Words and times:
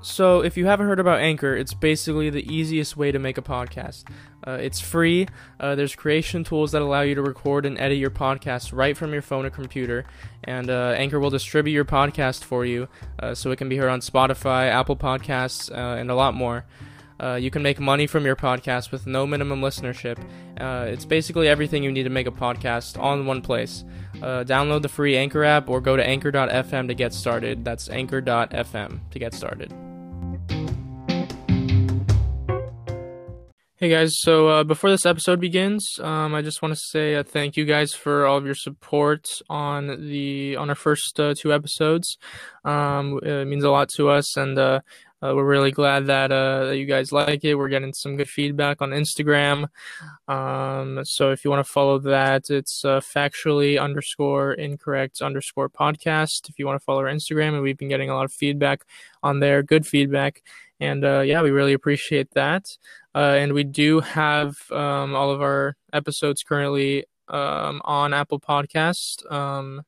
So, 0.00 0.42
if 0.42 0.56
you 0.56 0.66
haven't 0.66 0.86
heard 0.86 1.00
about 1.00 1.20
Anchor, 1.20 1.56
it's 1.56 1.74
basically 1.74 2.30
the 2.30 2.46
easiest 2.52 2.96
way 2.96 3.10
to 3.10 3.18
make 3.18 3.36
a 3.36 3.42
podcast. 3.42 4.04
Uh, 4.46 4.52
it's 4.52 4.80
free. 4.80 5.26
Uh, 5.58 5.74
there's 5.74 5.96
creation 5.96 6.44
tools 6.44 6.72
that 6.72 6.82
allow 6.82 7.00
you 7.00 7.16
to 7.16 7.22
record 7.22 7.66
and 7.66 7.76
edit 7.78 7.98
your 7.98 8.10
podcast 8.10 8.72
right 8.72 8.96
from 8.96 9.12
your 9.12 9.22
phone 9.22 9.44
or 9.44 9.50
computer. 9.50 10.04
And 10.44 10.70
uh, 10.70 10.94
Anchor 10.96 11.18
will 11.18 11.30
distribute 11.30 11.74
your 11.74 11.84
podcast 11.84 12.44
for 12.44 12.64
you 12.64 12.88
uh, 13.18 13.34
so 13.34 13.50
it 13.50 13.56
can 13.56 13.68
be 13.68 13.76
heard 13.76 13.90
on 13.90 14.00
Spotify, 14.00 14.70
Apple 14.70 14.96
Podcasts, 14.96 15.70
uh, 15.70 15.98
and 15.98 16.10
a 16.10 16.14
lot 16.14 16.32
more. 16.32 16.64
Uh, 17.20 17.34
you 17.34 17.50
can 17.50 17.64
make 17.64 17.80
money 17.80 18.06
from 18.06 18.24
your 18.24 18.36
podcast 18.36 18.92
with 18.92 19.04
no 19.04 19.26
minimum 19.26 19.60
listenership. 19.60 20.18
It's 20.56 21.04
basically 21.04 21.48
everything 21.48 21.82
you 21.82 21.90
need 21.90 22.04
to 22.04 22.10
make 22.10 22.28
a 22.28 22.30
podcast 22.30 22.96
in 23.14 23.26
one 23.26 23.42
place. 23.42 23.84
Download 24.14 24.82
the 24.82 24.88
free 24.88 25.16
Anchor 25.16 25.42
app 25.42 25.68
or 25.68 25.80
go 25.80 25.96
to 25.96 26.06
anchor.fm 26.06 26.86
to 26.86 26.94
get 26.94 27.12
started. 27.12 27.64
That's 27.64 27.90
anchor.fm 27.90 29.00
to 29.10 29.18
get 29.18 29.34
started. 29.34 29.74
Hey 33.80 33.90
guys, 33.90 34.18
so 34.18 34.48
uh, 34.48 34.64
before 34.64 34.90
this 34.90 35.06
episode 35.06 35.40
begins, 35.40 35.86
um, 36.00 36.34
I 36.34 36.42
just 36.42 36.62
want 36.62 36.74
to 36.74 36.80
say 36.80 37.14
uh, 37.14 37.22
thank 37.22 37.56
you 37.56 37.64
guys 37.64 37.94
for 37.94 38.26
all 38.26 38.36
of 38.36 38.44
your 38.44 38.56
support 38.56 39.28
on 39.48 40.08
the 40.08 40.56
on 40.56 40.68
our 40.68 40.74
first 40.74 41.20
uh, 41.20 41.32
two 41.38 41.54
episodes. 41.54 42.18
Um, 42.64 43.20
it 43.22 43.44
means 43.44 43.62
a 43.62 43.70
lot 43.70 43.88
to 43.90 44.08
us, 44.08 44.36
and 44.36 44.58
uh, 44.58 44.80
uh, 45.22 45.32
we're 45.32 45.44
really 45.44 45.70
glad 45.70 46.06
that 46.08 46.30
that 46.30 46.76
you 46.76 46.86
guys 46.86 47.12
like 47.12 47.44
it. 47.44 47.54
We're 47.54 47.68
getting 47.68 47.92
some 47.92 48.16
good 48.16 48.28
feedback 48.28 48.82
on 48.82 48.90
Instagram. 48.90 49.68
Um, 50.26 51.04
so 51.04 51.30
if 51.30 51.44
you 51.44 51.50
want 51.52 51.64
to 51.64 51.72
follow 51.72 52.00
that, 52.00 52.50
it's 52.50 52.82
factually 52.82 53.80
underscore 53.80 54.54
incorrect 54.54 55.22
underscore 55.22 55.68
podcast. 55.68 56.48
If 56.48 56.58
you 56.58 56.66
want 56.66 56.80
to 56.80 56.84
follow 56.84 57.02
our 57.02 57.14
Instagram, 57.14 57.54
and 57.54 57.62
we've 57.62 57.78
been 57.78 57.88
getting 57.88 58.10
a 58.10 58.16
lot 58.16 58.24
of 58.24 58.32
feedback 58.32 58.84
on 59.22 59.40
there, 59.40 59.62
good 59.62 59.86
feedback. 59.86 60.42
And 60.80 61.02
yeah, 61.02 61.42
we 61.42 61.50
really 61.50 61.72
appreciate 61.72 62.30
that. 62.34 62.66
Uh, 63.18 63.34
and 63.36 63.52
we 63.52 63.64
do 63.64 63.98
have 63.98 64.54
um, 64.70 65.16
all 65.16 65.32
of 65.32 65.42
our 65.42 65.74
episodes 65.92 66.44
currently 66.44 67.04
um, 67.26 67.80
on 67.84 68.14
Apple 68.14 68.38
Podcast. 68.38 69.30
Um, 69.32 69.82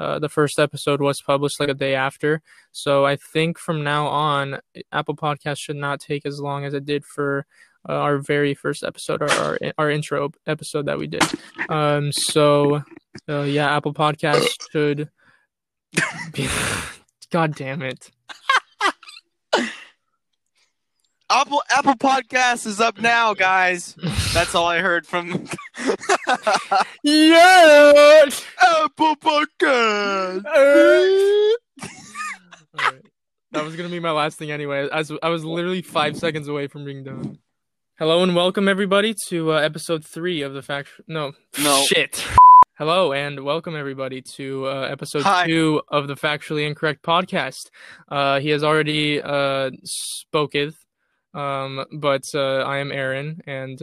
uh, 0.00 0.18
the 0.18 0.28
first 0.28 0.58
episode 0.58 1.00
was 1.00 1.22
published 1.22 1.60
like 1.60 1.68
a 1.68 1.74
day 1.74 1.94
after, 1.94 2.42
so 2.72 3.06
I 3.06 3.14
think 3.14 3.56
from 3.56 3.84
now 3.84 4.08
on, 4.08 4.58
Apple 4.90 5.14
Podcast 5.14 5.58
should 5.58 5.76
not 5.76 6.00
take 6.00 6.26
as 6.26 6.40
long 6.40 6.64
as 6.64 6.74
it 6.74 6.84
did 6.84 7.04
for 7.04 7.46
uh, 7.88 7.92
our 7.92 8.18
very 8.18 8.52
first 8.52 8.82
episode, 8.82 9.22
our, 9.22 9.30
our, 9.30 9.58
our 9.78 9.90
intro 9.90 10.32
episode 10.46 10.86
that 10.86 10.98
we 10.98 11.06
did. 11.06 11.22
Um, 11.68 12.10
so 12.10 12.82
uh, 13.28 13.42
yeah, 13.42 13.76
Apple 13.76 13.94
Podcast 13.94 14.48
should. 14.72 15.08
Be... 16.32 16.48
God 17.30 17.54
damn 17.54 17.82
it. 17.82 18.10
Apple 21.34 21.62
Apple 21.70 21.94
Podcast 21.94 22.66
is 22.66 22.78
up 22.78 23.00
now, 23.00 23.32
guys. 23.32 23.94
That's 24.34 24.54
all 24.54 24.66
I 24.66 24.80
heard 24.80 25.06
from. 25.06 25.46
yeah, 27.02 28.24
Apple 28.60 29.16
Podcast. 29.16 30.44
right. 32.74 33.00
That 33.50 33.64
was 33.64 33.76
gonna 33.76 33.88
be 33.88 33.98
my 33.98 34.10
last 34.10 34.38
thing 34.38 34.50
anyway. 34.50 34.90
I 34.90 34.98
was, 34.98 35.12
I 35.22 35.30
was 35.30 35.42
literally 35.42 35.80
five 35.80 36.18
seconds 36.18 36.48
away 36.48 36.66
from 36.66 36.84
being 36.84 37.02
done. 37.02 37.38
Hello 37.98 38.22
and 38.22 38.36
welcome 38.36 38.68
everybody 38.68 39.14
to 39.28 39.52
uh, 39.52 39.56
episode 39.56 40.04
three 40.04 40.42
of 40.42 40.52
the 40.52 40.60
fact. 40.60 40.90
No, 41.08 41.32
no 41.62 41.82
shit. 41.86 42.22
Hello 42.76 43.14
and 43.14 43.40
welcome 43.40 43.74
everybody 43.74 44.22
to 44.36 44.66
uh, 44.66 44.82
episode 44.82 45.22
Hi. 45.22 45.46
two 45.46 45.80
of 45.88 46.08
the 46.08 46.14
Factually 46.14 46.66
Incorrect 46.66 47.02
podcast. 47.02 47.70
Uh, 48.10 48.38
he 48.38 48.50
has 48.50 48.62
already 48.62 49.22
uh, 49.22 49.70
spoken 49.84 50.74
um, 51.34 51.84
but 51.92 52.28
uh, 52.34 52.58
I 52.58 52.78
am 52.78 52.92
Aaron 52.92 53.42
and 53.46 53.80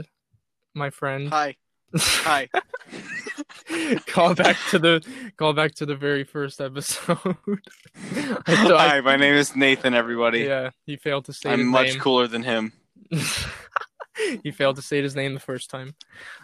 my 0.73 0.89
friend. 0.89 1.29
Hi. 1.29 1.55
Hi. 1.97 2.49
call 4.07 4.35
back 4.35 4.57
to 4.69 4.79
the 4.79 5.03
call 5.37 5.53
back 5.53 5.73
to 5.75 5.85
the 5.85 5.95
very 5.95 6.23
first 6.23 6.61
episode. 6.61 7.17
I, 7.25 8.41
Hi, 8.45 9.01
my 9.01 9.15
name 9.15 9.35
is 9.35 9.55
Nathan. 9.55 9.93
Everybody. 9.93 10.41
Yeah, 10.41 10.69
he 10.85 10.97
failed 10.97 11.25
to 11.25 11.33
say. 11.33 11.51
I'm 11.51 11.65
much 11.65 11.93
name. 11.93 11.99
cooler 11.99 12.27
than 12.27 12.43
him. 12.43 12.73
he 14.43 14.51
failed 14.51 14.75
to 14.75 14.81
say 14.81 15.01
his 15.01 15.15
name 15.15 15.33
the 15.33 15.39
first 15.39 15.69
time. 15.69 15.95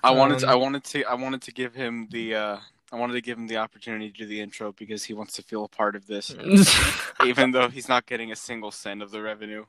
I 0.03 0.09
um, 0.09 0.17
wanted 0.17 0.39
to, 0.39 0.47
I 0.47 0.55
wanted 0.55 0.83
to 0.85 1.03
I 1.05 1.13
wanted 1.13 1.41
to 1.43 1.51
give 1.51 1.75
him 1.75 2.07
the 2.11 2.35
uh 2.35 2.57
I 2.91 2.97
wanted 2.97 3.13
to 3.13 3.21
give 3.21 3.37
him 3.37 3.47
the 3.47 3.57
opportunity 3.57 4.09
to 4.09 4.17
do 4.17 4.25
the 4.25 4.39
intro 4.39 4.71
because 4.71 5.03
he 5.03 5.13
wants 5.13 5.33
to 5.33 5.41
feel 5.43 5.65
a 5.65 5.67
part 5.67 5.95
of 5.95 6.07
this, 6.07 6.33
even 7.25 7.51
though 7.51 7.67
he's 7.67 7.89
not 7.89 8.05
getting 8.05 8.31
a 8.31 8.35
single 8.35 8.71
cent 8.71 9.01
of 9.01 9.11
the 9.11 9.21
revenue. 9.21 9.65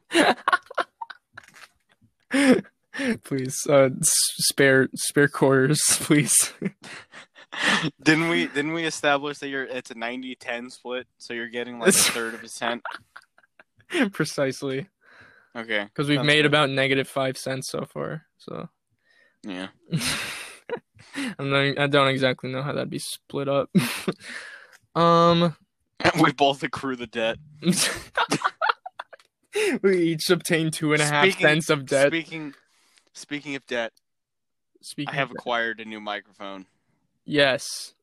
please, 3.25 3.67
uh, 3.69 3.91
spare 4.03 4.89
spare 4.95 5.29
quarters, 5.29 5.81
please. 5.89 6.53
didn't 8.03 8.29
we 8.29 8.47
didn't 8.47 8.73
we 8.73 8.85
establish 8.85 9.39
that 9.39 9.49
you're 9.49 9.65
it's 9.65 9.91
a 9.91 9.95
90-10 9.95 10.71
split, 10.71 11.07
so 11.19 11.35
you're 11.35 11.49
getting 11.49 11.79
like 11.79 11.89
a 11.89 11.93
third 11.93 12.35
of 12.35 12.43
a 12.43 12.49
cent? 12.49 12.83
Precisely. 14.13 14.89
Okay. 15.55 15.85
Because 15.85 16.09
we've 16.09 16.25
made 16.25 16.43
good. 16.43 16.47
about 16.47 16.71
negative 16.71 17.09
five 17.09 17.39
cents 17.39 17.71
so 17.71 17.87
far. 17.87 18.27
So. 18.37 18.69
Yeah. 19.43 19.69
I'm 21.39 21.51
not, 21.51 21.79
I 21.79 21.87
don't 21.87 22.09
exactly 22.09 22.51
know 22.51 22.63
how 22.63 22.73
that'd 22.73 22.91
be 22.91 22.99
split 22.99 23.49
up. 23.49 23.71
um. 24.95 25.57
We 26.21 26.33
both 26.33 26.63
accrue 26.63 26.97
the 26.97 27.07
debt 27.07 27.39
we 29.83 29.99
each 29.99 30.31
obtained 30.31 30.73
two 30.73 30.93
and 30.93 31.03
a 31.03 31.05
half 31.05 31.25
speaking, 31.25 31.47
cents 31.47 31.71
of 31.71 31.87
debt. 31.87 32.09
Speaking, 32.09 32.55
speaking 33.13 33.55
of 33.55 33.67
debt, 33.67 33.93
speaking, 34.81 35.13
I 35.13 35.17
have 35.17 35.31
acquired 35.31 35.81
a 35.81 35.85
new 35.85 36.01
microphone. 36.01 36.67
Yes, 37.25 37.95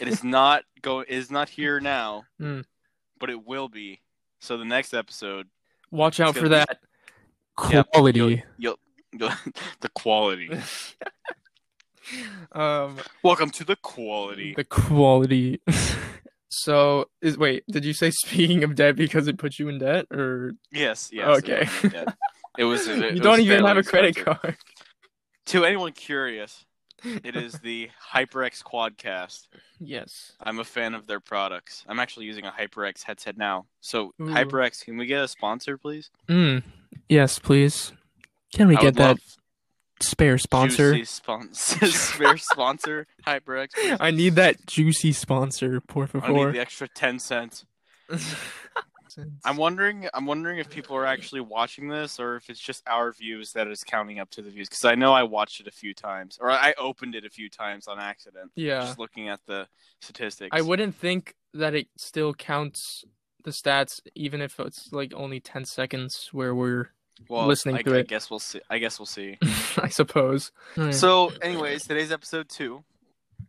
it 0.00 0.06
is 0.06 0.22
not 0.22 0.64
go. 0.82 1.00
It 1.00 1.10
is 1.10 1.30
not 1.30 1.48
here 1.48 1.80
now, 1.80 2.24
mm. 2.40 2.64
but 3.18 3.30
it 3.30 3.46
will 3.46 3.68
be. 3.68 4.00
So 4.40 4.56
the 4.56 4.64
next 4.64 4.94
episode, 4.94 5.48
watch 5.90 6.20
out 6.20 6.36
for 6.36 6.48
that 6.48 6.68
be, 6.68 6.76
quality. 7.56 8.20
Yeah, 8.20 8.42
you'll, 8.56 8.78
you'll, 9.12 9.32
the 9.80 9.88
quality. 9.90 10.50
um, 12.52 12.96
welcome 13.22 13.50
to 13.50 13.64
the 13.64 13.76
quality. 13.76 14.54
The 14.54 14.64
quality. 14.64 15.60
So 16.50 17.06
is 17.20 17.36
wait, 17.36 17.64
did 17.70 17.84
you 17.84 17.92
say 17.92 18.10
speaking 18.24 18.64
of 18.64 18.74
debt 18.74 18.96
because 18.96 19.28
it 19.28 19.38
puts 19.38 19.58
you 19.58 19.68
in 19.68 19.78
debt 19.78 20.06
or 20.10 20.52
Yes, 20.72 21.10
yes. 21.12 21.26
Okay. 21.38 21.68
It 22.58 22.64
was, 22.64 22.88
it, 22.88 22.98
it 23.02 23.14
You 23.16 23.20
don't 23.20 23.40
even 23.40 23.64
have 23.64 23.76
a 23.76 23.80
expensive. 23.80 24.24
credit 24.24 24.40
card. 24.40 24.56
To 25.46 25.64
anyone 25.64 25.92
curious, 25.92 26.64
it 27.04 27.36
is 27.36 27.54
the 27.54 27.90
HyperX 28.12 28.62
Quadcast. 28.62 29.46
Yes. 29.78 30.32
I'm 30.42 30.58
a 30.58 30.64
fan 30.64 30.94
of 30.94 31.06
their 31.06 31.20
products. 31.20 31.84
I'm 31.88 32.00
actually 32.00 32.26
using 32.26 32.44
a 32.44 32.50
HyperX 32.50 33.02
headset 33.04 33.36
now. 33.36 33.66
So 33.80 34.12
Ooh. 34.20 34.24
HyperX, 34.24 34.84
can 34.84 34.96
we 34.96 35.06
get 35.06 35.22
a 35.22 35.28
sponsor, 35.28 35.78
please? 35.78 36.10
Mm. 36.28 36.62
Yes, 37.08 37.38
please. 37.38 37.92
Can 38.52 38.68
we 38.68 38.76
I 38.76 38.80
get 38.80 38.94
that 38.96 39.08
love 39.08 39.20
spare 40.02 40.38
sponsor? 40.38 40.94
Juicy 40.94 41.04
sponsor, 41.04 41.86
spare 41.90 42.36
sponsor, 42.36 43.06
HyperX. 43.26 43.68
I 44.00 44.10
need 44.10 44.36
that 44.36 44.66
juicy 44.66 45.12
sponsor, 45.12 45.80
por 45.80 46.08
I 46.22 46.32
need 46.32 46.54
the 46.54 46.60
extra 46.60 46.88
ten 46.88 47.18
cents. 47.18 47.64
I'm 49.44 49.56
wondering. 49.56 50.08
I'm 50.14 50.26
wondering 50.26 50.58
if 50.58 50.70
people 50.70 50.96
are 50.96 51.06
actually 51.06 51.40
watching 51.40 51.88
this, 51.88 52.20
or 52.20 52.36
if 52.36 52.48
it's 52.50 52.60
just 52.60 52.82
our 52.86 53.12
views 53.12 53.52
that 53.52 53.66
is 53.66 53.82
counting 53.82 54.18
up 54.18 54.30
to 54.30 54.42
the 54.42 54.50
views. 54.50 54.68
Because 54.68 54.84
I 54.84 54.94
know 54.94 55.12
I 55.12 55.24
watched 55.24 55.60
it 55.60 55.66
a 55.66 55.72
few 55.72 55.94
times, 55.94 56.38
or 56.40 56.50
I 56.50 56.74
opened 56.78 57.14
it 57.14 57.24
a 57.24 57.30
few 57.30 57.48
times 57.48 57.88
on 57.88 57.98
accident. 57.98 58.52
yeah. 58.54 58.80
Just 58.80 58.98
looking 58.98 59.28
at 59.28 59.40
the 59.46 59.66
statistics. 60.00 60.50
I 60.52 60.60
wouldn't 60.60 60.94
think 60.94 61.34
that 61.54 61.74
it 61.74 61.88
still 61.96 62.34
counts 62.34 63.04
the 63.44 63.50
stats, 63.50 64.00
even 64.14 64.40
if 64.40 64.58
it's 64.60 64.92
like 64.92 65.12
only 65.14 65.40
10 65.40 65.64
seconds 65.64 66.28
where 66.32 66.54
we're 66.54 66.90
well, 67.28 67.46
listening 67.46 67.76
I, 67.76 67.82
to 67.82 67.94
I 67.94 67.98
it. 67.98 68.08
guess 68.08 68.30
we'll 68.30 68.38
see. 68.38 68.60
I 68.70 68.78
guess 68.78 68.98
we'll 68.98 69.06
see. 69.06 69.38
I 69.78 69.88
suppose. 69.88 70.52
Oh, 70.76 70.90
so, 70.90 71.32
anyways, 71.42 71.86
today's 71.86 72.12
episode 72.12 72.48
two. 72.48 72.84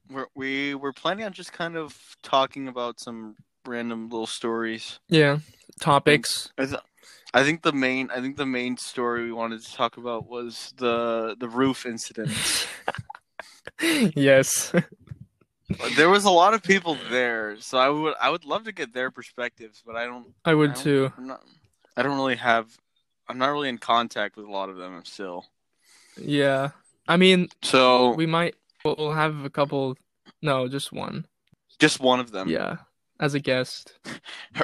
We're, 0.09 0.25
we 0.35 0.73
we're 0.75 0.93
planning 0.93 1.25
on 1.25 1.33
just 1.33 1.53
kind 1.53 1.75
of 1.77 1.95
talking 2.23 2.67
about 2.67 2.99
some 2.99 3.35
random 3.67 4.09
little 4.09 4.25
stories. 4.27 4.99
yeah, 5.07 5.39
topics. 5.79 6.51
I, 6.57 6.65
th- 6.65 6.81
I 7.33 7.43
think 7.43 7.61
the 7.61 7.71
main 7.73 8.09
I 8.11 8.19
think 8.21 8.37
the 8.37 8.45
main 8.45 8.77
story 8.77 9.25
we 9.25 9.31
wanted 9.31 9.63
to 9.63 9.73
talk 9.73 9.97
about 9.97 10.27
was 10.27 10.73
the 10.77 11.35
the 11.39 11.47
roof 11.47 11.85
incident. 11.85 12.31
yes. 14.15 14.73
there 15.95 16.09
was 16.09 16.25
a 16.25 16.31
lot 16.31 16.53
of 16.53 16.63
people 16.63 16.97
there, 17.09 17.57
so 17.59 17.77
I 17.77 17.89
would 17.89 18.15
I 18.19 18.29
would 18.29 18.45
love 18.45 18.63
to 18.65 18.71
get 18.71 18.93
their 18.93 19.11
perspectives, 19.11 19.83
but 19.85 19.95
I 19.95 20.05
don't. 20.05 20.27
I 20.45 20.53
would 20.53 20.71
I 20.71 20.73
don't- 20.73 20.83
too. 20.83 21.13
I'm 21.17 21.27
not. 21.27 21.43
I 21.95 22.01
don't 22.03 22.15
really 22.17 22.37
have. 22.37 22.67
I'm 23.29 23.37
not 23.37 23.49
really 23.49 23.69
in 23.69 23.77
contact 23.77 24.35
with 24.35 24.45
a 24.45 24.51
lot 24.51 24.69
of 24.69 24.77
them 24.77 25.01
still. 25.05 25.45
Yeah. 26.19 26.69
I 27.07 27.17
mean, 27.17 27.49
So 27.61 28.11
we 28.13 28.25
might 28.25 28.55
we'll 28.83 29.11
have 29.13 29.45
a 29.45 29.49
couple 29.49 29.95
no, 30.41 30.67
just 30.67 30.91
one. 30.91 31.25
just 31.79 31.99
one 31.99 32.19
of 32.19 32.31
them. 32.31 32.49
Yeah. 32.49 32.77
as 33.19 33.33
a 33.35 33.39
guest. 33.39 33.93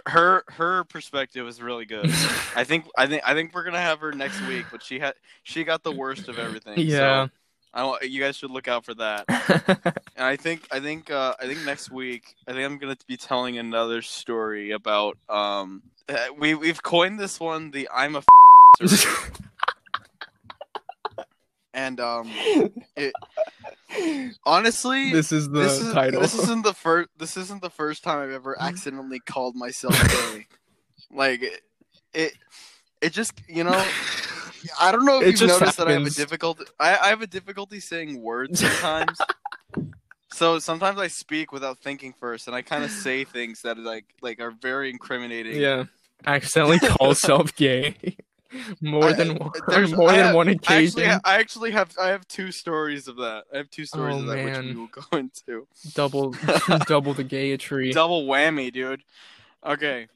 Her 0.07 0.43
her 0.47 0.83
perspective 0.85 1.47
is 1.47 1.61
really 1.61 1.85
good. 1.85 2.05
I 2.55 2.63
think 2.63 2.85
I 2.97 3.07
think 3.07 3.21
I 3.25 3.33
think 3.33 3.53
we're 3.53 3.63
gonna 3.63 3.79
have 3.79 3.99
her 3.99 4.11
next 4.11 4.45
week, 4.47 4.65
but 4.71 4.81
she 4.83 4.99
had 4.99 5.13
she 5.43 5.63
got 5.63 5.83
the 5.83 5.91
worst 5.91 6.27
of 6.27 6.39
everything. 6.39 6.79
Yeah. 6.79 7.27
So 7.27 7.31
I 7.73 8.03
you 8.05 8.21
guys 8.21 8.37
should 8.37 8.51
look 8.51 8.67
out 8.67 8.85
for 8.85 8.93
that. 8.95 9.25
And 10.17 10.23
I 10.25 10.37
think 10.37 10.65
I 10.71 10.79
think 10.79 11.11
uh, 11.11 11.35
I 11.41 11.45
think 11.45 11.65
next 11.65 11.91
week 11.91 12.35
I 12.47 12.53
think 12.53 12.63
I'm 12.63 12.77
gonna 12.77 12.95
be 13.05 13.17
telling 13.17 13.57
another 13.57 14.01
story 14.01 14.71
about 14.71 15.17
um 15.27 15.83
uh, 16.07 16.15
we 16.37 16.55
we've 16.55 16.81
coined 16.81 17.19
this 17.19 17.37
one 17.39 17.71
the 17.71 17.89
I'm 17.93 18.15
a 18.15 18.19
f- 18.19 18.25
and 21.73 21.99
um 21.99 22.29
it 22.95 23.13
honestly 24.45 25.11
this 25.11 25.31
is 25.31 25.49
the 25.49 25.59
this 25.59 25.79
is, 25.81 25.93
title. 25.93 26.21
This 26.21 26.33
isn't 26.37 26.63
the 26.63 26.73
first. 26.73 27.09
This 27.17 27.37
isn't 27.37 27.61
the 27.61 27.69
first 27.69 28.03
time 28.03 28.19
I've 28.19 28.31
ever 28.31 28.55
accidentally 28.61 29.19
called 29.19 29.55
myself 29.55 29.93
gay. 30.09 30.47
like 31.11 31.41
it, 31.43 31.61
it, 32.13 32.33
it 33.01 33.13
just 33.13 33.33
you 33.47 33.63
know. 33.63 33.85
I 34.81 34.91
don't 34.91 35.05
know 35.05 35.21
if 35.21 35.27
It 35.27 35.41
you've 35.41 35.49
noticed 35.49 35.77
that 35.77 35.87
I 35.87 35.91
have 35.91 35.97
a 35.97 36.03
happens. 36.05 36.15
difficulty. 36.15 36.63
I, 36.79 36.97
I 36.97 37.07
have 37.09 37.21
a 37.21 37.27
difficulty 37.27 37.79
saying 37.79 38.19
words 38.21 38.59
sometimes. 38.61 39.17
so 40.31 40.57
sometimes 40.57 40.97
I 40.97 41.07
speak 41.07 41.51
without 41.51 41.77
thinking 41.77 42.13
first, 42.13 42.47
and 42.47 42.55
I 42.55 42.63
kind 42.63 42.83
of 42.83 42.89
say 42.89 43.25
things 43.25 43.61
that 43.61 43.77
like 43.77 44.05
like 44.21 44.39
are 44.39 44.51
very 44.51 44.89
incriminating. 44.89 45.61
yeah. 45.61 45.83
Accidentally 46.25 46.79
call 46.79 47.13
self 47.13 47.55
gay. 47.55 48.17
More 48.81 49.05
I- 49.05 49.13
than 49.13 49.35
one, 49.37 49.51
there's- 49.67 49.91
more 49.95 50.09
I 50.09 50.15
than 50.17 50.25
have- 50.27 50.35
one 50.35 50.49
I 50.49 50.51
occasion. 50.53 51.01
actually, 51.03 51.21
I 51.25 51.39
actually 51.39 51.71
have 51.71 51.91
I 52.01 52.07
have 52.09 52.27
two 52.27 52.51
stories 52.51 53.07
of 53.07 53.17
that. 53.17 53.45
I 53.53 53.57
have 53.57 53.69
two 53.69 53.85
stories 53.85 54.15
Oh, 54.15 54.19
of 54.19 54.25
that 54.27 54.43
which 54.43 54.57
we 54.59 54.75
will 54.75 54.87
go 55.11 55.17
into. 55.17 55.67
double 55.93 56.31
double 56.87 57.13
the 57.13 57.23
gayetry. 57.23 57.91
Double 57.93 58.25
whammy, 58.27 58.71
dude. 58.71 59.03
Okay. 59.65 60.07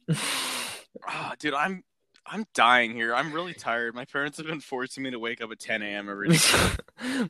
Ah, 1.07 1.33
dude, 1.39 1.53
I'm 1.53 1.83
I'm 2.25 2.45
dying 2.53 2.93
here. 2.93 3.13
I'm 3.15 3.31
really 3.33 3.53
tired. 3.53 3.95
My 3.95 4.05
parents 4.05 4.37
have 4.37 4.45
been 4.47 4.59
forcing 4.59 5.03
me 5.03 5.11
to 5.11 5.19
wake 5.19 5.41
up 5.41 5.51
at 5.51 5.59
10 5.59 5.81
a.m. 5.81 6.09
every 6.09 6.29
day. 6.29 6.37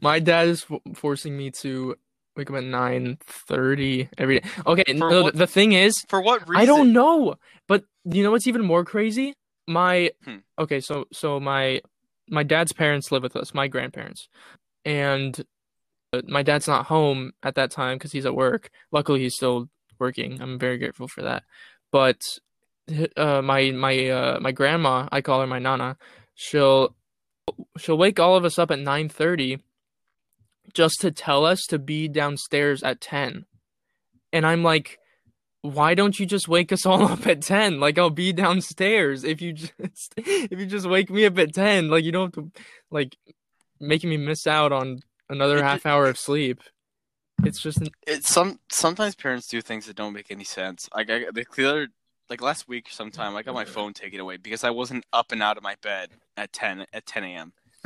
My 0.02 0.20
dad 0.20 0.48
is 0.50 0.66
f- 0.70 0.80
forcing 0.96 1.38
me 1.38 1.52
to 1.52 1.96
wake 2.36 2.50
up 2.50 2.58
at 2.58 2.64
nine 2.66 3.18
thirty 3.26 4.10
every 4.18 4.40
day. 4.42 4.50
Okay, 4.68 4.94
no, 4.94 5.24
what- 5.24 5.36
the 5.36 5.48
thing 5.48 5.72
is, 5.74 5.94
For 6.10 6.22
what 6.22 6.48
reason? 6.50 6.62
I 6.62 6.66
don't 6.66 6.92
know. 6.92 7.36
But 7.68 7.86
you 8.06 8.24
know 8.24 8.32
what's 8.32 8.48
even 8.48 8.64
more 8.66 8.84
crazy? 8.84 9.36
My 9.70 10.12
Hmm. 10.26 10.38
okay, 10.58 10.80
so 10.80 11.06
so 11.14 11.40
my 11.40 11.82
my 12.28 12.42
dad's 12.44 12.74
parents 12.74 13.12
live 13.12 13.22
with 13.24 13.36
us, 13.36 13.54
my 13.54 13.68
grandparents, 13.68 14.28
and 14.84 15.40
uh, 16.12 16.22
my 16.28 16.42
dad's 16.42 16.68
not 16.68 16.88
home 16.88 17.34
at 17.44 17.54
that 17.56 17.70
time 17.70 17.98
because 17.98 18.12
he's 18.12 18.26
at 18.26 18.36
work. 18.36 18.72
Luckily, 18.92 19.22
he's 19.22 19.36
still 19.36 19.70
working. 20.00 20.42
I'm 20.42 20.58
very 20.58 20.80
grateful 20.80 21.08
for 21.08 21.22
that. 21.22 21.44
But 21.92 22.22
uh, 23.16 23.44
my 23.44 23.70
my 23.72 24.10
uh, 24.10 24.40
my 24.42 24.52
grandma, 24.52 25.08
I 25.12 25.22
call 25.22 25.42
her 25.42 25.48
my 25.48 25.60
nana. 25.60 25.98
She'll 26.34 26.96
she'll 27.78 27.98
wake 27.98 28.20
all 28.20 28.36
of 28.36 28.46
us 28.46 28.58
up 28.58 28.72
at 28.72 28.80
nine 28.80 29.08
thirty, 29.08 29.60
just 30.74 31.00
to 31.02 31.12
tell 31.12 31.46
us 31.46 31.62
to 31.70 31.78
be 31.78 32.08
downstairs 32.08 32.82
at 32.82 33.02
ten, 33.02 33.46
and 34.34 34.48
I'm 34.48 34.64
like 34.64 34.98
why 35.62 35.94
don't 35.94 36.20
you 36.20 36.26
just 36.26 36.48
wake 36.48 36.72
us 36.72 36.86
all 36.86 37.04
up 37.12 37.26
at 37.28 37.42
10 37.42 37.80
like 37.80 37.98
i'll 37.98 38.10
be 38.10 38.32
downstairs 38.32 39.24
if 39.24 39.42
you 39.42 39.54
just 39.64 40.14
if 40.18 40.60
you 40.60 40.66
just 40.66 40.88
wake 40.88 41.10
me 41.10 41.26
up 41.26 41.38
at 41.38 41.54
10 41.54 41.90
like 41.90 42.04
you 42.04 42.12
don't 42.12 42.34
have 42.36 42.46
to 42.46 42.52
like 42.92 43.18
making 43.80 44.10
me 44.10 44.18
miss 44.18 44.48
out 44.48 44.72
on 44.72 45.00
another 45.30 45.58
It 45.58 45.64
half 45.64 45.86
hour 45.86 46.08
of 46.08 46.18
sleep 46.18 46.62
it's 47.46 47.62
just 47.62 47.80
It's 48.06 48.28
some 48.28 48.60
sometimes 48.70 49.16
parents 49.16 49.48
do 49.48 49.62
things 49.62 49.86
that 49.86 49.96
don't 49.96 50.12
make 50.12 50.30
any 50.30 50.44
sense. 50.44 50.90
Like 50.94 51.10
I 51.10 51.20
the 51.32 51.46
other 51.70 51.88
like 52.30 52.42
last 52.42 52.68
week 52.68 52.88
sometime 52.92 53.34
I 53.34 53.44
got 53.44 53.54
my 53.54 53.64
phone 53.64 53.94
taken 53.94 54.20
away 54.20 54.36
because 54.36 54.66
I 54.66 54.72
wasn't 54.72 55.06
up 55.14 55.32
and 55.32 55.42
out 55.42 55.56
of 55.56 55.64
my 55.64 55.76
bed 55.82 56.10
at 56.36 56.52
10 56.52 56.86
at 56.92 57.06
10 57.06 57.24
a.m. 57.24 57.54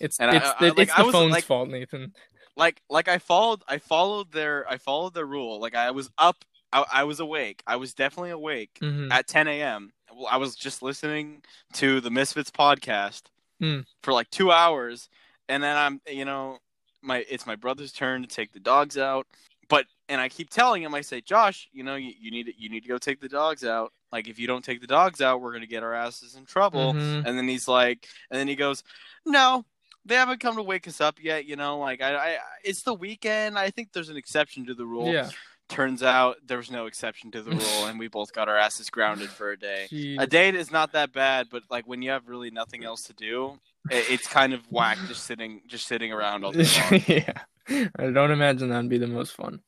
it's 0.00 0.18
And 0.18 0.34
it's 0.34 0.44
I- 0.46 0.54
the, 0.58 0.66
like, 0.70 0.78
it's 0.80 0.92
I 0.92 0.98
the 0.98 1.04
was, 1.04 1.12
phone's 1.12 1.30
like- 1.32 1.44
fault 1.44 1.68
nathan 1.68 2.12
Like 2.56 2.82
like 2.90 3.06
I 3.06 3.18
followed 3.18 3.62
I 3.68 3.78
followed 3.78 4.32
their 4.32 4.68
I 4.68 4.78
followed 4.78 5.14
their 5.14 5.26
rule. 5.26 5.60
Like 5.60 5.76
I 5.76 5.92
was 5.92 6.10
up 6.18 6.44
I, 6.72 6.84
I 6.92 7.04
was 7.04 7.20
awake. 7.20 7.62
I 7.66 7.76
was 7.76 7.94
definitely 7.94 8.30
awake. 8.30 8.78
Mhm. 8.80 9.10
at 9.10 9.26
10 9.26 9.48
a.m. 9.48 9.92
Well, 10.14 10.28
I 10.30 10.36
was 10.36 10.54
just 10.56 10.82
listening 10.82 11.42
to 11.74 12.00
the 12.00 12.10
Misfits 12.10 12.50
podcast 12.50 13.22
Hmm. 13.60 13.80
for 14.02 14.12
like 14.12 14.30
two 14.30 14.52
hours, 14.52 15.08
and 15.48 15.62
then 15.62 15.76
I'm, 15.76 16.00
you 16.08 16.24
know, 16.24 16.58
my 17.02 17.24
it's 17.28 17.46
my 17.46 17.56
brother's 17.56 17.92
turn 17.92 18.22
to 18.22 18.28
take 18.28 18.52
the 18.52 18.60
dogs 18.60 18.96
out, 18.98 19.26
but 19.68 19.86
and 20.08 20.20
I 20.20 20.28
keep 20.28 20.50
telling 20.50 20.82
him, 20.82 20.94
I 20.94 21.00
say, 21.02 21.20
Josh, 21.20 21.68
you 21.72 21.82
know, 21.84 21.96
you, 21.96 22.12
you 22.20 22.30
need 22.30 22.44
to, 22.46 22.52
you 22.60 22.68
need 22.68 22.82
to 22.82 22.88
go 22.88 22.98
take 22.98 23.20
the 23.20 23.28
dogs 23.28 23.64
out. 23.64 23.92
Like 24.12 24.28
if 24.28 24.38
you 24.38 24.46
don't 24.46 24.64
take 24.64 24.80
the 24.80 24.86
dogs 24.86 25.20
out, 25.20 25.40
we're 25.40 25.52
gonna 25.52 25.66
get 25.66 25.82
our 25.82 25.92
asses 25.94 26.34
in 26.34 26.44
trouble. 26.44 26.92
Mhm. 26.94 27.26
And 27.26 27.36
then 27.38 27.48
he's 27.48 27.66
like, 27.68 28.06
and 28.30 28.38
then 28.38 28.48
he 28.48 28.56
goes, 28.56 28.82
no. 29.26 29.64
They 30.04 30.14
haven't 30.14 30.40
come 30.40 30.56
to 30.56 30.62
wake 30.62 30.88
us 30.88 31.02
up 31.02 31.22
yet, 31.22 31.44
you 31.44 31.56
know. 31.56 31.78
Like 31.78 32.00
I, 32.00 32.14
I, 32.16 32.36
it's 32.64 32.82
the 32.82 32.94
weekend. 32.94 33.58
I 33.58 33.68
think 33.70 33.92
there's 33.92 34.08
an 34.08 34.16
exception 34.16 34.64
to 34.66 34.74
the 34.74 34.86
rule. 34.86 35.12
yeah 35.12 35.28
Turns 35.68 36.02
out 36.02 36.36
there 36.46 36.56
was 36.56 36.70
no 36.70 36.86
exception 36.86 37.30
to 37.32 37.42
the 37.42 37.50
rule, 37.56 37.86
and 37.86 37.98
we 37.98 38.08
both 38.08 38.32
got 38.32 38.48
our 38.48 38.56
asses 38.56 38.90
grounded 38.90 39.28
for 39.28 39.50
a 39.52 39.58
day. 39.58 39.86
Jeez. 39.90 40.20
A 40.20 40.26
date 40.26 40.54
is 40.54 40.70
not 40.70 40.92
that 40.92 41.12
bad, 41.12 41.48
but 41.50 41.62
like 41.70 41.86
when 41.86 42.02
you 42.02 42.10
have 42.10 42.28
really 42.28 42.50
nothing 42.50 42.84
else 42.84 43.02
to 43.04 43.12
do, 43.12 43.58
it, 43.90 44.10
it's 44.10 44.26
kind 44.26 44.52
of 44.54 44.62
whack 44.70 44.98
just 45.06 45.24
sitting 45.24 45.60
just 45.66 45.86
sitting 45.86 46.12
around 46.12 46.44
all 46.44 46.52
day 46.52 46.66
long. 46.90 47.02
yeah 47.06 47.88
i 47.98 48.10
don't 48.10 48.30
imagine 48.30 48.70
that'd 48.70 48.88
be 48.88 48.96
the 48.98 49.06
most 49.06 49.32
fun 49.32 49.60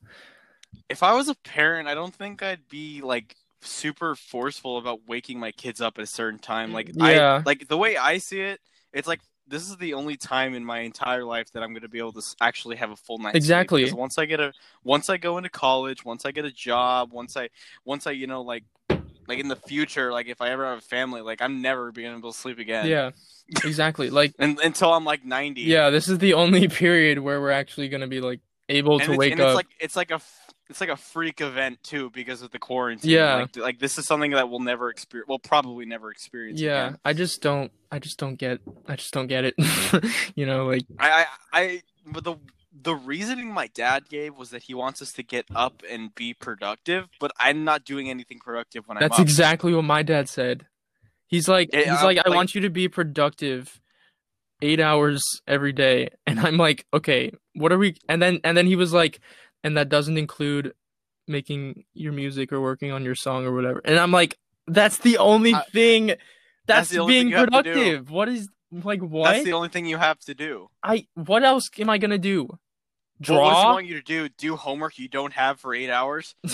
if 0.89 1.03
I 1.03 1.15
was 1.15 1.29
a 1.29 1.35
parent, 1.37 1.89
I 1.89 1.95
don't 1.95 2.15
think 2.15 2.43
I'd 2.43 2.69
be 2.69 3.01
like 3.01 3.37
super 3.61 4.15
forceful 4.15 4.79
about 4.79 5.01
waking 5.07 5.39
my 5.39 5.53
kids 5.53 5.81
up 5.81 5.99
at 5.99 6.05
a 6.05 6.07
certain 6.07 6.39
time. 6.39 6.73
Like 6.73 6.91
Yeah. 6.95 7.37
I 7.37 7.43
like 7.45 7.69
the 7.69 7.77
way 7.77 7.97
I 7.97 8.19
see 8.19 8.41
it, 8.41 8.61
it's 8.93 9.09
like 9.09 9.21
this 9.51 9.69
is 9.69 9.77
the 9.77 9.95
only 9.95 10.17
time 10.17 10.55
in 10.55 10.65
my 10.65 10.81
entire 10.81 11.25
life 11.25 11.51
that 11.53 11.63
I'm 11.63 11.71
going 11.71 11.83
to 11.83 11.89
be 11.89 11.99
able 11.99 12.13
to 12.13 12.23
actually 12.41 12.77
have 12.77 12.91
a 12.91 12.97
full 12.97 13.19
night. 13.19 13.35
Exactly. 13.35 13.83
Because 13.83 13.95
once 13.95 14.17
I 14.17 14.25
get 14.25 14.41
a 14.41 14.53
once 14.85 15.11
I 15.11 15.17
go 15.17 15.37
into 15.37 15.51
college, 15.51 16.05
once 16.05 16.25
I 16.25 16.31
get 16.31 16.45
a 16.45 16.53
job, 16.53 17.13
once 17.13 17.37
I 17.37 17.51
once 17.85 18.07
I 18.07 18.13
you 18.13 18.27
know 18.27 18.43
like 18.43 18.65
like 19.29 19.39
in 19.39 19.49
the 19.49 19.57
future, 19.57 20.13
like 20.13 20.29
if 20.29 20.41
I 20.41 20.51
ever 20.51 20.65
have 20.65 20.79
a 20.79 20.83
family, 20.83 21.21
like 21.21 21.43
I'm 21.43 21.61
never 21.61 21.93
being 21.93 22.17
able 22.17 22.33
to 22.33 22.39
sleep 22.39 22.59
again. 22.59 22.87
yeah 22.87 23.11
exactly 23.65 24.11
like 24.11 24.33
And, 24.39 24.61
until 24.61 24.93
I'm 24.93 25.05
like 25.05 25.25
90. 25.25 25.63
yeah 25.63 25.91
this 25.91 26.09
is 26.09 26.19
the 26.19 26.35
only 26.35 26.69
period 26.83 27.19
where 27.19 27.41
we're 27.41 27.51
actually 27.51 27.89
gonna 27.89 28.07
be 28.07 28.21
like 28.21 28.41
able 28.69 29.01
and 29.01 29.11
to 29.11 29.17
wake 29.17 29.33
and 29.33 29.41
up 29.41 29.49
it's 29.49 29.57
like 29.57 29.67
it's 29.81 29.97
like 29.97 30.11
a 30.13 30.21
it's 30.71 30.81
like 30.81 30.89
a 30.91 30.97
freak 30.97 31.41
event 31.41 31.83
too 31.83 32.09
because 32.11 32.41
of 32.43 32.51
the 32.53 32.59
quarantine. 32.59 33.11
Yeah. 33.11 33.35
like, 33.35 33.57
like 33.57 33.79
this 33.81 33.99
is 33.99 34.07
something 34.07 34.31
that 34.31 34.49
we'll 34.49 34.61
never 34.61 34.89
experience. 34.89 35.29
We'll 35.29 35.39
probably 35.41 35.85
never 35.85 36.11
experience. 36.11 36.61
yeah 36.61 36.87
again. 36.87 36.99
i 37.05 37.13
just 37.13 37.43
don't 37.43 37.73
i 37.91 37.99
just 37.99 38.19
don't 38.19 38.37
get 38.37 38.61
i 38.87 38.97
just 38.97 39.13
don't 39.13 39.27
get 39.27 39.45
it 39.45 39.55
you 40.37 40.47
know 40.47 40.67
like 40.67 40.85
I, 40.99 41.27
I, 41.53 41.61
I, 41.61 41.83
but 42.07 42.25
the 42.25 42.37
the 42.83 42.95
reasoning 42.95 43.53
my 43.53 43.67
dad 43.67 44.09
gave 44.09 44.37
was 44.37 44.51
that 44.51 44.63
he 44.63 44.75
wants 44.75 45.03
us 45.03 45.13
to 45.15 45.23
get 45.25 45.45
up 45.55 45.83
and 45.91 46.15
be 46.15 46.33
productive, 46.33 47.09
but 47.19 47.33
I'm 47.39 47.65
not 47.65 47.85
doing 47.85 48.09
anything 48.09 48.39
productive 48.39 48.87
when 48.87 48.97
that's 48.99 49.17
I'm 49.19 49.23
up. 49.23 49.27
exactly 49.27 49.75
what 49.75 49.83
my 49.85 50.03
dad 50.03 50.29
said 50.29 50.67
he's 51.27 51.47
like 51.49 51.71
Yeah, 51.73 51.93
he's 51.95 52.03
like 52.03 52.19
uh, 52.19 52.23
i 52.27 52.29
like- 52.31 52.37
want 52.37 52.55
you 52.55 52.61
to 52.63 52.71
be 52.71 52.89
productive 52.89 53.81
eight 54.63 54.81
hours 54.81 55.23
every 55.47 55.73
day 55.73 56.09
and 56.27 56.39
i'm 56.41 56.57
like 56.57 56.85
okay 56.93 57.33
what 57.55 57.73
are 57.73 57.79
we 57.79 57.95
and 58.09 58.21
then 58.23 58.41
and 58.45 58.57
then 58.57 58.67
he 58.67 58.77
was 58.77 58.93
like 58.93 59.21
and 59.65 59.77
that 59.77 59.89
doesn't 59.89 60.17
include 60.19 60.73
making 61.29 61.85
your 61.95 62.13
music 62.13 62.53
or 62.53 62.61
working 62.61 62.91
on 62.93 63.05
your 63.05 63.15
song 63.15 63.45
or 63.47 63.53
whatever 63.55 63.81
and 63.85 63.99
i'm 63.99 64.11
like 64.13 64.37
that's 64.67 64.99
the 64.99 65.19
only 65.19 65.55
I- 65.55 65.63
thing 65.73 66.13
that's, 66.67 66.89
the 66.91 66.99
only 67.01 67.15
being 67.15 67.25
thing 67.25 67.31
you 67.31 67.37
have 67.37 67.51
to 67.51 67.63
do. 67.63 67.73
productive 67.73 68.11
what 68.11 68.29
is 68.29 68.49
like 68.73 69.01
what 69.01 69.33
That's 69.33 69.45
the 69.45 69.53
only 69.55 69.69
thing 69.69 69.87
you 69.87 69.97
have 69.99 70.19
to 70.21 70.35
do. 70.35 70.69
i 70.83 71.07
what 71.15 71.43
else 71.45 71.69
am 71.79 71.91
i 71.91 71.99
gonna 71.99 72.19
do 72.19 72.47
Well, 73.29 73.41
what 73.43 73.51
does 73.51 73.63
he 73.63 73.67
want 73.67 73.87
you 73.87 73.95
to 73.95 74.03
do? 74.03 74.29
Do 74.31 74.57
homework 74.57 74.99
you 74.99 75.09
don't 75.09 75.33
have 75.35 75.59
for 75.61 75.75
eight 75.75 75.91
hours? 75.91 76.35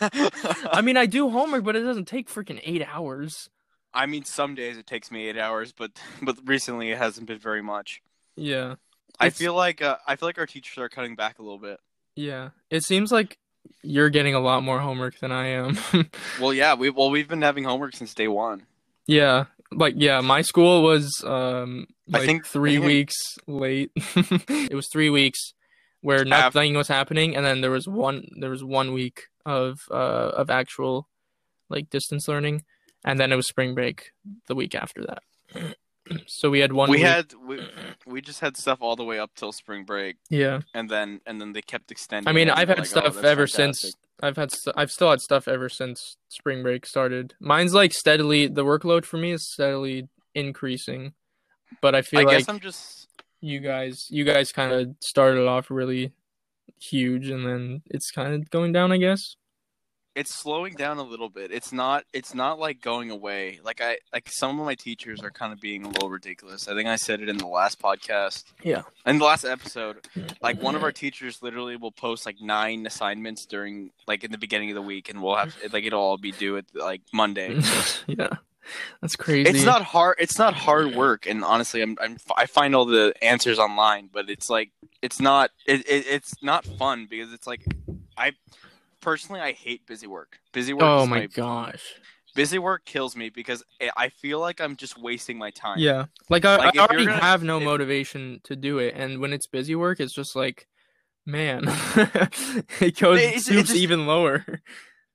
i 0.00 0.80
mean 0.82 0.96
i 0.96 1.06
do 1.06 1.28
homework 1.30 1.64
but 1.64 1.76
it 1.76 1.80
doesn't 1.82 2.06
take 2.06 2.28
freaking 2.28 2.60
eight 2.64 2.84
hours 2.86 3.48
I 3.96 4.06
mean, 4.06 4.24
some 4.24 4.56
days 4.56 4.76
it 4.76 4.88
takes 4.88 5.12
me 5.12 5.28
eight 5.28 5.38
hours, 5.38 5.70
but 5.72 5.92
but 6.20 6.36
recently 6.44 6.90
it 6.90 6.98
hasn't 6.98 7.28
been 7.28 7.38
very 7.38 7.62
much. 7.62 8.02
yeah 8.34 8.74
I 9.20 9.26
It's- 9.28 9.38
feel 9.38 9.54
like 9.54 9.82
uh, 9.82 9.98
I 10.04 10.16
feel 10.16 10.26
like 10.28 10.36
our 10.38 10.46
teachers 10.48 10.76
are 10.78 10.88
cutting 10.88 11.14
back 11.14 11.38
a 11.38 11.42
little 11.42 11.60
bit. 11.60 11.78
Yeah, 12.16 12.50
it 12.70 12.84
seems 12.84 13.10
like 13.10 13.38
you're 13.82 14.10
getting 14.10 14.34
a 14.34 14.40
lot 14.40 14.62
more 14.62 14.78
homework 14.78 15.18
than 15.18 15.32
I 15.32 15.46
am. 15.48 15.78
Well, 16.40 16.52
yeah, 16.52 16.74
we 16.74 16.90
well 16.90 17.10
we've 17.10 17.28
been 17.28 17.42
having 17.42 17.64
homework 17.64 17.94
since 17.96 18.14
day 18.14 18.28
one. 18.28 18.66
yeah, 19.06 19.44
like 19.72 19.94
yeah, 19.96 20.20
my 20.20 20.42
school 20.42 20.82
was 20.82 21.10
um 21.26 21.86
I 22.12 22.24
think- 22.26 22.46
three 22.46 22.72
I 22.76 22.80
think- 22.80 22.86
weeks 22.86 23.14
late. 23.46 23.90
it 23.96 24.74
was 24.74 24.88
three 24.92 25.10
weeks 25.10 25.52
where 26.02 26.24
nothing 26.24 26.74
was 26.74 26.88
happening, 26.88 27.34
and 27.34 27.44
then 27.46 27.60
there 27.62 27.70
was 27.70 27.88
one 27.88 28.26
there 28.38 28.50
was 28.50 28.62
one 28.64 28.92
week 28.92 29.22
of 29.46 29.78
uh 29.90 30.30
of 30.36 30.50
actual 30.50 31.08
like 31.70 31.88
distance 31.90 32.28
learning, 32.28 32.64
and 33.04 33.18
then 33.18 33.32
it 33.32 33.36
was 33.36 33.48
spring 33.48 33.74
break 33.74 34.10
the 34.48 34.54
week 34.54 34.74
after 34.74 35.02
that. 35.06 35.22
So 36.26 36.50
we 36.50 36.60
had 36.60 36.72
one. 36.72 36.90
we 36.90 36.98
week- 36.98 37.06
had 37.06 37.32
we, 37.46 37.60
we 38.06 38.20
just 38.20 38.40
had 38.40 38.56
stuff 38.56 38.78
all 38.80 38.96
the 38.96 39.04
way 39.04 39.18
up 39.18 39.30
till 39.34 39.52
spring 39.52 39.84
break, 39.84 40.16
yeah. 40.30 40.60
and 40.74 40.88
then 40.88 41.20
and 41.26 41.40
then 41.40 41.52
they 41.52 41.62
kept 41.62 41.90
extending. 41.90 42.28
I 42.28 42.32
mean, 42.32 42.50
I've 42.50 42.68
had 42.68 42.78
like, 42.78 42.86
oh, 42.86 43.00
stuff 43.00 43.14
that's 43.14 43.26
ever 43.26 43.46
fantastic. 43.46 43.82
since 43.90 43.96
I've 44.22 44.36
had 44.36 44.50
st- 44.52 44.74
I've 44.76 44.90
still 44.90 45.10
had 45.10 45.20
stuff 45.20 45.48
ever 45.48 45.68
since 45.68 46.16
spring 46.28 46.62
break 46.62 46.86
started. 46.86 47.34
Mine's 47.40 47.74
like 47.74 47.92
steadily 47.92 48.46
the 48.46 48.64
workload 48.64 49.04
for 49.04 49.16
me 49.16 49.32
is 49.32 49.50
steadily 49.50 50.08
increasing, 50.34 51.14
but 51.80 51.94
I 51.94 52.02
feel 52.02 52.20
I 52.20 52.24
like 52.24 52.38
guess 52.38 52.48
I'm 52.48 52.60
just 52.60 53.08
you 53.40 53.60
guys 53.60 54.06
you 54.10 54.24
guys 54.24 54.52
kind 54.52 54.72
of 54.72 54.94
started 55.00 55.46
off 55.46 55.70
really 55.70 56.12
huge 56.80 57.28
and 57.28 57.46
then 57.46 57.82
it's 57.86 58.10
kind 58.10 58.34
of 58.34 58.50
going 58.50 58.72
down. 58.72 58.92
I 58.92 58.98
guess. 58.98 59.36
It's 60.14 60.32
slowing 60.34 60.74
down 60.74 60.98
a 60.98 61.02
little 61.02 61.28
bit. 61.28 61.50
It's 61.50 61.72
not 61.72 62.04
it's 62.12 62.34
not 62.34 62.58
like 62.58 62.80
going 62.80 63.10
away. 63.10 63.60
Like 63.64 63.80
I 63.80 63.98
like 64.12 64.28
some 64.30 64.60
of 64.60 64.66
my 64.66 64.74
teachers 64.74 65.20
are 65.22 65.30
kind 65.30 65.52
of 65.52 65.60
being 65.60 65.84
a 65.84 65.88
little 65.88 66.08
ridiculous. 66.08 66.68
I 66.68 66.74
think 66.74 66.88
I 66.88 66.96
said 66.96 67.20
it 67.20 67.28
in 67.28 67.36
the 67.36 67.46
last 67.46 67.80
podcast. 67.80 68.44
Yeah. 68.62 68.82
In 69.06 69.18
the 69.18 69.24
last 69.24 69.44
episode, 69.44 70.06
like 70.40 70.62
one 70.62 70.74
of 70.76 70.82
our 70.82 70.92
teachers 70.92 71.42
literally 71.42 71.76
will 71.76 71.92
post 71.92 72.26
like 72.26 72.40
nine 72.40 72.86
assignments 72.86 73.44
during 73.44 73.90
like 74.06 74.22
in 74.22 74.30
the 74.30 74.38
beginning 74.38 74.70
of 74.70 74.76
the 74.76 74.82
week 74.82 75.10
and 75.10 75.22
we'll 75.22 75.36
have 75.36 75.56
like 75.72 75.84
it'll 75.84 76.00
all 76.00 76.18
be 76.18 76.32
due 76.32 76.56
at 76.58 76.66
like 76.74 77.02
Monday. 77.12 77.60
yeah, 78.06 78.28
that's 79.00 79.16
crazy. 79.16 79.50
It's 79.50 79.64
not 79.64 79.82
hard 79.82 80.16
it's 80.20 80.38
not 80.38 80.54
hard 80.54 80.94
work 80.94 81.26
and 81.26 81.42
honestly 81.42 81.82
I'm, 81.82 81.96
I'm 82.00 82.18
I 82.36 82.46
find 82.46 82.76
all 82.76 82.84
the 82.84 83.14
answers 83.20 83.58
online, 83.58 84.10
but 84.12 84.30
it's 84.30 84.48
like 84.48 84.70
it's 85.02 85.20
not 85.20 85.50
it, 85.66 85.80
it 85.88 86.06
it's 86.06 86.40
not 86.40 86.64
fun 86.64 87.08
because 87.10 87.32
it's 87.32 87.48
like 87.48 87.64
I 88.16 88.32
personally 89.04 89.40
I 89.40 89.52
hate 89.52 89.86
busy 89.86 90.06
work. 90.06 90.38
Busy 90.52 90.72
work 90.72 90.82
Oh 90.82 91.02
is 91.04 91.08
my 91.08 91.18
my 91.20 91.26
gosh. 91.26 91.82
busy 92.34 92.58
work 92.58 92.84
kills 92.84 93.14
me 93.14 93.28
because 93.30 93.62
I- 93.80 93.90
I 93.96 94.08
feel 94.08 94.40
like 94.40 94.60
I'm 94.60 94.74
just 94.76 94.98
wasting 94.98 95.38
my 95.38 95.50
time. 95.50 95.78
Yeah, 95.78 96.06
like 96.28 96.44
I, 96.44 96.56
Like, 96.56 96.76
I 96.76 96.84
already 96.86 97.06
gonna- 97.06 97.20
have 97.20 97.42
no 97.44 97.58
if- 97.58 97.64
motivation 97.64 98.40
to 98.44 98.56
do 98.56 98.78
it, 98.78 98.94
and 98.96 99.20
when 99.20 99.32
it's 99.32 99.46
busy 99.46 99.74
work, 99.76 100.00
it's 100.00 100.12
just 100.14 100.34
like, 100.34 100.66
man, 101.26 101.62
it 102.80 102.98
goes 102.98 103.20
It's- 103.20 103.48
it 103.48 103.66
just- 103.66 103.74
even 103.76 104.06
lower. 104.06 104.44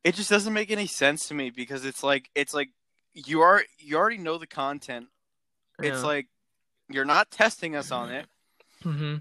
It 0.04 0.16
just 0.16 0.30
doesn't 0.30 0.54
make 0.54 0.72
any 0.72 0.88
sense 0.88 1.28
to 1.28 1.34
me 1.34 1.50
because 1.50 1.84
it's 1.84 2.04
like 2.04 2.30
it's 2.34 2.54
like 2.54 2.70
you 3.14 3.42
are 3.42 3.64
you 3.80 3.98
already 3.98 4.18
know 4.18 4.38
the 4.38 4.48
content. 4.48 5.08
It's 5.82 6.00
Yeah. 6.02 6.08
like 6.08 6.28
you're 6.90 7.06
not 7.06 7.30
testing 7.32 7.76
us 7.76 7.92
on 7.92 8.10
it. 8.12 8.26
hmm 8.82 9.18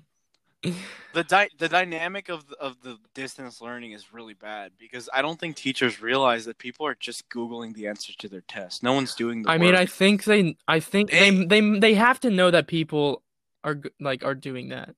The 1.14 1.24
di- 1.24 1.48
the 1.56 1.70
dynamic 1.70 2.28
of 2.28 2.46
the, 2.48 2.56
of 2.58 2.76
the 2.82 2.98
distance 3.14 3.62
learning 3.62 3.92
is 3.92 4.12
really 4.12 4.34
bad 4.34 4.72
because 4.78 5.08
I 5.12 5.22
don't 5.22 5.40
think 5.40 5.56
teachers 5.56 6.02
realize 6.02 6.44
that 6.44 6.58
people 6.58 6.86
are 6.86 6.94
just 6.94 7.28
googling 7.30 7.74
the 7.74 7.86
answers 7.88 8.14
to 8.16 8.28
their 8.28 8.42
tests. 8.42 8.82
No 8.82 8.92
one's 8.92 9.14
doing 9.14 9.42
the 9.42 9.50
I 9.50 9.56
mean. 9.56 9.74
I 9.74 9.86
think 9.86 10.24
they, 10.24 10.56
I 10.68 10.80
think 10.80 11.10
they, 11.10 11.30
They- 11.30 11.60
they, 11.60 11.78
they 11.78 11.94
have 11.94 12.20
to 12.20 12.30
know 12.30 12.50
that 12.50 12.66
people 12.68 13.22
are 13.64 13.80
like 13.98 14.22
are 14.22 14.34
doing 14.34 14.68
that. 14.68 14.94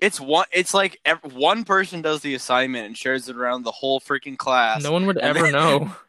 it's 0.00 0.18
one 0.18 0.46
it's 0.50 0.72
like 0.74 0.98
ev- 1.04 1.34
one 1.34 1.64
person 1.64 2.00
does 2.02 2.22
the 2.22 2.34
assignment 2.34 2.86
and 2.86 2.96
shares 2.96 3.28
it 3.28 3.36
around 3.36 3.62
the 3.64 3.72
whole 3.72 4.00
freaking 4.00 4.38
class. 4.38 4.82
No 4.82 4.90
one 4.90 5.04
would 5.06 5.18
ever 5.18 5.42
then- 5.42 5.52
know. 5.52 5.94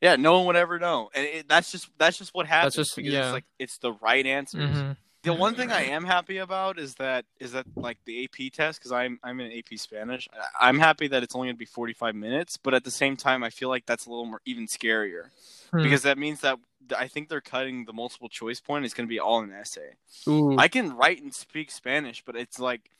Yeah, 0.00 0.16
no 0.16 0.38
one 0.38 0.46
would 0.46 0.56
ever 0.56 0.78
know, 0.78 1.10
and 1.14 1.26
it, 1.26 1.48
that's 1.48 1.70
just 1.70 1.90
that's 1.98 2.16
just 2.16 2.32
what 2.32 2.46
happens. 2.46 2.74
just- 2.76 2.96
because 2.96 3.12
yeah. 3.12 3.24
it's 3.24 3.32
like 3.34 3.44
it's 3.58 3.76
the 3.78 3.92
right 3.92 4.24
answers. 4.24 4.78
hmm 4.78 4.92
The 5.24 5.32
one 5.34 5.54
thing 5.54 5.72
I 5.72 5.82
am 5.84 6.04
happy 6.04 6.38
about 6.38 6.78
is 6.78 6.94
that 6.96 7.24
is 7.40 7.52
that 7.52 7.66
like 7.76 7.98
the 8.04 8.24
AP 8.24 8.52
test 8.52 8.78
because 8.78 8.92
I'm 8.92 9.18
I'm 9.24 9.40
in 9.40 9.50
AP 9.52 9.78
Spanish. 9.78 10.28
I- 10.32 10.68
I'm 10.68 10.78
happy 10.78 11.08
that 11.08 11.22
it's 11.22 11.34
only 11.34 11.46
going 11.48 11.56
to 11.56 11.58
be 11.58 11.64
45 11.64 12.14
minutes, 12.14 12.56
but 12.56 12.74
at 12.74 12.84
the 12.84 12.90
same 12.90 13.16
time, 13.16 13.42
I 13.42 13.50
feel 13.50 13.68
like 13.68 13.86
that's 13.86 14.06
a 14.06 14.10
little 14.10 14.26
more 14.26 14.40
even 14.44 14.66
scarier 14.66 15.30
Hmm. 15.72 15.82
because 15.82 16.02
that 16.02 16.18
means 16.18 16.40
that 16.40 16.58
I 16.96 17.08
think 17.08 17.28
they're 17.30 17.40
cutting 17.40 17.86
the 17.86 17.92
multiple 17.94 18.28
choice 18.28 18.60
point. 18.60 18.84
It's 18.84 18.92
going 18.94 19.06
to 19.06 19.10
be 19.10 19.18
all 19.18 19.40
an 19.42 19.50
essay. 19.52 19.94
Ooh, 20.28 20.56
I 20.58 20.68
can 20.68 20.94
write 20.94 21.22
and 21.22 21.34
speak 21.34 21.70
Spanish, 21.70 22.22
but 22.24 22.36
it's 22.36 22.58
like 22.58 22.90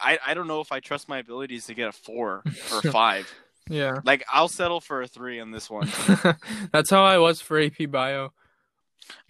I 0.00 0.18
I 0.26 0.34
don't 0.34 0.46
know 0.46 0.60
if 0.60 0.70
I 0.72 0.80
trust 0.80 1.08
my 1.08 1.18
abilities 1.18 1.66
to 1.66 1.74
get 1.74 1.88
a 1.88 1.92
four 1.92 2.42
or 2.72 2.78
a 2.78 2.92
five. 2.92 3.32
yeah. 3.68 3.96
Like 4.04 4.24
I'll 4.32 4.48
settle 4.48 4.80
for 4.80 5.02
a 5.02 5.08
three 5.08 5.40
on 5.40 5.50
this 5.50 5.68
one. 5.68 5.88
That's 6.72 6.90
how 6.90 7.02
I 7.04 7.18
was 7.18 7.40
for 7.40 7.58
AP 7.60 7.90
Bio. 7.90 8.32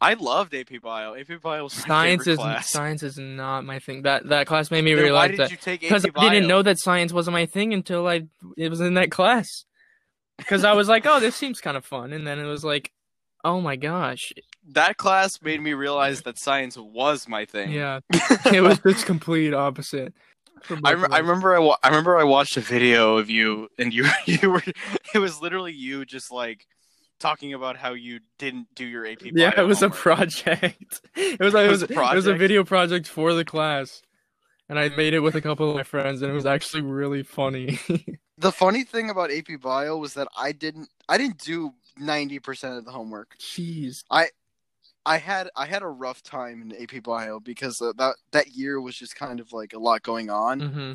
I 0.01 0.15
loved 0.15 0.55
AP 0.55 0.81
Bio. 0.83 1.15
AP 1.15 1.41
Bio 1.43 1.65
was 1.65 1.73
Science 1.73 2.27
is 2.27 2.37
class. 2.39 2.71
science 2.71 3.03
is 3.03 3.19
not 3.19 3.65
my 3.65 3.79
thing. 3.79 4.03
That 4.03 4.29
that 4.29 4.47
class 4.47 4.71
made 4.71 4.85
me 4.85 4.95
Then 4.95 5.03
why 5.03 5.05
realize 5.05 5.31
did 5.31 5.39
that 5.41 5.51
you 5.51 5.57
take 5.57 5.81
because 5.81 6.07
I 6.17 6.31
didn't 6.31 6.49
know 6.49 6.63
that 6.63 6.79
science 6.79 7.13
wasn't 7.13 7.35
my 7.35 7.47
thing 7.47 7.73
until 7.75 8.07
I 8.07 8.27
it 8.57 8.69
was 8.69 8.81
in 8.81 8.95
that 8.95 9.11
class. 9.11 9.65
Because 10.39 10.65
I 10.65 10.75
was 10.75 10.87
like, 10.89 11.07
oh, 11.07 11.19
this 11.19 11.35
seems 11.35 11.61
kind 11.61 11.79
of 11.79 11.85
fun, 11.85 12.13
and 12.13 12.27
then 12.27 12.39
it 12.39 12.45
was 12.45 12.63
like, 12.63 12.93
oh 13.43 13.61
my 13.61 13.77
gosh, 13.77 14.33
that 14.73 14.97
class 14.97 15.41
made 15.41 15.63
me 15.63 15.73
realize 15.73 16.23
that 16.23 16.39
science 16.39 16.77
was 16.77 17.27
my 17.29 17.45
thing. 17.45 17.73
yeah, 17.73 18.01
it 18.53 18.63
was 18.63 18.79
just 18.81 19.07
complete 19.07 19.55
opposite. 19.55 20.13
I, 20.85 20.93
I 21.11 21.19
remember 21.19 21.55
I, 21.55 21.59
wa- 21.59 21.77
I 21.83 21.89
remember 21.89 22.19
I 22.19 22.25
watched 22.25 22.57
a 22.57 22.61
video 22.61 23.19
of 23.19 23.31
you 23.31 23.69
and 23.79 23.95
you 23.95 24.07
you 24.27 24.51
were 24.51 24.63
it 25.15 25.19
was 25.19 25.41
literally 25.41 25.73
you 25.73 26.05
just 26.05 26.33
like 26.33 26.67
talking 27.19 27.55
about 27.55 27.77
how 27.77 27.95
you 27.95 28.21
didn't 28.39 28.69
do 28.75 28.85
your 28.87 29.07
AP 29.07 29.33
bio. 29.33 29.53
Yeah, 29.53 29.53
it 29.61 29.65
was 29.67 29.83
a 29.83 29.91
project. 29.91 31.01
It 31.15 31.41
was 31.41 31.55
like 31.55 31.67
it 31.67 31.69
It 31.69 31.71
was, 31.71 31.81
was 31.81 31.83
a 31.83 31.89
it 32.11 32.15
was 32.15 32.27
a 32.27 32.35
video 32.35 32.65
project 32.65 33.09
for 33.09 33.35
the 33.35 33.45
class, 33.45 34.03
and 34.69 34.79
I 34.79 34.91
made 34.91 35.15
it 35.15 35.21
with 35.21 35.37
a 35.37 35.43
couple 35.43 35.71
of 35.71 35.77
my 35.77 35.85
friends, 35.85 36.23
and 36.23 36.31
it 36.31 36.35
was 36.35 36.47
actually 36.47 36.83
really 36.83 37.23
funny. 37.25 37.79
The 38.39 38.53
funny 38.53 38.85
thing 38.85 39.11
about 39.11 39.31
AP 39.31 39.57
Bio 39.61 39.97
was 39.97 40.15
that 40.15 40.29
I 40.37 40.53
didn't 40.53 40.89
I 41.09 41.19
didn't 41.19 41.39
do 41.39 41.75
90% 41.99 42.77
of 42.79 42.85
the 42.85 42.91
homework. 42.93 43.39
Jeez. 43.39 44.05
I 44.11 44.31
I 45.07 45.19
had 45.19 45.51
I 45.57 45.67
had 45.67 45.83
a 45.83 45.89
rough 45.89 46.23
time 46.23 46.63
in 46.63 46.73
AP 46.83 47.01
Bio 47.01 47.41
because 47.41 47.81
uh, 47.83 47.93
that 47.99 48.17
that 48.33 48.49
year 48.57 48.81
was 48.81 48.97
just 48.97 49.17
kind 49.17 49.41
of 49.41 49.53
like 49.53 49.75
a 49.75 49.79
lot 49.81 50.03
going 50.03 50.31
on. 50.31 50.67
hmm 50.67 50.93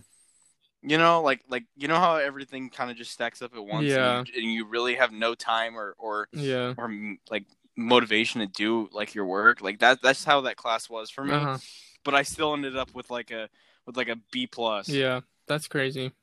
You 0.84 0.98
know, 0.98 1.22
like 1.22 1.42
like 1.48 1.66
you 1.78 1.88
know 1.88 1.98
how 2.00 2.16
everything 2.16 2.70
kind 2.70 2.90
of 2.90 2.98
just 2.98 3.12
stacks 3.12 3.42
up 3.42 3.56
at 3.56 3.64
once 3.64 3.86
Yeah. 3.88 4.20
and, 4.20 4.28
you, 4.28 4.34
and 4.42 4.52
you 4.54 4.66
really 4.66 4.96
have 4.96 5.12
no 5.12 5.36
time 5.36 5.78
or 5.78 5.96
or 6.00 6.28
Yeah. 6.34 6.74
or 6.78 6.88
mm, 6.90 7.18
like 7.30 7.46
motivation 7.78 8.42
to 8.42 8.48
do 8.48 8.90
like 8.92 9.14
your 9.14 9.26
work. 9.26 9.62
Like 9.62 9.80
that 9.80 10.02
that's 10.02 10.24
how 10.24 10.42
that 10.42 10.56
class 10.58 10.90
was 10.90 11.10
for 11.12 11.24
me. 11.24 11.34
Uh-huh. 11.34 11.58
But 12.04 12.16
I 12.16 12.24
still 12.24 12.54
ended 12.54 12.76
up 12.76 12.94
with 12.96 13.10
like 13.12 13.30
a 13.32 13.48
with 13.86 13.96
like 13.96 14.10
a 14.10 14.18
B 14.32 14.48
plus. 14.48 14.90
Yeah. 14.90 15.22
That's 15.48 15.68
crazy. 15.68 16.14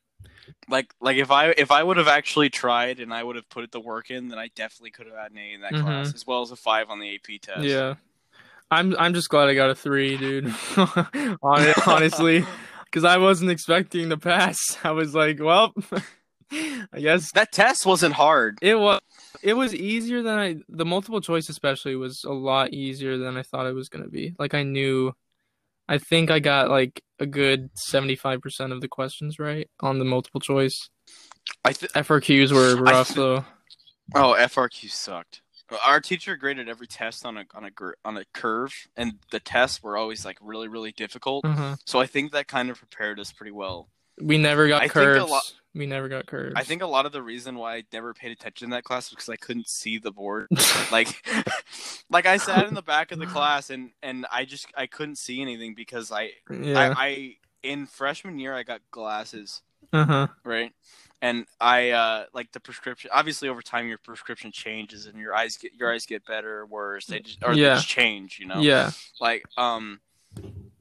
Like 0.68 0.92
like 1.00 1.18
if 1.18 1.30
I 1.30 1.50
if 1.50 1.70
I 1.70 1.82
would 1.84 1.96
have 1.96 2.08
actually 2.08 2.50
tried 2.50 2.98
and 2.98 3.14
I 3.14 3.22
would 3.22 3.36
have 3.36 3.48
put 3.48 3.70
the 3.70 3.80
work 3.80 4.10
in, 4.10 4.28
then 4.28 4.38
I 4.40 4.48
definitely 4.56 4.90
could 4.90 5.06
have 5.06 5.14
had 5.16 5.30
an 5.30 5.38
A 5.38 5.52
in 5.52 5.60
that 5.60 5.72
Mhm. 5.74 5.82
class 5.82 6.14
as 6.14 6.26
well 6.26 6.42
as 6.42 6.50
a 6.50 6.56
five 6.56 6.90
on 6.90 6.98
the 6.98 7.14
AP 7.14 7.38
test. 7.40 7.62
Yeah. 7.64 7.94
I'm 8.70 8.96
I'm 8.98 9.14
just 9.14 9.28
glad 9.28 9.48
I 9.48 9.54
got 9.54 9.70
a 9.70 9.74
three, 9.74 10.16
dude. 10.16 10.48
Hon- 10.74 11.74
Honestly, 11.86 12.44
because 12.90 13.04
I 13.04 13.18
wasn't 13.18 13.50
expecting 13.50 14.10
to 14.10 14.16
pass. 14.16 14.58
I 14.84 14.90
was 14.92 15.14
like, 15.14 15.40
well, 15.40 15.72
I 16.52 17.00
guess 17.00 17.30
That 17.32 17.52
test 17.52 17.84
wasn't 17.86 18.14
hard. 18.14 18.58
it 18.62 18.78
was. 18.78 19.00
It 19.42 19.54
was 19.54 19.74
easier 19.74 20.22
than 20.22 20.38
I. 20.38 20.56
The 20.68 20.84
multiple 20.86 21.20
choice, 21.20 21.48
especially, 21.48 21.94
was 21.94 22.24
a 22.24 22.32
lot 22.32 22.72
easier 22.72 23.18
than 23.18 23.36
I 23.36 23.42
thought 23.42 23.66
it 23.66 23.74
was 23.74 23.88
gonna 23.88 24.08
be. 24.08 24.34
Like 24.38 24.54
I 24.54 24.62
knew. 24.62 25.12
I 25.90 25.96
think 25.98 26.30
I 26.30 26.38
got 26.38 26.68
like 26.70 27.02
a 27.18 27.26
good 27.26 27.70
seventy 27.76 28.16
five 28.16 28.40
percent 28.40 28.72
of 28.72 28.80
the 28.80 28.88
questions 28.88 29.38
right 29.38 29.68
on 29.80 29.98
the 29.98 30.04
multiple 30.04 30.40
choice. 30.40 30.88
I 31.64 31.72
th- 31.72 31.92
FRQs 31.92 32.52
were 32.52 32.76
rough 32.82 33.08
th- 33.08 33.16
though. 33.16 33.44
oh 34.14 34.34
FRQ 34.38 34.90
sucked. 34.90 35.40
Our 35.84 36.00
teacher 36.00 36.36
graded 36.36 36.68
every 36.68 36.86
test 36.86 37.26
on 37.26 37.36
a 37.36 37.44
on 37.54 37.64
a 37.64 37.70
gr- 37.70 37.92
on 38.04 38.16
a 38.16 38.24
curve, 38.32 38.72
and 38.96 39.14
the 39.30 39.40
tests 39.40 39.82
were 39.82 39.96
always 39.96 40.24
like 40.24 40.38
really 40.40 40.68
really 40.68 40.92
difficult. 40.92 41.44
Uh-huh. 41.44 41.76
So 41.84 42.00
I 42.00 42.06
think 42.06 42.32
that 42.32 42.48
kind 42.48 42.70
of 42.70 42.78
prepared 42.78 43.20
us 43.20 43.32
pretty 43.32 43.52
well. 43.52 43.88
We 44.20 44.36
never 44.38 44.66
got 44.66 44.82
I 44.82 44.88
curves. 44.88 45.30
lot- 45.30 45.52
We 45.74 45.86
never 45.86 46.08
got 46.08 46.26
curves. 46.26 46.54
I 46.56 46.64
think 46.64 46.82
a 46.82 46.86
lot 46.86 47.06
of 47.06 47.12
the 47.12 47.22
reason 47.22 47.54
why 47.56 47.76
I 47.76 47.84
never 47.92 48.12
paid 48.14 48.32
attention 48.32 48.64
in 48.66 48.70
that 48.70 48.82
class 48.82 49.10
was 49.10 49.16
because 49.16 49.28
I 49.28 49.36
couldn't 49.36 49.68
see 49.68 49.98
the 49.98 50.10
board. 50.10 50.48
like, 50.90 51.22
like 52.10 52.26
I 52.26 52.36
sat 52.38 52.66
in 52.66 52.74
the 52.74 52.82
back 52.82 53.12
of 53.12 53.18
the 53.18 53.26
class 53.36 53.70
and 53.70 53.90
and 54.02 54.26
I 54.32 54.44
just 54.44 54.66
I 54.76 54.86
couldn't 54.86 55.16
see 55.18 55.40
anything 55.40 55.74
because 55.74 56.10
I 56.10 56.30
yeah. 56.50 56.94
I, 56.96 57.06
I 57.06 57.36
in 57.62 57.86
freshman 57.86 58.38
year 58.38 58.54
I 58.54 58.62
got 58.64 58.80
glasses 58.90 59.62
Uh 59.92 60.04
huh. 60.04 60.26
right, 60.44 60.72
and 61.20 61.46
I 61.60 61.90
uh 61.90 62.24
like 62.32 62.52
the 62.52 62.60
prescription. 62.60 63.10
Obviously, 63.12 63.48
over 63.48 63.62
time 63.62 63.88
your 63.88 63.98
prescription 63.98 64.52
changes 64.52 65.06
and 65.06 65.18
your 65.18 65.34
eyes 65.34 65.56
get 65.56 65.72
your 65.74 65.92
eyes 65.92 66.06
get 66.06 66.24
better 66.26 66.60
or 66.60 66.66
worse. 66.66 67.06
They 67.06 67.20
just 67.20 67.38
or 67.42 67.52
Yeah. 67.54 67.70
they 67.70 67.74
just 67.76 67.88
change. 67.88 68.38
You 68.38 68.46
know. 68.46 68.60
Yeah. 68.60 68.90
Like 69.20 69.44
um, 69.56 70.00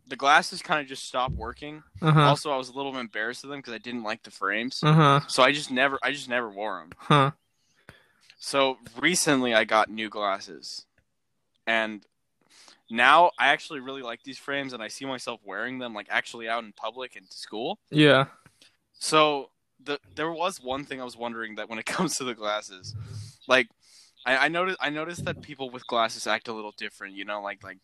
the 0.08 0.15
glasses 0.15 0.62
kind 0.62 0.79
of 0.82 0.88
just 0.88 1.03
stopped 1.06 1.36
working. 1.36 1.84
Uh 2.01 2.12
huh. 2.12 2.22
Also, 2.29 2.51
I 2.51 2.58
was 2.58 2.70
a 2.70 2.74
little 2.74 2.91
bit 2.91 3.00
embarrassed 3.01 3.44
of 3.44 3.50
them 3.50 3.60
because 3.60 3.74
I 3.74 3.79
didn't 3.79 4.03
like 4.03 4.24
the 4.24 4.32
frames. 4.32 4.82
Uh 4.84 4.94
huh. 4.94 5.20
So 5.27 5.44
I 5.44 5.51
just 5.51 5.72
never 5.72 5.98
I 6.03 6.12
just 6.12 6.29
never 6.29 6.50
wore 6.50 6.79
them. 6.79 6.91
Huh. 6.98 7.32
So 8.39 8.77
recently 9.00 9.53
I 9.53 9.63
got 9.63 9.89
new 9.89 10.10
glasses. 10.10 10.86
And 11.65 12.06
now 12.89 13.32
I 13.38 13.48
actually 13.50 13.82
really 13.82 14.01
like 14.01 14.24
these 14.24 14.38
frames 14.38 14.72
and 14.74 14.82
I 14.82 14.88
see 14.88 15.06
myself 15.06 15.41
wearing 15.44 15.79
them 15.79 15.94
like 15.94 16.08
actually 16.10 16.48
out 16.48 16.63
in 16.63 16.72
public 16.72 17.15
and 17.15 17.29
to 17.29 17.38
school. 17.38 17.79
Yeah. 17.89 18.25
So 19.00 19.50
the 19.84 20.00
there 20.15 20.31
was 20.31 20.62
one 20.62 20.84
thing 20.86 21.00
I 21.01 21.03
was 21.03 21.17
wondering 21.17 21.55
that 21.55 21.69
when 21.69 21.79
it 21.79 21.86
comes 21.96 22.17
to 22.17 22.24
the 22.24 22.34
glasses, 22.36 22.96
like 23.48 23.67
I, 24.25 24.38
I 24.38 24.48
noticed 24.50 24.77
I 24.81 24.89
noticed 24.89 25.25
that 25.25 25.41
people 25.41 25.69
with 25.69 25.88
glasses 25.88 26.27
act 26.27 26.48
a 26.48 26.53
little 26.53 26.74
different, 26.77 27.15
you 27.15 27.25
know, 27.25 27.41
like 27.41 27.63
like 27.63 27.77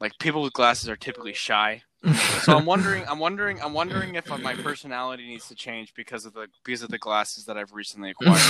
like 0.00 0.12
people 0.18 0.42
with 0.42 0.52
glasses 0.52 0.88
are 0.88 0.96
typically 0.96 1.34
shy. 1.34 1.82
So 2.40 2.56
I'm 2.56 2.64
wondering, 2.64 3.04
I'm 3.06 3.18
wondering, 3.18 3.60
I'm 3.60 3.74
wondering 3.74 4.14
if 4.14 4.26
my 4.26 4.54
personality 4.54 5.26
needs 5.26 5.48
to 5.48 5.54
change 5.54 5.92
because 5.94 6.24
of 6.24 6.32
the 6.32 6.46
because 6.64 6.82
of 6.82 6.88
the 6.88 6.96
glasses 6.96 7.44
that 7.44 7.58
I've 7.58 7.74
recently 7.74 8.10
acquired. 8.18 8.40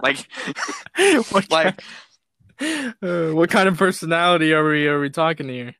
like, 0.00 0.24
what 1.32 1.50
like 1.50 1.82
kind, 2.60 2.94
uh, 3.02 3.30
what 3.34 3.50
kind 3.50 3.68
of 3.68 3.76
personality 3.76 4.52
are 4.52 4.64
we 4.64 4.86
are 4.86 5.00
we 5.00 5.10
talking 5.10 5.48
here? 5.48 5.74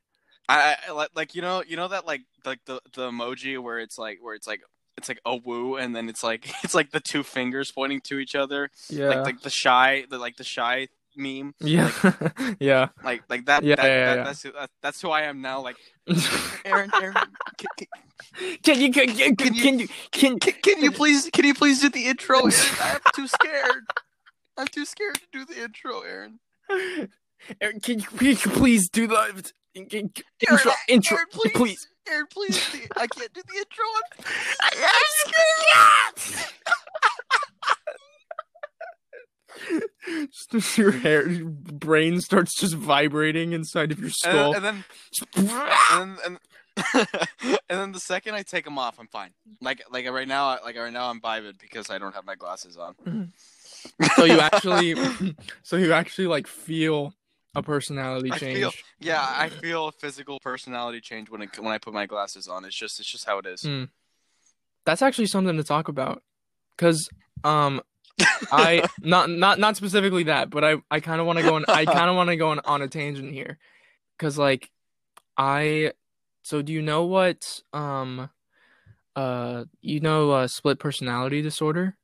I, 0.49 0.75
I 0.87 0.91
like- 0.91 1.09
like 1.15 1.35
you 1.35 1.41
know 1.41 1.63
you 1.65 1.77
know 1.77 1.87
that 1.87 2.05
like 2.05 2.23
like 2.45 2.59
the 2.65 2.81
the 2.93 3.09
emoji 3.09 3.57
where 3.57 3.79
it's 3.79 3.97
like 3.97 4.19
where 4.21 4.35
it's 4.35 4.47
like 4.47 4.61
it's 4.97 5.07
like 5.09 5.19
a 5.25 5.35
woo 5.35 5.75
and 5.77 5.95
then 5.95 6.09
it's 6.09 6.23
like 6.23 6.49
it's 6.63 6.73
like 6.75 6.91
the 6.91 6.99
two 6.99 7.23
fingers 7.23 7.71
pointing 7.71 8.01
to 8.01 8.19
each 8.19 8.35
other 8.35 8.69
Yeah, 8.89 9.07
like 9.09 9.25
like 9.25 9.41
the 9.41 9.49
shy 9.49 10.05
the 10.09 10.17
like 10.17 10.37
the 10.37 10.43
shy 10.43 10.87
meme 11.17 11.53
yeah, 11.61 11.91
yeah. 12.59 12.89
like 13.03 13.23
like 13.29 13.45
that, 13.45 13.63
Yeah, 13.63 13.75
that, 13.75 13.83
yeah, 13.85 14.05
that 14.05 14.17
yeah. 14.17 14.23
that's 14.23 14.43
who, 14.43 14.51
that, 14.51 14.69
that's 14.81 15.01
who 15.01 15.09
I 15.11 15.21
am 15.21 15.41
now 15.41 15.61
like 15.61 15.77
Aaron 16.65 16.91
Aaron 17.01 17.13
can, 17.57 17.67
can, 17.77 18.57
can 18.63 18.81
you 18.81 18.91
can, 18.91 19.07
can, 19.15 19.35
Can 19.37 19.53
you- 19.53 19.61
can 19.61 19.79
you 19.79 19.87
can 20.11 20.39
can, 20.39 20.53
can 20.61 20.81
you 20.83 20.91
please 20.91 21.29
can 21.31 21.45
you 21.45 21.53
please 21.53 21.79
do 21.81 21.89
the 21.89 22.05
intro 22.07 22.39
Aaron? 22.39 22.53
I'm 22.81 22.99
too 23.15 23.27
scared 23.27 23.83
I'm 24.57 24.67
too 24.67 24.83
scared 24.85 25.15
to 25.15 25.27
do 25.31 25.45
the 25.45 25.63
intro 25.63 26.01
Aaron 26.01 26.39
Aaron, 27.61 27.79
can 27.79 27.99
you, 27.99 28.05
can 28.05 28.27
you 28.27 28.35
please 28.35 28.89
do 28.89 29.07
the 29.07 29.51
in- 29.73 29.85
in- 29.91 30.11
Aaron, 30.49 30.59
intro 30.59 30.71
intro 30.89 31.17
Aaron, 31.17 31.27
please, 31.31 31.51
please. 31.55 31.87
Aaron 32.09 32.27
please 32.29 32.57
I 32.95 33.07
can't 33.07 33.33
do 33.33 33.41
the 33.41 33.57
intro 33.57 33.85
I'm, 33.95 34.77
I'm 34.83 36.31
scared 36.33 36.51
Just 40.51 40.77
your 40.77 40.91
hair, 40.91 41.27
your 41.27 41.47
brain 41.49 42.21
starts 42.21 42.59
just 42.59 42.75
vibrating 42.75 43.53
inside 43.53 43.91
of 43.91 43.99
your 43.99 44.09
skull. 44.09 44.53
and 44.53 44.63
then 44.63 44.83
and 45.35 45.49
then 45.49 46.17
and, 46.25 46.37
and 47.41 47.59
then 47.69 47.91
the 47.91 47.99
second 47.99 48.35
I 48.35 48.43
take 48.43 48.65
them 48.65 48.77
off, 48.77 48.99
I'm 48.99 49.07
fine. 49.07 49.31
Like 49.61 49.83
like 49.91 50.09
right 50.09 50.27
now, 50.27 50.57
like 50.63 50.77
right 50.77 50.91
now, 50.91 51.09
I'm 51.09 51.21
vibing 51.21 51.59
because 51.59 51.89
I 51.89 51.97
don't 51.97 52.13
have 52.13 52.25
my 52.25 52.35
glasses 52.35 52.77
on. 52.77 52.95
Mm-hmm. 53.05 54.05
so 54.15 54.25
you 54.25 54.39
actually, 54.39 54.95
so 55.63 55.77
you 55.77 55.93
actually 55.93 56.27
like 56.27 56.47
feel 56.47 57.13
a 57.55 57.63
personality 57.63 58.31
I 58.31 58.37
change. 58.37 58.59
feel 58.59 58.71
yeah, 58.99 59.25
I 59.27 59.49
feel 59.49 59.87
a 59.87 59.91
physical 59.91 60.39
personality 60.39 61.01
change 61.01 61.29
when 61.29 61.41
it, 61.41 61.57
when 61.57 61.71
I 61.71 61.77
put 61.77 61.93
my 61.93 62.05
glasses 62.05 62.47
on. 62.47 62.65
It's 62.65 62.75
just 62.75 62.99
it's 62.99 63.09
just 63.09 63.25
how 63.25 63.39
it 63.39 63.45
is. 63.45 63.61
Mm. 63.61 63.89
That's 64.85 65.01
actually 65.01 65.27
something 65.27 65.57
to 65.57 65.63
talk 65.63 65.87
about, 65.87 66.21
because 66.75 67.09
um, 67.43 67.81
I 68.51 68.87
not 69.01 69.29
not 69.29 69.59
not 69.59 69.77
specifically 69.77 70.23
that, 70.23 70.49
but 70.49 70.63
I 70.63 70.75
I 70.91 70.99
kind 70.99 71.21
of 71.21 71.27
want 71.27 71.39
to 71.39 71.43
go 71.43 71.55
on. 71.55 71.65
I 71.67 71.85
kind 71.85 72.09
of 72.09 72.15
want 72.15 72.29
to 72.29 72.35
go 72.35 72.49
on, 72.49 72.59
on 72.65 72.81
a 72.81 72.87
tangent 72.87 73.31
here, 73.31 73.57
because 74.17 74.37
like 74.37 74.69
I 75.37 75.93
so 76.43 76.61
do 76.61 76.73
you 76.73 76.81
know 76.81 77.05
what 77.05 77.61
um 77.73 78.29
uh 79.15 79.65
you 79.81 79.99
know 80.01 80.31
uh 80.31 80.47
split 80.47 80.79
personality 80.79 81.41
disorder? 81.41 81.97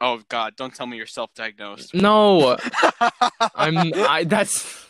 Oh 0.00 0.22
God, 0.28 0.56
don't 0.56 0.74
tell 0.74 0.86
me 0.86 0.96
you're 0.96 1.06
self-diagnosed. 1.06 1.94
No, 1.94 2.56
I'm 3.54 3.92
I 3.94 4.24
that's 4.24 4.86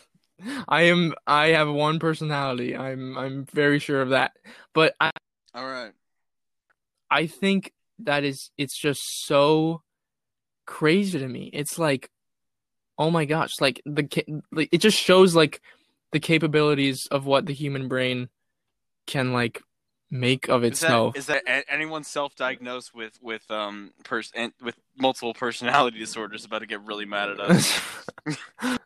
I 0.67 0.83
am 0.83 1.13
I 1.27 1.47
have 1.47 1.69
one 1.69 1.99
personality. 1.99 2.75
I'm 2.75 3.17
I'm 3.17 3.45
very 3.45 3.79
sure 3.79 4.01
of 4.01 4.09
that. 4.09 4.33
But 4.73 4.95
I 4.99 5.11
All 5.53 5.65
right. 5.67 5.91
I 7.09 7.27
think 7.27 7.73
that 7.99 8.23
is 8.23 8.51
it's 8.57 8.77
just 8.77 9.25
so 9.25 9.81
crazy 10.65 11.19
to 11.19 11.27
me. 11.27 11.49
It's 11.53 11.77
like 11.77 12.09
oh 12.97 13.09
my 13.09 13.25
gosh, 13.25 13.59
like 13.59 13.81
the 13.85 14.07
like, 14.51 14.69
it 14.71 14.77
just 14.77 14.97
shows 14.97 15.35
like 15.35 15.61
the 16.11 16.19
capabilities 16.19 17.07
of 17.09 17.25
what 17.25 17.45
the 17.45 17.53
human 17.53 17.87
brain 17.87 18.29
can 19.07 19.33
like 19.33 19.61
make 20.11 20.49
of 20.49 20.63
Is 20.63 20.81
that, 20.81 20.85
itself. 20.85 21.17
is 21.17 21.25
that 21.27 21.43
anyone 21.69 22.03
self-diagnosed 22.03 22.93
with 22.93 23.17
with 23.21 23.49
um 23.49 23.91
pers- 24.03 24.31
and 24.35 24.51
with 24.61 24.75
multiple 24.97 25.33
personality 25.33 25.97
disorders 25.97 26.43
about 26.45 26.59
to 26.59 26.65
get 26.67 26.81
really 26.83 27.05
mad 27.05 27.29
at 27.29 27.39
us? 27.39 27.79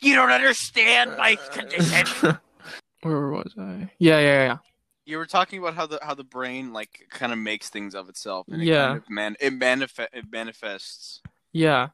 you 0.00 0.14
don't 0.14 0.30
understand 0.30 1.16
my 1.16 1.36
condition. 1.50 2.38
Where 3.02 3.28
was 3.30 3.54
I? 3.58 3.90
Yeah, 3.98 4.18
yeah, 4.20 4.46
yeah. 4.46 4.56
You 5.04 5.18
were 5.18 5.26
talking 5.26 5.58
about 5.58 5.74
how 5.74 5.86
the 5.86 5.98
how 6.02 6.14
the 6.14 6.24
brain 6.24 6.72
like 6.72 7.06
kind 7.10 7.32
of 7.32 7.38
makes 7.38 7.70
things 7.70 7.94
of 7.94 8.08
itself, 8.08 8.46
and 8.48 8.62
it 8.62 8.66
Yeah. 8.66 8.86
kind 8.86 8.96
of 8.98 9.10
man 9.10 9.36
it 9.40 9.52
manifest 9.52 10.10
it 10.12 10.24
manifests. 10.30 11.20
Yeah, 11.52 11.88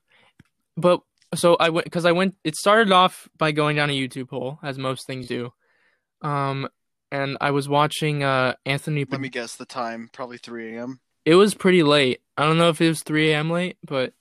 but 0.76 1.00
so 1.34 1.56
I 1.56 1.68
went 1.70 1.84
because 1.84 2.04
I 2.04 2.12
went. 2.12 2.34
It 2.44 2.56
started 2.56 2.92
off 2.92 3.28
by 3.38 3.52
going 3.52 3.76
down 3.76 3.88
a 3.90 3.92
YouTube 3.92 4.30
hole, 4.30 4.58
as 4.62 4.78
most 4.78 5.06
things 5.06 5.26
do. 5.26 5.52
Um, 6.22 6.68
and 7.10 7.36
I 7.40 7.50
was 7.50 7.68
watching 7.68 8.22
uh 8.22 8.54
Anthony. 8.66 9.04
Let 9.08 9.20
me 9.20 9.28
guess 9.28 9.56
the 9.56 9.66
time, 9.66 10.10
probably 10.12 10.38
3 10.38 10.76
a.m. 10.76 11.00
It 11.24 11.36
was 11.36 11.54
pretty 11.54 11.82
late. 11.82 12.20
I 12.36 12.44
don't 12.44 12.58
know 12.58 12.68
if 12.68 12.80
it 12.80 12.88
was 12.88 13.02
3 13.02 13.30
a.m. 13.32 13.50
late, 13.50 13.78
but 13.86 14.12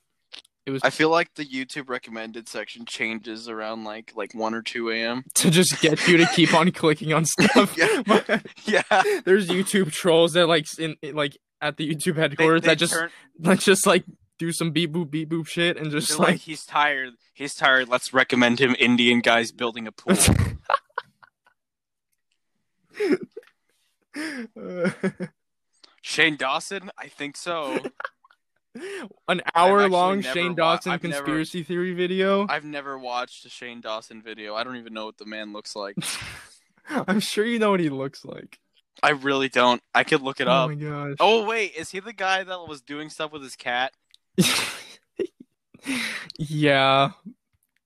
it 0.65 0.71
was 0.71 0.81
I 0.83 0.89
feel 0.91 1.09
like 1.09 1.33
the 1.35 1.45
YouTube 1.45 1.89
recommended 1.89 2.47
section 2.47 2.85
changes 2.85 3.49
around 3.49 3.83
like 3.83 4.13
like 4.15 4.33
1 4.33 4.53
or 4.53 4.61
2 4.61 4.91
a.m. 4.91 5.23
to 5.35 5.51
just 5.51 5.81
get 5.81 6.07
you 6.07 6.17
to 6.17 6.25
keep 6.27 6.53
on 6.53 6.71
clicking 6.73 7.13
on 7.13 7.25
stuff. 7.25 7.77
Yeah. 7.77 8.39
Yeah, 8.65 8.83
there's 9.25 9.49
YouTube 9.49 9.91
trolls 9.91 10.33
that 10.33 10.47
like 10.47 10.65
in 10.79 10.95
like 11.11 11.37
at 11.61 11.77
the 11.77 11.89
YouTube 11.93 12.15
headquarters 12.15 12.61
they 12.61 12.67
that 12.69 12.77
just 12.77 12.93
turn, 12.93 13.09
like 13.39 13.59
just 13.59 13.85
like 13.85 14.05
do 14.39 14.51
some 14.51 14.71
beep 14.71 14.93
boop 14.93 15.11
beep 15.11 15.29
boop 15.29 15.47
shit 15.47 15.77
and 15.77 15.91
just 15.91 16.17
like 16.17 16.29
like 16.29 16.39
he's 16.41 16.65
tired. 16.65 17.13
He's 17.33 17.53
tired. 17.53 17.89
Let's 17.89 18.13
recommend 18.13 18.59
him 18.59 18.75
Indian 18.79 19.19
guys 19.19 19.51
building 19.51 19.85
a 19.87 19.91
pool. 19.91 20.15
Shane 26.01 26.35
Dawson, 26.35 26.91
I 26.97 27.07
think 27.07 27.37
so. 27.37 27.79
an 29.27 29.41
hour 29.55 29.87
long 29.87 30.21
Shane 30.21 30.55
Dawson 30.55 30.91
never- 30.91 31.01
conspiracy 31.01 31.63
theory 31.63 31.93
video. 31.93 32.47
I've 32.47 32.65
never 32.65 32.97
watched 32.97 33.45
a 33.45 33.49
Shane 33.49 33.81
Dawson 33.81 34.21
video. 34.21 34.55
I 34.55 34.63
don't 34.63 34.77
even 34.77 34.93
know 34.93 35.05
what 35.05 35.17
the 35.17 35.25
man 35.25 35.53
looks 35.53 35.75
like. 35.75 35.95
I'm 36.89 37.19
sure 37.19 37.45
you 37.45 37.59
know 37.59 37.71
what 37.71 37.79
he 37.79 37.89
looks 37.89 38.25
like. 38.25 38.59
I 39.01 39.11
really 39.11 39.49
don't. 39.49 39.81
I 39.93 40.03
could 40.03 40.21
look 40.21 40.39
it 40.39 40.47
oh 40.47 40.51
up. 40.51 40.69
my 40.69 40.75
gosh. 40.75 41.15
Oh 41.19 41.45
wait, 41.45 41.73
is 41.75 41.91
he 41.91 41.99
the 41.99 42.13
guy 42.13 42.43
that 42.43 42.67
was 42.67 42.81
doing 42.81 43.09
stuff 43.09 43.31
with 43.31 43.41
his 43.41 43.55
cat? 43.55 43.93
yeah. 46.37 47.11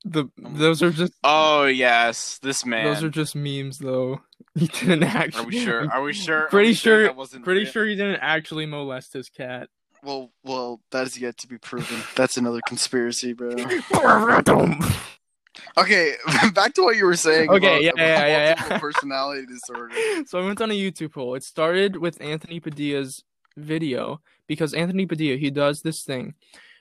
The 0.03 0.29
those 0.37 0.81
are 0.81 0.91
just 0.91 1.13
Oh 1.23 1.65
yes, 1.65 2.39
this 2.41 2.65
man. 2.65 2.85
those 2.85 3.03
are 3.03 3.09
just 3.09 3.35
memes 3.35 3.79
though. 3.79 4.21
He 4.59 4.67
didn't 4.67 5.03
actually. 5.03 5.43
Are 5.43 5.47
we 5.47 5.59
sure? 5.59 5.91
Are 5.91 6.01
we 6.01 6.13
sure? 6.13 6.47
Pretty 6.49 6.69
we 6.69 6.73
sure- 6.73 7.03
that 7.03 7.15
wasn't 7.15 7.43
Pretty 7.43 7.61
real? 7.61 7.71
sure 7.71 7.85
he 7.85 7.95
didn't 7.95 8.21
actually 8.21 8.65
molest 8.65 9.13
his 9.13 9.29
cat. 9.29 9.69
Well, 10.03 10.31
well, 10.43 10.79
that 10.91 11.07
is 11.07 11.19
yet 11.19 11.37
to 11.39 11.47
be 11.47 11.57
proven. 11.57 11.97
That's 12.15 12.37
another 12.37 12.61
conspiracy, 12.67 13.33
bro. 13.33 13.55
Okay, 15.77 16.15
back 16.53 16.73
to 16.75 16.83
what 16.83 16.97
you 16.97 17.05
were 17.05 17.15
saying. 17.15 17.49
Okay, 17.49 17.67
about, 17.67 17.83
yeah, 17.83 17.91
yeah, 17.95 18.15
about 18.15 18.27
yeah, 18.29 18.37
yeah. 18.37 18.55
multiple 18.59 18.79
personality 18.79 19.45
disorder. 19.45 19.93
so 20.25 20.39
I 20.39 20.45
went 20.45 20.61
on 20.61 20.71
a 20.71 20.73
YouTube 20.73 21.13
poll. 21.13 21.35
It 21.35 21.43
started 21.43 21.97
with 21.97 22.21
Anthony 22.21 22.59
Padilla's 22.59 23.23
video 23.55 24.21
because 24.47 24.73
Anthony 24.73 25.05
Padilla 25.05 25.37
he 25.37 25.49
does 25.49 25.81
this 25.81 26.03
thing 26.03 26.35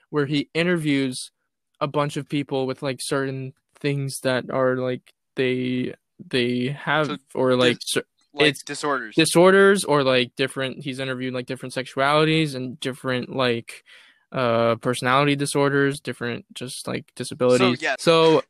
where 0.09 0.25
he 0.25 0.49
interviews 0.53 1.31
a 1.79 1.87
bunch 1.87 2.17
of 2.17 2.29
people 2.29 2.65
with 2.65 2.81
like 2.81 2.99
certain 3.01 3.53
things 3.75 4.19
that 4.21 4.49
are 4.49 4.77
like 4.77 5.13
they 5.35 5.93
they 6.25 6.67
have 6.69 7.07
So 7.07 7.17
or 7.35 7.55
like 7.55 7.77
cer- 7.81 8.03
Like 8.33 8.49
It's 8.49 8.63
disorders. 8.63 9.15
disorders 9.15 9.83
or 9.83 10.03
like 10.03 10.35
different 10.35 10.83
he's 10.83 10.99
interviewed 10.99 11.33
like 11.33 11.45
different 11.45 11.73
sexualities 11.73 12.55
and 12.55 12.79
different 12.79 13.35
like 13.35 13.83
uh 14.31 14.75
personality 14.75 15.35
disorders 15.35 15.99
different 16.01 16.45
just 16.53 16.85
like 16.87 17.05
disabilities 17.15 17.81
yeah. 17.81 17.95
so 17.97 18.41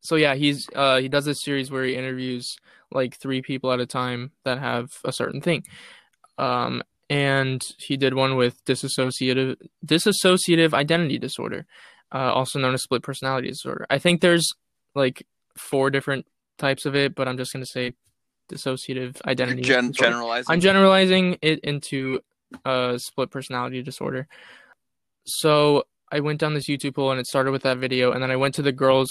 so 0.00 0.16
yeah 0.16 0.34
he's 0.34 0.66
uh 0.74 0.96
he 0.98 1.08
does 1.08 1.26
this 1.26 1.42
series 1.42 1.70
where 1.70 1.84
he 1.84 1.94
interviews 1.94 2.56
like 2.90 3.14
three 3.18 3.42
people 3.42 3.70
at 3.70 3.80
a 3.80 3.86
time 3.86 4.30
that 4.44 4.58
have 4.58 4.90
a 5.04 5.12
certain 5.12 5.42
thing 5.42 5.62
um 6.38 6.82
and 7.10 7.62
he 7.78 7.96
did 7.98 8.14
one 8.14 8.36
with 8.36 8.64
dissociative 8.64 9.56
dissociative 9.84 10.72
identity 10.72 11.18
disorder 11.18 11.66
uh 12.12 12.32
also 12.32 12.58
known 12.58 12.72
as 12.74 12.82
split 12.82 13.02
personality 13.02 13.48
disorder 13.48 13.86
i 13.90 13.98
think 13.98 14.20
there's 14.22 14.54
like 14.94 15.26
four 15.56 15.90
different 15.90 16.26
types 16.58 16.84
of 16.84 16.94
it 16.94 17.14
but 17.14 17.28
i'm 17.28 17.36
just 17.36 17.52
going 17.52 17.64
to 17.64 17.70
say 17.70 17.92
dissociative 18.48 19.20
identity 19.26 19.62
Gen- 19.62 19.92
generalizing. 19.92 20.52
I'm 20.52 20.60
generalizing 20.60 21.38
it 21.42 21.60
into 21.60 22.20
uh 22.64 22.98
split 22.98 23.30
personality 23.30 23.82
disorder. 23.82 24.26
So 25.26 25.84
I 26.10 26.20
went 26.20 26.40
down 26.40 26.54
this 26.54 26.68
YouTube 26.68 26.96
hole 26.96 27.10
and 27.10 27.20
it 27.20 27.26
started 27.26 27.50
with 27.50 27.62
that 27.62 27.78
video, 27.78 28.12
and 28.12 28.22
then 28.22 28.30
I 28.30 28.36
went 28.36 28.54
to 28.54 28.62
the 28.62 28.72
girls. 28.72 29.10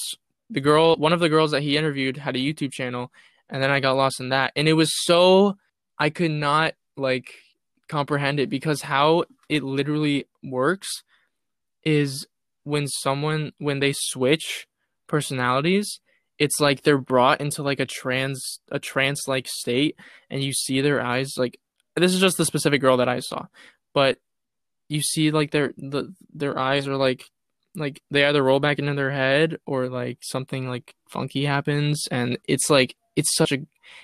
The 0.50 0.62
girl, 0.62 0.96
one 0.96 1.14
of 1.14 1.20
the 1.20 1.30
girls 1.30 1.52
that 1.52 1.62
he 1.62 1.78
interviewed, 1.78 2.18
had 2.18 2.36
a 2.36 2.40
YouTube 2.40 2.72
channel, 2.72 3.12
and 3.50 3.62
then 3.62 3.70
I 3.70 3.80
got 3.80 3.98
lost 3.98 4.20
in 4.20 4.30
that, 4.30 4.54
and 4.56 4.68
it 4.68 4.74
was 4.74 4.92
so 5.06 5.58
I 6.00 6.10
could 6.10 6.32
not 6.32 6.74
like 6.96 7.32
comprehend 7.88 8.40
it 8.40 8.50
because 8.50 8.82
how 8.82 9.26
it 9.50 9.64
literally 9.64 10.28
works 10.44 11.04
is 11.84 12.26
when 12.64 12.88
someone 12.88 13.52
when 13.60 13.80
they 13.80 13.94
switch 13.94 14.68
personalities, 15.08 16.00
it's 16.40 16.60
like 16.60 16.84
they're 16.84 16.98
brought 16.98 17.42
into 17.42 17.64
like 17.64 17.80
a 17.80 17.86
trans 17.86 18.60
a 18.72 18.80
trance 18.80 19.28
like 19.28 19.48
state 19.48 19.96
and 20.30 20.44
you 20.44 20.54
see 20.54 20.82
their 20.82 21.02
eyes 21.02 21.32
like 21.38 21.60
this 21.96 22.14
is 22.14 22.20
just 22.20 22.38
the 22.38 22.46
specific 22.46 22.80
girl 22.82 22.98
that 22.98 23.10
I 23.10 23.20
saw 23.20 23.46
but 23.94 24.20
you 24.90 25.02
see 25.02 25.32
like 25.32 25.52
their 25.52 25.74
the 25.78 26.14
their 26.34 26.58
eyes 26.58 26.88
are 26.88 26.96
like 26.96 27.26
like 27.76 28.02
they 28.12 28.26
either 28.26 28.44
roll 28.44 28.60
back 28.60 28.80
into 28.80 28.94
their 28.94 29.12
head 29.12 29.58
or 29.66 29.88
like 29.90 30.20
something 30.22 30.68
like 30.70 30.96
funky 31.10 31.46
happens 31.46 32.08
and 32.12 32.38
it's 32.48 32.70
like 32.70 32.96
it's 33.16 33.36
such 33.36 33.52
a 33.52 33.60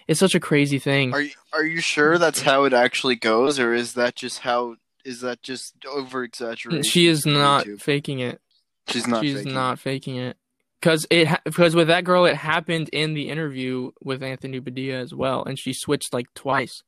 it's 0.08 0.20
such 0.20 0.36
a 0.36 0.40
crazy 0.40 0.80
thing 0.80 1.14
Are 1.14 1.22
you, 1.22 1.32
are 1.54 1.64
you 1.66 1.82
sure 1.82 2.18
that's 2.18 2.42
how 2.42 2.64
it 2.64 2.74
actually 2.74 3.16
goes, 3.16 3.60
or 3.60 3.74
is 3.74 3.94
that 3.96 4.16
just 4.16 4.40
how? 4.40 4.78
Is 5.04 5.20
that 5.22 5.42
just 5.44 5.74
over 5.86 6.24
exaggeration? 6.24 6.84
she 6.84 7.08
is 7.08 7.26
not 7.26 7.66
YouTube? 7.66 7.82
faking 7.82 8.20
it 8.20 8.40
She's 8.88 9.06
not. 9.08 9.22
she's 9.24 9.38
faking. 9.40 9.54
not 9.54 9.80
faking 9.80 10.16
it 10.16 10.38
because 10.84 11.08
it 11.10 11.30
because 11.46 11.76
with 11.78 11.88
that 11.88 12.04
girl 12.04 12.26
it 12.26 12.36
happened 12.36 12.90
in 12.90 13.14
the 13.14 13.30
interview 13.30 13.90
with 14.02 14.22
Anthony 14.22 14.60
Padilla 14.60 15.00
as 15.00 15.14
well 15.14 15.42
and 15.46 15.58
she 15.58 15.72
switched 15.72 16.14
like 16.14 16.26
twice. 16.36 16.84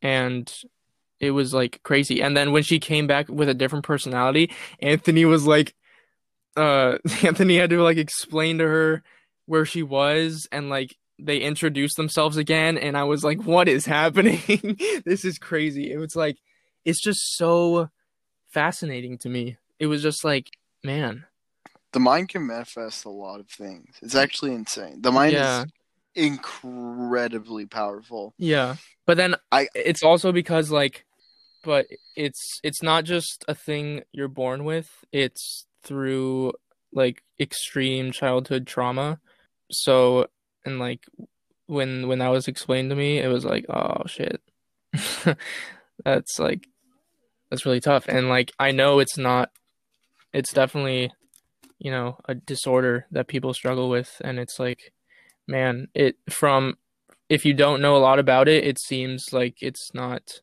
And 0.00 0.52
it 1.18 1.32
was 1.32 1.52
like 1.52 1.80
crazy. 1.82 2.22
And 2.22 2.36
then 2.36 2.52
when 2.52 2.62
she 2.62 2.78
came 2.78 3.08
back 3.08 3.28
with 3.28 3.48
a 3.48 3.54
different 3.54 3.84
personality 3.84 4.52
Anthony 4.80 5.24
was 5.24 5.44
like 5.44 5.74
uh 6.56 6.98
Anthony 7.24 7.56
had 7.56 7.70
to 7.70 7.82
like 7.82 7.96
explain 7.96 8.58
to 8.58 8.64
her 8.64 9.02
where 9.46 9.64
she 9.64 9.82
was 9.82 10.46
and 10.52 10.68
like 10.70 10.96
they 11.18 11.38
introduced 11.38 11.96
themselves 11.96 12.36
again 12.36 12.78
and 12.78 12.96
I 12.96 13.02
was 13.02 13.24
like 13.24 13.42
what 13.42 13.68
is 13.68 13.86
happening? 13.86 14.40
This 15.04 15.24
is 15.24 15.38
crazy. 15.38 15.90
It 15.90 15.98
was 15.98 16.14
like 16.14 16.36
it's 16.84 17.02
just 17.02 17.36
so 17.36 17.90
fascinating 18.50 19.18
to 19.18 19.28
me. 19.28 19.56
It 19.80 19.88
was 19.88 20.00
just 20.00 20.24
like 20.24 20.46
man 20.84 21.24
The 21.92 22.00
mind 22.00 22.30
can 22.30 22.46
manifest 22.46 23.04
a 23.04 23.10
lot 23.10 23.40
of 23.40 23.48
things. 23.48 23.96
It's 24.02 24.14
actually 24.14 24.54
insane. 24.54 25.02
The 25.02 25.12
mind 25.12 25.32
Yeah. 25.32 25.62
is 25.62 25.66
incredibly 26.14 27.66
powerful. 27.66 28.34
Yeah. 28.38 28.76
But 29.06 29.16
then 29.16 29.34
I- 29.50 29.68
it's 29.74 30.02
also 30.02 30.32
because 30.32 30.70
like 30.70 31.04
but 31.64 31.86
it's 32.16 32.58
it's 32.64 32.82
not 32.82 33.04
just 33.04 33.44
a 33.46 33.54
thing 33.54 34.02
you're 34.12 34.26
born 34.28 34.64
with. 34.64 35.04
It's 35.12 35.66
through 35.84 36.54
like 36.92 37.22
extreme 37.38 38.10
childhood 38.10 38.66
trauma. 38.66 39.20
So 39.70 40.26
and 40.64 40.78
like 40.78 41.06
when 41.66 42.08
when 42.08 42.18
that 42.18 42.28
was 42.28 42.48
explained 42.48 42.90
to 42.90 42.96
me, 42.96 43.18
it 43.18 43.28
was 43.28 43.44
like, 43.44 43.66
oh 43.68 44.02
shit. 44.06 44.40
that's 46.04 46.38
like 46.38 46.66
that's 47.50 47.64
really 47.66 47.80
tough. 47.80 48.06
And 48.08 48.28
like 48.28 48.50
I 48.58 48.72
know 48.72 48.98
it's 48.98 49.16
not 49.18 49.50
it's 50.32 50.52
definitely 50.52 51.12
you 51.82 51.90
know 51.90 52.16
a 52.26 52.34
disorder 52.34 53.06
that 53.10 53.28
people 53.28 53.52
struggle 53.52 53.90
with 53.90 54.20
and 54.24 54.38
it's 54.38 54.58
like 54.58 54.92
man, 55.46 55.88
it 55.94 56.16
from 56.30 56.76
if 57.28 57.44
you 57.44 57.54
don't 57.54 57.80
know 57.80 57.96
a 57.96 57.98
lot 57.98 58.18
about 58.18 58.48
it, 58.48 58.64
it 58.64 58.78
seems 58.78 59.32
like 59.32 59.62
it's 59.62 59.92
not 59.94 60.40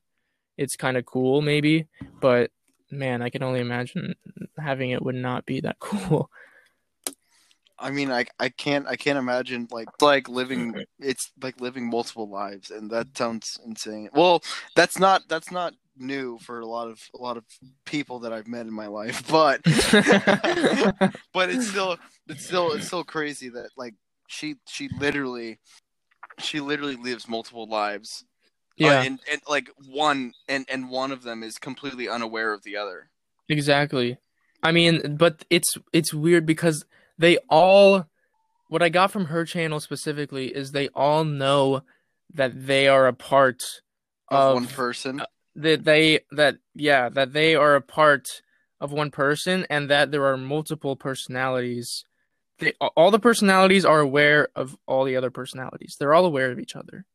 it's 0.58 0.75
kind 0.75 0.97
of 0.97 1.06
cool 1.06 1.41
maybe, 1.41 1.88
but 2.19 2.52
man, 2.91 3.21
I 3.21 3.30
can 3.30 3.43
only 3.43 3.60
imagine 3.60 4.15
having 4.58 4.91
it 4.91 5.04
would 5.04 5.15
not 5.15 5.45
be 5.45 5.62
that 5.62 5.80
cool. 5.80 6.30
I 7.82 7.91
mean, 7.91 8.12
I 8.12 8.25
I 8.39 8.49
can't 8.49 8.88
I 8.88 8.97
can't 8.97 9.17
imagine 9.17 9.67
like 9.71 9.88
like 10.02 10.28
living 10.28 10.84
it's 10.99 11.32
like 11.41 11.62
living 11.62 11.89
multiple 11.89 12.30
lives, 12.30 12.71
and 12.71 12.91
that 12.91 13.17
sounds 13.17 13.58
insane. 13.65 14.10
Well, 14.13 14.43
that's 14.75 14.99
not 14.99 15.23
that's 15.30 15.49
not 15.49 15.73
new 15.99 16.38
for 16.39 16.59
a 16.59 16.65
lot 16.65 16.88
of 16.89 16.99
a 17.13 17.17
lot 17.17 17.38
of 17.38 17.43
people 17.85 18.19
that 18.19 18.33
I've 18.33 18.47
met 18.47 18.65
in 18.65 18.73
my 18.73 18.88
life, 18.88 19.27
but 19.29 19.62
but 21.33 21.49
it's 21.49 21.67
still 21.67 21.97
it's 22.27 22.45
still 22.45 22.71
it's 22.73 22.88
still 22.88 23.03
crazy 23.03 23.49
that 23.49 23.69
like 23.77 23.95
she 24.27 24.55
she 24.67 24.89
literally 24.99 25.59
she 26.39 26.59
literally 26.59 26.95
lives 26.95 27.27
multiple 27.27 27.67
lives. 27.67 28.23
Uh, 28.81 28.85
yeah, 28.85 29.01
and, 29.01 29.19
and 29.29 29.41
like 29.47 29.69
one 29.88 30.33
and 30.47 30.65
and 30.69 30.89
one 30.89 31.12
of 31.12 31.23
them 31.23 31.43
is 31.43 31.57
completely 31.57 32.07
unaware 32.07 32.53
of 32.53 32.63
the 32.63 32.77
other. 32.77 33.09
exactly. 33.49 34.17
I 34.63 34.71
mean, 34.71 35.15
but 35.17 35.45
it's 35.49 35.73
it's 35.93 36.13
weird 36.13 36.45
because 36.45 36.85
they 37.17 37.38
all 37.49 38.05
what 38.69 38.83
I 38.83 38.89
got 38.89 39.12
from 39.12 39.25
her 39.25 39.45
channel 39.45 39.79
specifically 39.79 40.55
is 40.55 40.71
they 40.71 40.88
all 40.89 41.25
know 41.25 41.81
that 42.33 42.67
they 42.67 42.88
are 42.88 43.07
a 43.07 43.13
part 43.13 43.62
Of, 44.29 44.39
of, 44.39 44.53
one 44.53 44.67
person. 44.67 45.21
That 45.62 45.84
they 45.84 46.19
that 46.32 46.58
yeah 46.74 47.10
that 47.10 47.34
they 47.34 47.56
are 47.56 47.76
a 47.76 47.82
part 47.82 48.26
of 48.82 48.91
one 48.91 49.12
person 49.12 49.65
and 49.69 49.89
that 49.89 50.12
there 50.12 50.26
are 50.26 50.38
multiple 50.38 50.95
personalities 50.95 52.06
they 52.60 52.74
all 52.95 53.12
the 53.12 53.19
personalities 53.19 53.86
are 53.86 54.00
aware 54.00 54.50
of 54.56 54.78
all 54.86 55.04
the 55.04 55.15
other 55.15 55.32
personalities 55.32 55.95
they're 56.00 56.13
all 56.13 56.26
aware 56.26 56.52
of 56.52 56.60
each 56.60 56.76
other 56.76 57.06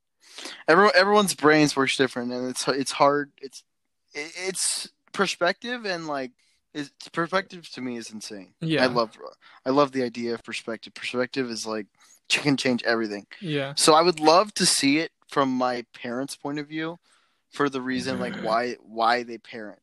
Everyone, 0.66 0.92
everyone's 0.96 1.34
brains 1.34 1.76
works 1.76 1.96
different, 1.96 2.32
and 2.32 2.48
it's 2.50 2.66
it's 2.66 2.92
hard. 2.92 3.30
It's 3.40 3.62
it's 4.14 4.88
perspective 5.12 5.84
and 5.84 6.06
like 6.06 6.32
it's 6.72 6.90
perspective 7.12 7.70
to 7.70 7.80
me 7.80 7.96
is 7.96 8.10
insane. 8.10 8.54
yeah 8.60 8.82
I 8.82 8.86
love 8.86 9.16
I 9.64 9.70
love 9.70 9.92
the 9.92 10.02
idea 10.02 10.34
of 10.34 10.42
perspective. 10.42 10.94
Perspective 10.94 11.50
is 11.50 11.66
like 11.66 11.86
you 12.32 12.40
can 12.40 12.56
change 12.56 12.82
everything. 12.84 13.26
yeah 13.40 13.74
So 13.76 13.94
I 13.94 14.02
would 14.02 14.18
love 14.18 14.52
to 14.54 14.66
see 14.66 14.98
it 14.98 15.12
from 15.28 15.50
my 15.50 15.84
parents' 15.94 16.36
point 16.36 16.58
of 16.58 16.68
view, 16.68 16.98
for 17.50 17.68
the 17.68 17.80
reason 17.80 18.18
like 18.20 18.34
why 18.42 18.74
why 18.82 19.22
they 19.22 19.38
parent 19.38 19.78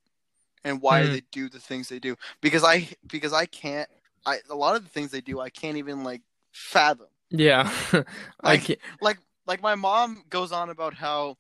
and 0.64 0.82
why 0.82 1.02
Mhm. 1.04 1.12
they 1.14 1.22
do 1.32 1.50
the 1.50 1.60
things 1.60 1.90
they 1.90 2.00
do. 2.00 2.16
Because 2.42 2.64
I 2.64 2.90
because 3.08 3.34
I 3.34 3.46
can't 3.46 3.90
I 4.26 4.40
a 4.50 4.56
lot 4.56 4.76
of 4.76 4.84
the 4.84 4.90
things 4.90 5.12
they 5.12 5.22
do 5.22 5.40
I 5.40 5.50
can't 5.50 5.78
even 5.78 6.04
like 6.04 6.22
fathom. 6.52 7.08
yeah 7.30 7.72
i 7.94 8.04
Like- 8.44 8.64
can't 8.66 8.80
like 9.02 9.18
like 9.48 9.62
my 9.62 9.76
mom 9.76 10.24
goes 10.30 10.52
on 10.52 10.70
about 10.70 10.94
how 10.96 11.38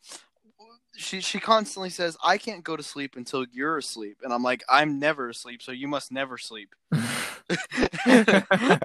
she 0.95 1.21
she 1.21 1.39
constantly 1.39 1.89
says 1.89 2.17
I 2.23 2.37
can't 2.37 2.63
go 2.63 2.75
to 2.75 2.83
sleep 2.83 3.15
until 3.15 3.45
you're 3.51 3.77
asleep 3.77 4.17
and 4.23 4.33
I'm 4.33 4.43
like 4.43 4.63
I'm 4.67 4.99
never 4.99 5.29
asleep 5.29 5.61
so 5.61 5.71
you 5.71 5.87
must 5.87 6.11
never 6.11 6.37
sleep. 6.37 6.75
I- 6.91 8.79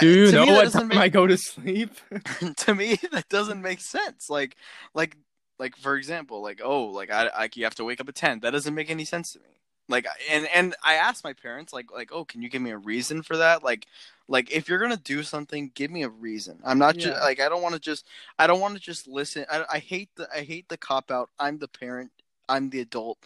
do 0.00 0.08
you 0.08 0.30
to 0.30 0.40
me, 0.40 0.46
know 0.46 0.54
what 0.54 0.72
time 0.72 0.88
make- 0.88 0.98
i 0.98 1.08
go 1.08 1.26
to 1.26 1.36
sleep 1.36 1.90
to 2.56 2.74
me 2.74 2.98
that 3.12 3.28
doesn't 3.28 3.60
make 3.62 3.80
sense. 3.80 4.28
Like 4.30 4.56
like 4.94 5.16
like 5.58 5.76
for 5.76 5.96
example 5.96 6.42
like 6.42 6.60
oh 6.62 6.84
like 6.84 7.10
I 7.10 7.24
like 7.36 7.56
you 7.56 7.64
have 7.64 7.74
to 7.76 7.84
wake 7.84 8.00
up 8.00 8.08
at 8.08 8.14
10. 8.14 8.40
That 8.40 8.50
doesn't 8.50 8.74
make 8.74 8.90
any 8.90 9.04
sense 9.04 9.32
to 9.32 9.38
me. 9.40 9.60
Like 9.88 10.06
and 10.30 10.48
and 10.54 10.74
I 10.84 10.94
asked 10.94 11.24
my 11.24 11.32
parents 11.32 11.72
like 11.72 11.92
like 11.92 12.10
oh 12.12 12.24
can 12.24 12.42
you 12.42 12.48
give 12.48 12.62
me 12.62 12.70
a 12.70 12.78
reason 12.78 13.22
for 13.22 13.36
that? 13.36 13.62
Like 13.62 13.86
like 14.28 14.50
if 14.50 14.68
you're 14.68 14.78
gonna 14.78 14.96
do 14.96 15.22
something 15.22 15.70
give 15.74 15.90
me 15.90 16.02
a 16.02 16.08
reason 16.08 16.58
i'm 16.64 16.78
not 16.78 16.96
just 16.96 17.20
like 17.22 17.40
i 17.40 17.48
don't 17.48 17.62
want 17.62 17.74
to 17.74 17.80
just 17.80 18.06
i 18.38 18.46
don't 18.46 18.60
want 18.60 18.74
to 18.74 18.80
just 18.80 19.06
listen 19.06 19.44
I, 19.50 19.64
I 19.72 19.78
hate 19.78 20.08
the 20.16 20.28
i 20.34 20.40
hate 20.40 20.68
the 20.68 20.76
cop 20.76 21.10
out 21.10 21.30
i'm 21.38 21.58
the 21.58 21.68
parent 21.68 22.10
i'm 22.48 22.70
the 22.70 22.80
adult 22.80 23.18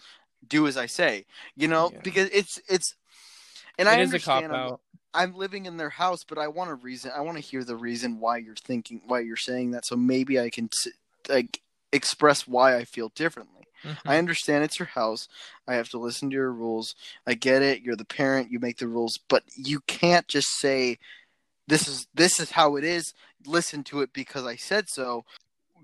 do 0.48 0.66
as 0.66 0.76
i 0.76 0.86
say 0.86 1.24
you 1.56 1.68
know 1.68 1.90
Yeah. 1.92 2.00
because 2.02 2.28
it's 2.32 2.60
it's 2.68 2.94
and 3.78 3.88
it 3.88 3.92
i 3.92 4.00
is 4.00 4.12
a 4.12 4.18
cop 4.18 4.42
understand 4.42 4.52
I'm, 4.52 4.72
out 4.72 4.80
I'm 5.14 5.34
living 5.36 5.66
in 5.66 5.76
their 5.76 5.90
house 5.90 6.24
but 6.24 6.38
i 6.38 6.48
want 6.48 6.70
a 6.70 6.74
reason 6.74 7.12
i 7.14 7.20
want 7.20 7.36
to 7.36 7.42
hear 7.42 7.64
the 7.64 7.76
reason 7.76 8.20
why 8.20 8.38
you're 8.38 8.56
thinking 8.56 9.00
why 9.06 9.20
you're 9.20 9.36
saying 9.36 9.72
that 9.72 9.86
so 9.86 9.96
maybe 9.96 10.40
i 10.40 10.50
can 10.50 10.68
like 11.28 11.60
express 11.92 12.46
why 12.46 12.76
i 12.76 12.84
feel 12.84 13.10
differently 13.14 13.54
Mhm. 13.84 13.96
I 14.06 14.18
understand 14.18 14.64
it's 14.64 14.80
your 14.80 14.86
house. 14.88 15.28
I 15.68 15.74
have 15.74 15.88
to 15.90 15.98
listen 15.98 16.30
to 16.30 16.34
your 16.34 16.52
rules. 16.52 16.96
I 17.28 17.34
get 17.34 17.62
it. 17.62 17.80
You're 17.80 17.94
the 17.94 18.04
parent. 18.04 18.50
You 18.50 18.58
make 18.58 18.78
the 18.78 18.88
rules, 18.88 19.20
but 19.28 19.44
you 19.54 19.78
can't 19.86 20.26
just 20.26 20.48
say 20.58 20.98
this 21.68 21.86
is 21.86 22.08
this 22.12 22.40
is 22.40 22.50
how 22.50 22.74
it 22.74 22.82
is. 22.82 23.14
Listen 23.46 23.84
to 23.84 24.00
it 24.00 24.12
because 24.12 24.44
I 24.44 24.56
said 24.56 24.88
so. 24.88 25.24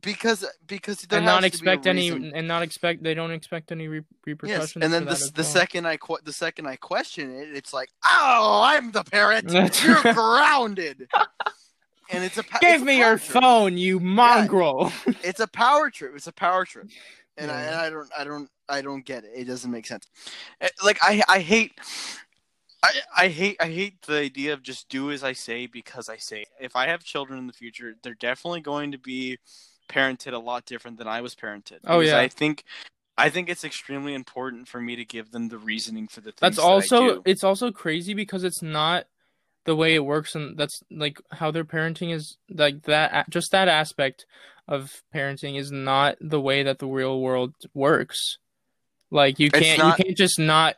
Because 0.02 0.44
because 0.66 1.02
there 1.02 1.18
and 1.18 1.26
not 1.26 1.36
to 1.36 1.42
be 1.42 1.46
a 1.46 1.48
expect 1.48 1.86
any 1.86 2.08
and 2.08 2.48
not 2.48 2.62
expect 2.64 3.04
they 3.04 3.14
don't 3.14 3.30
expect 3.30 3.70
any 3.70 3.86
re- 3.86 4.02
repercussions 4.26 4.74
Yes, 4.74 4.84
and 4.84 4.92
then 4.92 5.04
the 5.04 5.14
the 5.32 5.42
well. 5.42 5.44
second 5.52 5.86
I 5.86 5.96
que- 5.96 6.18
the 6.24 6.32
second 6.32 6.66
I 6.66 6.74
question 6.74 7.30
it, 7.32 7.56
it's 7.56 7.72
like, 7.72 7.90
oh, 8.04 8.60
I'm 8.64 8.90
the 8.90 9.04
parent. 9.04 9.52
You're 9.84 10.02
grounded. 10.02 11.08
And 12.10 12.22
it's 12.24 12.38
a 12.38 12.42
pa- 12.42 12.58
give 12.60 12.76
it's 12.76 12.84
me 12.84 12.98
your 12.98 13.18
trip. 13.18 13.42
phone 13.42 13.78
you 13.78 14.00
mongrel 14.00 14.92
It's 15.22 15.40
a 15.40 15.46
power 15.46 15.90
trip. 15.90 16.12
It's 16.14 16.26
a 16.26 16.32
power 16.32 16.64
trip, 16.64 16.88
and, 17.36 17.50
I, 17.50 17.62
and 17.62 17.74
I 17.74 17.90
don't, 17.90 18.10
I 18.18 18.24
don't, 18.24 18.50
I 18.68 18.82
don't 18.82 19.04
get 19.04 19.24
it. 19.24 19.32
It 19.34 19.44
doesn't 19.44 19.70
make 19.70 19.86
sense. 19.86 20.06
Eh, 20.60 20.68
Like 20.84 20.98
I, 21.02 21.22
I 21.28 21.38
hate, 21.40 21.72
I, 22.82 22.92
I 23.16 23.28
hate, 23.28 23.56
I 23.60 23.66
hate 23.68 24.02
the 24.02 24.18
idea 24.18 24.52
of 24.52 24.62
just 24.62 24.88
do 24.88 25.10
as 25.10 25.24
I 25.24 25.32
say 25.32 25.66
because 25.66 26.08
I 26.08 26.16
say. 26.18 26.44
If 26.60 26.76
I 26.76 26.86
have 26.86 27.02
children 27.02 27.38
in 27.38 27.46
the 27.46 27.52
future, 27.52 27.94
they're 28.02 28.14
definitely 28.14 28.60
going 28.60 28.92
to 28.92 28.98
be 28.98 29.38
parented 29.88 30.32
a 30.32 30.38
lot 30.38 30.66
different 30.66 30.98
than 30.98 31.08
I 31.08 31.20
was 31.20 31.34
parented. 31.34 31.78
Oh, 31.86 32.00
yeah. 32.00 32.18
I 32.18 32.28
think, 32.28 32.64
I 33.16 33.30
think 33.30 33.48
it's 33.48 33.64
extremely 33.64 34.14
important 34.14 34.68
for 34.68 34.80
me 34.80 34.96
to 34.96 35.04
give 35.04 35.30
them 35.30 35.48
the 35.48 35.58
reasoning 35.58 36.08
for 36.08 36.20
the 36.20 36.32
things. 36.32 36.40
that's 36.40 36.56
that 36.56 36.62
also 36.62 37.14
do. 37.14 37.22
it's 37.24 37.44
also 37.44 37.70
crazy 37.70 38.12
because 38.12 38.44
it's 38.44 38.62
not 38.62 39.06
the 39.64 39.76
way 39.76 39.94
it 39.94 40.04
works 40.04 40.34
and 40.34 40.56
that's 40.58 40.82
like 40.90 41.20
how 41.32 41.50
their 41.50 41.64
parenting 41.64 42.12
is 42.12 42.36
like 42.50 42.82
that 42.82 43.28
just 43.30 43.50
that 43.52 43.68
aspect 43.68 44.26
of 44.68 45.02
parenting 45.14 45.58
is 45.58 45.70
not 45.70 46.16
the 46.20 46.40
way 46.40 46.62
that 46.62 46.78
the 46.78 46.86
real 46.86 47.20
world 47.20 47.54
works 47.74 48.38
like 49.10 49.38
you 49.38 49.50
can't 49.50 49.78
not- 49.78 49.98
you 49.98 50.04
can't 50.04 50.16
just 50.16 50.38
not 50.38 50.76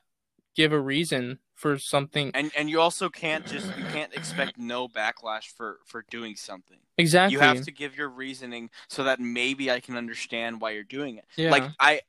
give 0.55 0.72
a 0.72 0.81
reason 0.81 1.38
for 1.57 1.79
something. 1.79 2.31
And 2.35 2.53
and 2.57 2.68
you 2.68 2.81
also 2.81 3.09
can't 3.09 3.46
just 3.46 3.66
you 3.79 3.85
can't 3.87 4.14
expect 4.14 4.59
no 4.59 4.88
backlash 4.88 5.44
for 5.57 5.79
for 5.87 6.05
doing 6.11 6.37
something. 6.37 6.79
Exactly. 6.99 7.33
You 7.33 7.40
have 7.40 7.62
to 7.62 7.72
give 7.72 7.96
your 7.96 8.09
reasoning 8.09 8.70
so 8.88 9.05
that 9.05 9.20
maybe 9.20 9.70
I 9.70 9.81
can 9.81 9.96
understand 9.96 10.61
why 10.61 10.72
you're 10.72 10.85
doing 10.85 11.16
it. 11.16 11.25
Yeah. 11.37 11.51
Like 11.51 11.64
I 11.81 12.03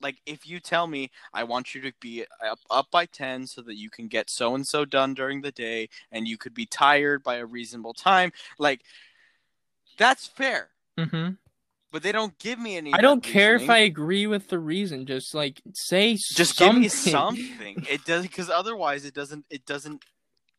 like 0.00 0.16
if 0.26 0.46
you 0.46 0.60
tell 0.60 0.86
me 0.86 1.10
I 1.34 1.44
want 1.44 1.74
you 1.74 1.80
to 1.82 1.92
be 2.00 2.24
up, 2.44 2.58
up 2.70 2.90
by 2.90 3.06
10 3.06 3.46
so 3.46 3.62
that 3.62 3.76
you 3.76 3.90
can 3.90 4.08
get 4.08 4.30
so 4.30 4.54
and 4.54 4.66
so 4.66 4.84
done 4.84 5.14
during 5.14 5.40
the 5.42 5.52
day 5.52 5.88
and 6.10 6.26
you 6.28 6.36
could 6.38 6.54
be 6.54 6.66
tired 6.66 7.22
by 7.22 7.36
a 7.36 7.46
reasonable 7.46 7.94
time, 7.94 8.32
like 8.58 8.80
that's 9.98 10.26
fair. 10.26 10.68
hmm 10.98 11.30
But 11.92 12.02
they 12.02 12.12
don't 12.12 12.38
give 12.38 12.58
me 12.58 12.76
any 12.76 12.94
I 12.94 13.00
don't 13.00 13.22
care 13.22 13.56
if 13.56 13.68
I 13.68 13.78
agree 13.78 14.26
with 14.26 14.48
the 14.48 14.58
reason. 14.58 15.06
Just 15.06 15.34
like 15.34 15.60
say 15.74 16.14
just 16.14 16.56
something. 16.56 16.82
give 16.82 16.82
me 16.82 16.88
something. 16.88 17.86
It 17.90 18.04
does 18.04 18.22
because 18.22 18.48
otherwise 18.50 19.04
it 19.04 19.14
doesn't 19.14 19.44
it 19.50 19.66
doesn't 19.66 20.04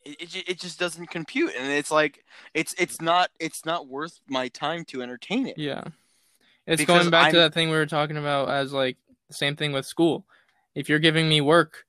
it, 0.03 0.35
it, 0.35 0.49
it 0.49 0.59
just 0.59 0.79
doesn't 0.79 1.07
compute 1.07 1.53
and 1.57 1.71
it's 1.71 1.91
like 1.91 2.23
it's 2.53 2.73
it's 2.77 2.99
not 3.01 3.29
it's 3.39 3.65
not 3.65 3.87
worth 3.87 4.19
my 4.27 4.47
time 4.49 4.83
to 4.85 5.01
entertain 5.01 5.47
it. 5.47 5.57
Yeah. 5.57 5.83
It's 6.67 6.81
Because 6.81 7.03
going 7.03 7.09
back 7.11 7.31
to 7.31 7.37
I'm- 7.37 7.45
that 7.45 7.53
thing 7.53 7.69
we 7.69 7.77
were 7.77 7.85
talking 7.87 8.17
about 8.17 8.49
as 8.49 8.71
like 8.73 8.97
same 9.33 9.55
thing 9.55 9.71
with 9.71 9.85
school. 9.85 10.25
If 10.75 10.89
you're 10.89 10.99
giving 10.99 11.27
me 11.27 11.41
work 11.41 11.85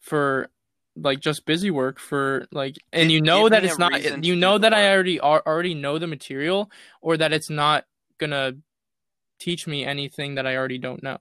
for 0.00 0.48
like 0.96 1.20
just 1.20 1.46
busy 1.46 1.70
work 1.70 1.98
for 1.98 2.46
like 2.52 2.76
and 2.92 3.10
you 3.10 3.20
know 3.20 3.48
that 3.48 3.64
it's 3.64 3.78
not 3.78 4.24
you 4.24 4.36
know 4.36 4.58
that 4.58 4.74
I 4.74 4.92
already 4.92 5.20
already 5.20 5.74
know 5.74 5.98
the 5.98 6.06
material 6.06 6.70
or 7.00 7.16
that 7.16 7.32
it's 7.32 7.48
not 7.48 7.86
going 8.18 8.30
to 8.30 8.56
teach 9.38 9.66
me 9.66 9.84
anything 9.84 10.34
that 10.34 10.46
I 10.46 10.56
already 10.56 10.78
don't 10.78 11.02
know. 11.02 11.18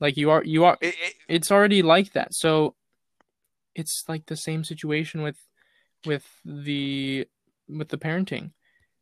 Like 0.00 0.16
you 0.16 0.30
are 0.30 0.42
you 0.44 0.64
are 0.64 0.76
It, 0.80 0.94
it, 1.00 1.14
it's 1.28 1.50
already 1.52 1.82
like 1.82 2.12
that. 2.12 2.34
So 2.34 2.74
it's 3.74 4.04
like 4.08 4.26
the 4.26 4.36
same 4.36 4.64
situation 4.64 5.22
with 5.22 5.38
with 6.04 6.26
the 6.44 7.26
with 7.68 7.88
the 7.88 7.98
parenting. 7.98 8.52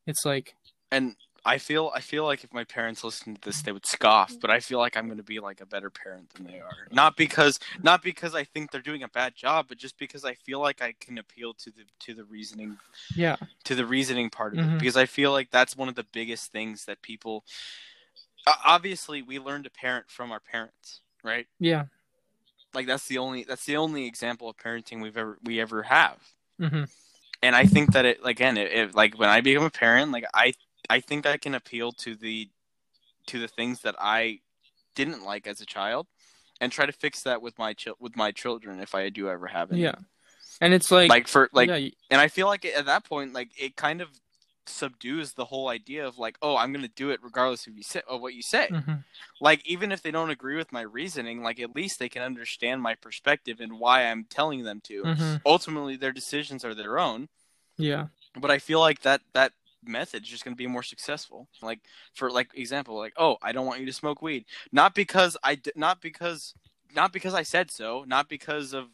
It's 0.06 0.24
like 0.24 0.54
and 0.90 1.16
I 1.48 1.56
feel 1.56 1.90
I 1.94 2.00
feel 2.00 2.24
like 2.24 2.44
if 2.44 2.52
my 2.52 2.64
parents 2.64 3.02
listened 3.02 3.40
to 3.40 3.48
this 3.48 3.62
they 3.62 3.72
would 3.72 3.86
scoff, 3.86 4.36
but 4.38 4.50
I 4.50 4.60
feel 4.60 4.78
like 4.78 4.96
I'm 4.96 5.06
going 5.06 5.16
to 5.16 5.24
be 5.24 5.40
like 5.40 5.62
a 5.62 5.66
better 5.66 5.88
parent 5.88 6.28
than 6.34 6.46
they 6.46 6.60
are. 6.60 6.76
Not 6.92 7.16
because 7.16 7.58
not 7.82 8.02
because 8.02 8.34
I 8.34 8.44
think 8.44 8.70
they're 8.70 8.82
doing 8.82 9.02
a 9.02 9.08
bad 9.08 9.34
job, 9.34 9.66
but 9.68 9.78
just 9.78 9.98
because 9.98 10.26
I 10.26 10.34
feel 10.34 10.60
like 10.60 10.82
I 10.82 10.94
can 11.00 11.16
appeal 11.16 11.54
to 11.54 11.70
the 11.70 11.84
to 12.00 12.14
the 12.14 12.24
reasoning 12.24 12.76
yeah. 13.16 13.36
to 13.64 13.74
the 13.74 13.86
reasoning 13.86 14.28
part 14.28 14.52
of 14.52 14.60
Mhm. 14.60 14.74
it 14.74 14.78
because 14.78 14.96
I 14.98 15.06
feel 15.06 15.32
like 15.32 15.50
that's 15.50 15.74
one 15.74 15.88
of 15.88 15.94
the 15.94 16.06
biggest 16.12 16.52
things 16.52 16.84
that 16.84 17.00
people 17.00 17.44
obviously 18.64 19.22
we 19.22 19.38
learn 19.38 19.62
to 19.62 19.70
parent 19.70 20.10
from 20.10 20.30
our 20.32 20.40
parents, 20.40 21.00
right? 21.24 21.46
Yeah. 21.58 21.86
Like 22.74 22.86
that's 22.86 23.06
the 23.08 23.18
only 23.18 23.44
that's 23.44 23.64
the 23.64 23.76
only 23.76 24.06
example 24.06 24.50
of 24.50 24.56
parenting 24.58 25.02
we've 25.02 25.16
ever 25.16 25.38
we 25.42 25.60
ever 25.60 25.84
have. 25.84 26.18
Mhm. 26.60 26.88
And 27.42 27.56
I 27.56 27.66
think 27.66 27.92
that 27.92 28.04
it 28.04 28.20
again, 28.24 28.56
it, 28.58 28.72
it 28.72 28.94
like 28.94 29.18
when 29.18 29.28
I 29.28 29.40
become 29.40 29.64
a 29.64 29.70
parent, 29.70 30.12
like 30.12 30.24
I 30.34 30.52
I 30.90 31.00
think 31.00 31.26
I 31.26 31.36
can 31.36 31.54
appeal 31.54 31.92
to 31.92 32.14
the 32.14 32.48
to 33.26 33.38
the 33.38 33.48
things 33.48 33.80
that 33.82 33.94
I 33.98 34.40
didn't 34.94 35.22
like 35.22 35.46
as 35.46 35.60
a 35.60 35.66
child 35.66 36.06
and 36.60 36.72
try 36.72 36.86
to 36.86 36.92
fix 36.92 37.22
that 37.22 37.42
with 37.42 37.58
my 37.58 37.72
chil- 37.74 37.96
with 38.00 38.16
my 38.16 38.32
children 38.32 38.80
if 38.80 38.94
I 38.94 39.08
do 39.10 39.28
ever 39.28 39.46
have 39.48 39.70
any. 39.70 39.82
Yeah. 39.82 39.94
And 40.60 40.74
it's 40.74 40.90
like, 40.90 41.08
Like 41.10 41.28
for 41.28 41.48
like 41.52 41.68
yeah, 41.68 41.76
y- 41.76 41.92
and 42.10 42.20
I 42.20 42.28
feel 42.28 42.46
like 42.46 42.64
at 42.64 42.86
that 42.86 43.04
point, 43.04 43.32
like 43.32 43.50
it 43.60 43.76
kind 43.76 44.00
of 44.00 44.08
subdues 44.66 45.32
the 45.32 45.46
whole 45.46 45.68
idea 45.68 46.06
of 46.06 46.18
like, 46.18 46.36
oh, 46.42 46.56
I'm 46.56 46.72
gonna 46.72 46.88
do 46.88 47.10
it 47.10 47.20
regardless 47.22 47.66
of 47.66 47.76
you 47.76 47.82
say 47.82 48.02
of 48.08 48.20
what 48.20 48.34
you 48.34 48.42
say. 48.42 48.68
mhm. 48.70 49.04
Like 49.40 49.64
even 49.66 49.92
if 49.92 50.02
they 50.02 50.10
don't 50.10 50.30
agree 50.30 50.56
with 50.56 50.72
my 50.72 50.80
reasoning, 50.82 51.42
like 51.42 51.60
at 51.60 51.74
least 51.76 51.98
they 51.98 52.08
can 52.08 52.22
understand 52.22 52.82
my 52.82 52.94
perspective 52.94 53.60
and 53.60 53.78
why 53.78 54.04
I'm 54.06 54.24
telling 54.24 54.64
them 54.64 54.80
to. 54.84 55.02
Mhm. 55.04 55.40
Ultimately, 55.46 55.96
their 55.96 56.12
decisions 56.12 56.64
are 56.64 56.74
their 56.74 56.98
own. 56.98 57.28
yeah. 57.76 58.08
But 58.34 58.50
I 58.50 58.58
feel 58.58 58.80
like 58.80 59.02
that 59.02 59.22
that 59.32 59.52
method 59.88 60.22
is 60.22 60.28
just 60.28 60.44
gonna 60.44 60.56
be 60.56 60.66
more 60.66 60.82
successful. 60.82 61.48
Like 61.62 61.80
for 62.14 62.30
like 62.30 62.50
example, 62.54 62.96
like 62.96 63.14
oh, 63.16 63.36
I 63.42 63.52
don't 63.52 63.66
want 63.66 63.80
you 63.80 63.86
to 63.86 63.92
smoke 63.92 64.22
weed, 64.22 64.44
not 64.72 64.94
because 64.94 65.36
I 65.42 65.56
d- 65.56 65.72
not 65.74 66.00
because 66.00 66.54
not 66.94 67.12
because 67.12 67.34
I 67.34 67.42
said 67.42 67.70
so, 67.70 68.04
not 68.06 68.28
because 68.28 68.72
of 68.72 68.86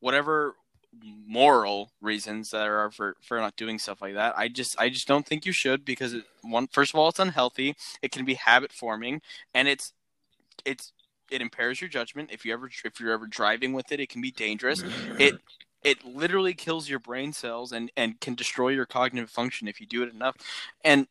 whatever 0.00 0.54
moral 1.26 1.90
reasons 2.00 2.50
that 2.50 2.66
are 2.66 2.90
for 2.90 3.16
for 3.22 3.38
not 3.38 3.56
doing 3.56 3.78
stuff 3.78 4.02
like 4.02 4.14
that. 4.14 4.36
I 4.36 4.48
just 4.48 4.78
I 4.80 4.88
just 4.88 5.06
don't 5.06 5.26
think 5.26 5.46
you 5.46 5.52
should 5.52 5.84
because 5.84 6.14
it, 6.14 6.24
one 6.42 6.66
first 6.66 6.92
of 6.92 6.98
all 6.98 7.08
it's 7.08 7.18
unhealthy. 7.18 7.76
It 8.02 8.10
can 8.10 8.24
be 8.24 8.34
habit 8.34 8.72
forming 8.72 9.22
and 9.54 9.68
it's 9.68 9.92
it's 10.64 10.92
it 11.30 11.40
impairs 11.40 11.80
your 11.80 11.88
judgment 11.88 12.30
if 12.32 12.44
you 12.44 12.52
ever 12.52 12.68
if 12.84 12.98
you're 12.98 13.12
ever 13.12 13.26
driving 13.26 13.72
with 13.72 13.92
it 13.92 14.00
it 14.00 14.08
can 14.08 14.20
be 14.20 14.32
dangerous. 14.32 14.82
It 15.18 15.34
it 15.82 16.04
literally 16.04 16.54
kills 16.54 16.88
your 16.88 16.98
brain 16.98 17.32
cells 17.32 17.72
and 17.72 17.90
and 17.96 18.20
can 18.20 18.34
destroy 18.34 18.68
your 18.68 18.86
cognitive 18.86 19.30
function 19.30 19.68
if 19.68 19.80
you 19.80 19.86
do 19.86 20.02
it 20.02 20.12
enough. 20.12 20.36
And 20.84 21.06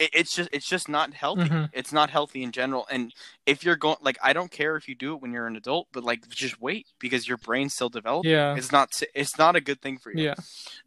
it, 0.00 0.10
it's 0.12 0.34
just 0.34 0.48
it's 0.52 0.68
just 0.68 0.88
not 0.88 1.14
healthy. 1.14 1.48
Mhm. 1.48 1.70
It's 1.72 1.92
not 1.92 2.10
healthy 2.10 2.42
in 2.42 2.52
general. 2.52 2.86
And 2.90 3.12
if 3.46 3.64
you're 3.64 3.76
going 3.76 3.96
like 4.02 4.18
I 4.22 4.32
don't 4.32 4.50
care 4.50 4.76
if 4.76 4.88
you 4.88 4.94
do 4.94 5.14
it 5.14 5.22
when 5.22 5.32
you're 5.32 5.46
an 5.46 5.56
adult, 5.56 5.88
but 5.92 6.04
like 6.04 6.28
just 6.28 6.60
wait 6.60 6.86
because 6.98 7.28
your 7.28 7.38
brain's 7.38 7.74
still 7.74 7.88
developing. 7.88 8.30
Yeah. 8.30 8.54
It's 8.56 8.72
not 8.72 8.90
it's 9.14 9.38
not 9.38 9.56
a 9.56 9.60
good 9.60 9.80
thing 9.80 9.98
for 9.98 10.10
you. 10.10 10.24
Yeah. 10.24 10.34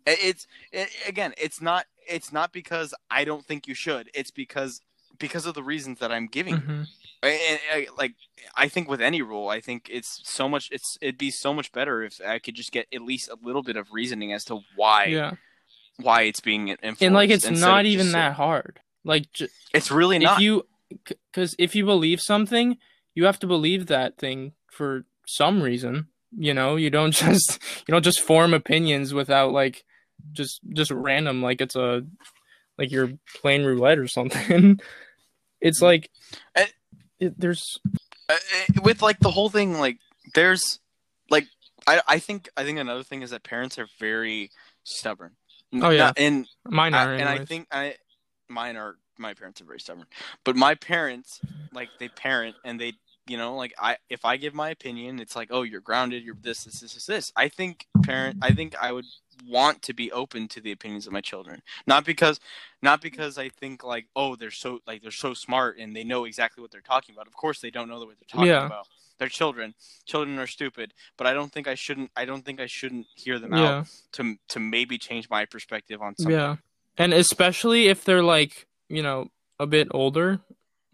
It's 0.06 0.48
it, 0.72 0.90
again, 1.08 1.34
it's 1.38 1.62
not 1.62 1.86
it's 2.08 2.32
not 2.32 2.52
because 2.54 2.94
I 3.12 3.26
don't 3.26 3.46
think 3.46 3.68
you 3.68 3.74
should. 3.74 4.10
It's 4.14 4.32
because 4.32 4.82
because 5.20 5.46
of 5.46 5.54
the 5.54 5.64
reasons 5.64 6.00
that 6.00 6.12
I'm 6.12 6.28
giving. 6.28 6.58
Mhm. 6.58 6.88
I, 7.24 7.60
I, 7.74 7.88
like 7.98 8.14
I 8.56 8.68
think 8.68 8.88
with 8.88 9.02
any 9.02 9.22
rule, 9.22 9.50
I 9.50 9.60
think 9.60 9.88
it's 9.92 10.22
so 10.24 10.48
much. 10.48 10.70
It's 10.72 10.98
it'd 11.02 11.18
be 11.18 11.32
so 11.32 11.54
much 11.54 11.72
better 11.72 12.04
if 12.04 12.20
I 12.26 12.38
could 12.40 12.56
just 12.56 12.72
get 12.72 12.88
at 12.94 13.02
least 13.02 13.30
a 13.30 13.38
little 13.42 13.64
bit 13.64 13.76
of 13.76 13.92
reasoning 13.92 14.34
as 14.34 14.44
to 14.46 14.60
why 14.76 15.06
Yeah. 15.06 15.32
why 15.98 16.24
it's 16.24 16.40
being 16.42 16.70
enforced. 16.70 17.02
And 17.02 17.16
like, 17.16 17.30
it's 17.32 17.50
not 17.50 17.86
even 17.86 18.12
that 18.12 18.34
hard. 18.34 18.80
Like, 19.04 19.32
j- 19.34 19.48
It's 19.74 19.90
really 19.90 20.20
not. 20.20 20.38
if 20.38 20.44
you, 20.44 20.68
because 21.32 21.56
if 21.58 21.76
you 21.76 21.86
believe 21.86 22.22
something, 22.22 22.78
you 23.16 23.26
have 23.26 23.40
to 23.40 23.48
believe 23.48 23.88
that 23.88 24.18
thing 24.18 24.52
for 24.72 25.06
some 25.26 25.62
reason. 25.64 26.08
You 26.38 26.54
know, 26.54 26.76
you 26.76 26.90
don't 26.92 27.12
just 27.26 27.60
you 27.88 27.92
don't 27.94 28.04
just 28.04 28.20
form 28.22 28.54
opinions 28.54 29.14
without 29.14 29.54
like 29.54 29.84
just 30.34 30.60
just 30.74 30.92
random 30.92 31.42
like 31.42 31.62
it's 31.62 31.76
a 31.76 32.04
like 32.78 32.92
you're 32.92 33.14
playing 33.42 33.66
roulette 33.66 33.98
or 33.98 34.08
something. 34.08 34.80
it's 35.62 35.82
like 35.82 36.10
Eh. 36.56 36.66
it, 37.20 37.40
there's 37.40 37.80
Uh, 38.30 38.34
uh, 38.34 38.82
with 38.84 39.02
like 39.02 39.20
the 39.20 39.32
whole 39.32 39.50
thing 39.50 39.80
like 39.80 39.98
there's 40.36 40.80
like 41.30 41.48
I, 41.88 42.02
I 42.08 42.20
think 42.20 42.50
i 42.58 42.64
think 42.64 42.78
another 42.80 43.04
thing 43.04 43.22
is 43.22 43.30
that 43.32 43.44
parents 43.44 43.78
are 43.80 43.88
very 44.00 44.52
stubborn 44.84 45.36
N- 45.74 45.84
Oh, 45.84 45.90
yeah. 45.90 46.06
not- 46.06 46.20
and 46.20 46.48
mine 46.66 46.94
I, 46.94 47.06
are 47.06 47.14
and 47.14 47.30
i 47.30 47.46
think 47.46 47.68
i 47.72 47.96
mine 48.50 48.76
are 48.78 48.96
my 49.18 49.34
parents 49.34 49.62
are 49.62 49.66
very 49.66 49.80
stubborn 49.80 50.08
but 50.44 50.56
my 50.56 50.76
parents 50.76 51.40
like 51.74 51.90
they 52.00 52.10
parent 52.10 52.56
and 52.64 52.80
they 52.80 52.94
you 53.30 53.38
know 53.38 53.56
like 53.56 53.74
i 53.80 53.98
if 54.10 54.26
i 54.26 54.38
give 54.38 54.54
my 54.54 54.70
opinion 54.70 55.20
it's 55.20 55.36
like 55.36 55.50
oh 55.52 55.62
you're 55.64 55.82
grounded 55.82 56.24
you're 56.24 56.36
this 56.42 56.64
this 56.64 56.80
this 56.82 56.94
this 56.94 57.06
this. 57.06 57.32
I 57.36 57.50
think 57.50 57.88
parent 58.04 58.38
i 58.42 58.52
think 58.52 58.76
i 58.82 58.92
would 58.92 59.06
want 59.46 59.82
to 59.84 59.94
be 59.94 60.12
open 60.12 60.48
to 60.48 60.60
the 60.60 60.72
opinions 60.72 61.06
of 61.06 61.14
my 61.14 61.22
children. 61.22 61.62
Not 61.86 62.06
because 62.06 62.40
not 62.82 63.02
because 63.02 63.38
i 63.38 63.50
think 63.50 63.84
like 63.84 64.08
oh 64.16 64.36
they're 64.36 64.52
so 64.52 64.80
like 64.88 65.02
they're 65.02 65.12
so 65.12 65.34
smart 65.34 65.78
and 65.78 65.96
they 65.96 66.04
know 66.04 66.26
exactly 66.26 66.62
what 66.62 66.72
they're 66.72 66.82
talking 66.82 67.14
about. 67.14 67.28
Of 67.28 67.34
course 67.36 67.60
they 67.60 67.70
don't 67.70 67.88
know 67.90 68.00
what 68.00 68.08
they're 68.20 68.28
talking 68.28 68.48
Yeah. 68.48 68.66
about. 68.66 68.88
They're 69.20 69.30
children. 69.30 69.74
Children 70.06 70.40
are 70.40 70.48
stupid. 70.48 70.94
But 71.18 71.28
i 71.28 71.34
don't 71.34 71.52
think 71.52 71.68
i 71.68 71.76
shouldn't 71.76 72.12
i 72.16 72.26
don't 72.26 72.44
think 72.44 72.60
i 72.60 72.66
shouldn't 72.66 73.08
hear 73.16 73.38
them 73.40 73.54
yeah. 73.54 73.80
out 73.80 73.88
to 74.14 74.36
to 74.50 74.60
maybe 74.60 74.98
change 74.98 75.30
my 75.30 75.46
perspective 75.46 76.02
on 76.02 76.16
something. 76.18 76.36
Yeah. 76.36 76.56
And 76.98 77.14
especially 77.14 77.88
if 77.88 78.04
they're 78.04 78.24
like, 78.24 78.66
you 78.90 79.04
know, 79.04 79.30
a 79.60 79.68
bit 79.68 79.88
older, 79.92 80.40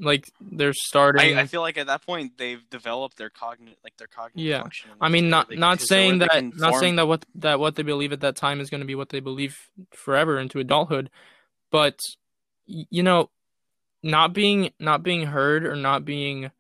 like 0.04 0.30
they're 0.42 0.74
starting 0.74 1.38
I, 1.38 1.42
I 1.42 1.46
feel 1.46 1.62
like 1.62 1.78
at 1.78 1.88
that 1.88 2.06
point 2.06 2.38
they've 2.38 2.62
developed 2.70 3.18
their 3.18 3.30
cognitive 3.30 3.78
like 3.84 3.96
their 3.98 4.08
cognitive 4.08 4.42
Yeah. 4.46 4.62
function. 4.62 4.92
I 5.02 5.10
mean 5.10 5.30
not 5.30 5.50
They- 5.50 5.56
not 5.56 5.80
saying 5.82 6.20
that 6.20 6.44
not 6.56 6.76
saying 6.80 6.98
that 6.98 7.08
what 7.08 7.26
that 7.36 7.60
what 7.60 7.76
they 7.76 7.84
believe 7.84 8.12
at 8.14 8.22
that 8.22 8.36
time 8.36 8.60
is 8.60 8.70
going 8.70 8.82
to 8.82 8.88
be 8.88 8.96
what 8.96 9.10
they 9.10 9.20
believe 9.20 9.58
forever 9.92 10.40
into 10.40 10.60
adulthood, 10.60 11.10
but 11.72 12.00
you 12.66 13.04
know, 13.04 13.30
not 14.02 14.34
being 14.34 14.72
not 14.80 15.04
being 15.04 15.28
heard 15.28 15.66
or 15.66 15.76
not 15.76 16.06
being 16.06 16.52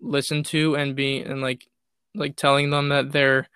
listened 0.00 0.46
to 0.46 0.74
and 0.76 0.96
being 0.96 1.26
and 1.26 1.40
like 1.42 1.66
like 2.14 2.36
telling 2.36 2.70
them 2.70 2.88
that 2.88 3.12
their 3.12 3.48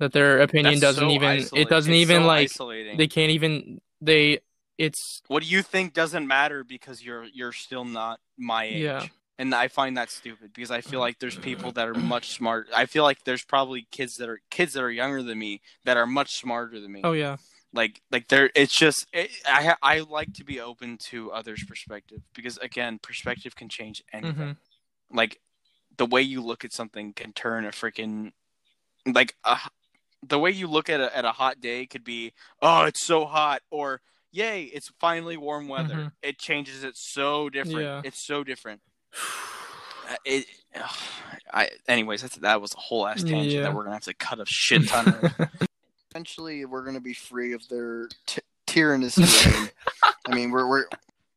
that 0.00 0.12
their 0.12 0.40
opinion 0.40 0.74
That's 0.74 0.96
doesn't 0.96 1.08
so 1.08 1.14
even 1.14 1.28
isolating. 1.28 1.62
it 1.66 1.68
doesn't 1.70 1.92
It's 1.92 2.00
even 2.02 2.22
so 2.22 2.26
like 2.26 2.44
isolating. 2.50 2.96
they 2.98 3.06
can't 3.06 3.30
even 3.30 3.80
they 4.00 4.40
it's 4.78 5.22
what 5.28 5.42
do 5.42 5.48
you 5.48 5.62
think 5.62 5.92
doesn't 5.94 6.26
matter 6.26 6.64
because 6.64 7.02
you're 7.02 7.24
you're 7.24 7.52
still 7.52 7.84
not 7.84 8.18
my 8.36 8.64
age 8.64 8.82
Yeah. 8.82 9.06
and 9.38 9.54
i 9.54 9.68
find 9.68 9.96
that 9.96 10.10
stupid 10.10 10.52
because 10.52 10.70
i 10.70 10.80
feel 10.80 11.00
like 11.00 11.18
there's 11.20 11.36
people 11.36 11.70
that 11.72 11.88
are 11.88 11.94
much 11.94 12.30
smart 12.38 12.66
i 12.74 12.86
feel 12.86 13.04
like 13.04 13.24
there's 13.24 13.44
probably 13.44 13.86
kids 13.90 14.16
that 14.16 14.28
are 14.28 14.40
kids 14.50 14.72
that 14.72 14.82
are 14.82 14.90
younger 14.90 15.22
than 15.22 15.38
me 15.38 15.60
that 15.84 15.96
are 15.96 16.06
much 16.06 16.34
smarter 16.34 16.80
than 16.80 16.90
me 16.92 17.00
oh 17.04 17.12
yeah 17.12 17.36
like 17.72 18.00
like 18.10 18.28
there 18.28 18.50
it's 18.54 18.76
just 18.76 19.06
it, 19.12 19.30
i 19.46 19.74
i 19.82 20.00
like 20.00 20.32
to 20.32 20.44
be 20.44 20.58
open 20.60 20.96
to 20.98 21.30
others 21.30 21.62
perspective 21.64 22.20
because 22.34 22.58
again 22.58 22.98
perspective 23.00 23.54
can 23.54 23.68
change 23.68 24.02
anything 24.12 24.56
Mhm. 24.56 24.56
like 25.10 25.40
the 25.96 26.06
way 26.06 26.22
you 26.22 26.40
look 26.40 26.64
at 26.64 26.72
something 26.72 27.12
can 27.12 27.32
turn 27.32 27.64
a 27.64 27.70
freaking 27.70 28.32
like 29.06 29.36
the 30.26 30.38
way 30.38 30.50
you 30.50 30.66
look 30.66 30.88
at 30.88 31.00
a, 31.00 31.14
at 31.16 31.24
a 31.26 31.32
hot 31.32 31.60
day 31.60 31.84
could 31.84 32.02
be, 32.02 32.32
oh, 32.62 32.84
it's 32.84 33.04
so 33.04 33.26
hot, 33.26 33.60
or 33.70 34.00
yay, 34.34 34.64
it's 34.64 34.90
finally 35.00 35.36
warm 35.36 35.68
weather. 35.68 35.94
Mhm. 35.94 36.12
It 36.22 36.38
changes 36.38 36.84
it 36.84 36.96
so 36.96 37.48
different. 37.48 37.80
Yeah. 37.80 38.00
It's 38.04 38.20
so 38.20 38.44
different. 38.44 38.80
Uh, 40.06 40.16
It, 40.26 40.44
ugh, 40.76 40.96
I, 41.50 41.70
anyways, 41.88 42.20
that's, 42.20 42.36
that 42.36 42.60
was 42.60 42.74
a 42.74 42.78
whole 42.78 43.06
ass 43.06 43.22
tangent 43.22 43.46
Yeah. 43.54 43.62
that 43.62 43.74
we're 43.74 43.84
gonna 43.84 43.94
have 43.96 44.02
to 44.04 44.12
cut 44.12 44.38
a 44.38 44.44
shit 44.44 44.86
ton 44.86 45.08
of. 45.08 45.48
Eventually, 46.10 46.66
we're 46.66 46.84
gonna 46.84 47.00
be 47.00 47.14
free 47.14 47.54
of 47.54 47.66
their 47.70 48.10
t- 48.26 48.42
tyrannous 48.66 49.16
reign. 49.16 49.70
I 50.26 50.34
mean, 50.34 50.50
we're 50.50 50.68
we're 50.68 50.84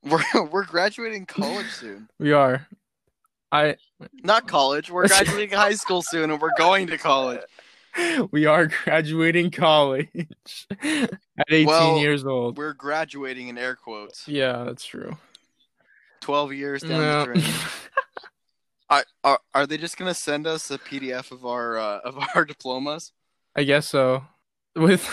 we're 0.03 0.43
we're 0.51 0.65
graduating 0.65 1.27
college 1.27 1.69
soon. 1.71 2.09
we 2.19 2.33
are. 2.33 2.67
I 3.53 3.77
Not 4.11 4.49
college. 4.49 4.91
We're 4.91 5.07
graduating 5.15 5.57
high 5.57 5.75
school 5.75 6.01
soon, 6.01 6.29
and 6.29 6.41
we're 6.41 6.51
going 6.57 6.87
to 6.87 6.97
college. 6.97 7.39
we 8.31 8.45
are 8.45 8.67
graduating 8.67 9.51
college 9.51 10.07
at 10.81 11.47
18 11.49 11.67
Well, 11.67 11.97
years 11.97 12.25
old. 12.25 12.57
We're 12.57 12.73
graduating 12.73 13.47
in 13.47 13.57
air 13.57 13.75
quotes. 13.75 14.27
Yeah, 14.27 14.63
that's 14.63 14.85
true. 14.85 15.17
Twelve 16.21 16.53
years 16.53 16.83
down 16.83 16.99
the 16.99 17.25
drain. 17.25 17.43
Are, 18.89 19.03
are 19.21 19.39
are 19.53 19.67
they 19.67 19.77
just 19.77 19.97
gonna 19.97 20.13
send 20.13 20.47
us 20.47 20.71
a 20.71 20.77
PDF 20.77 21.31
of 21.33 21.45
our 21.45 21.77
uh, 21.77 21.99
of 22.05 22.17
our 22.35 22.45
diplomas? 22.45 23.11
I 23.53 23.63
guess 23.63 23.85
so. 23.89 24.23
With 24.77 25.05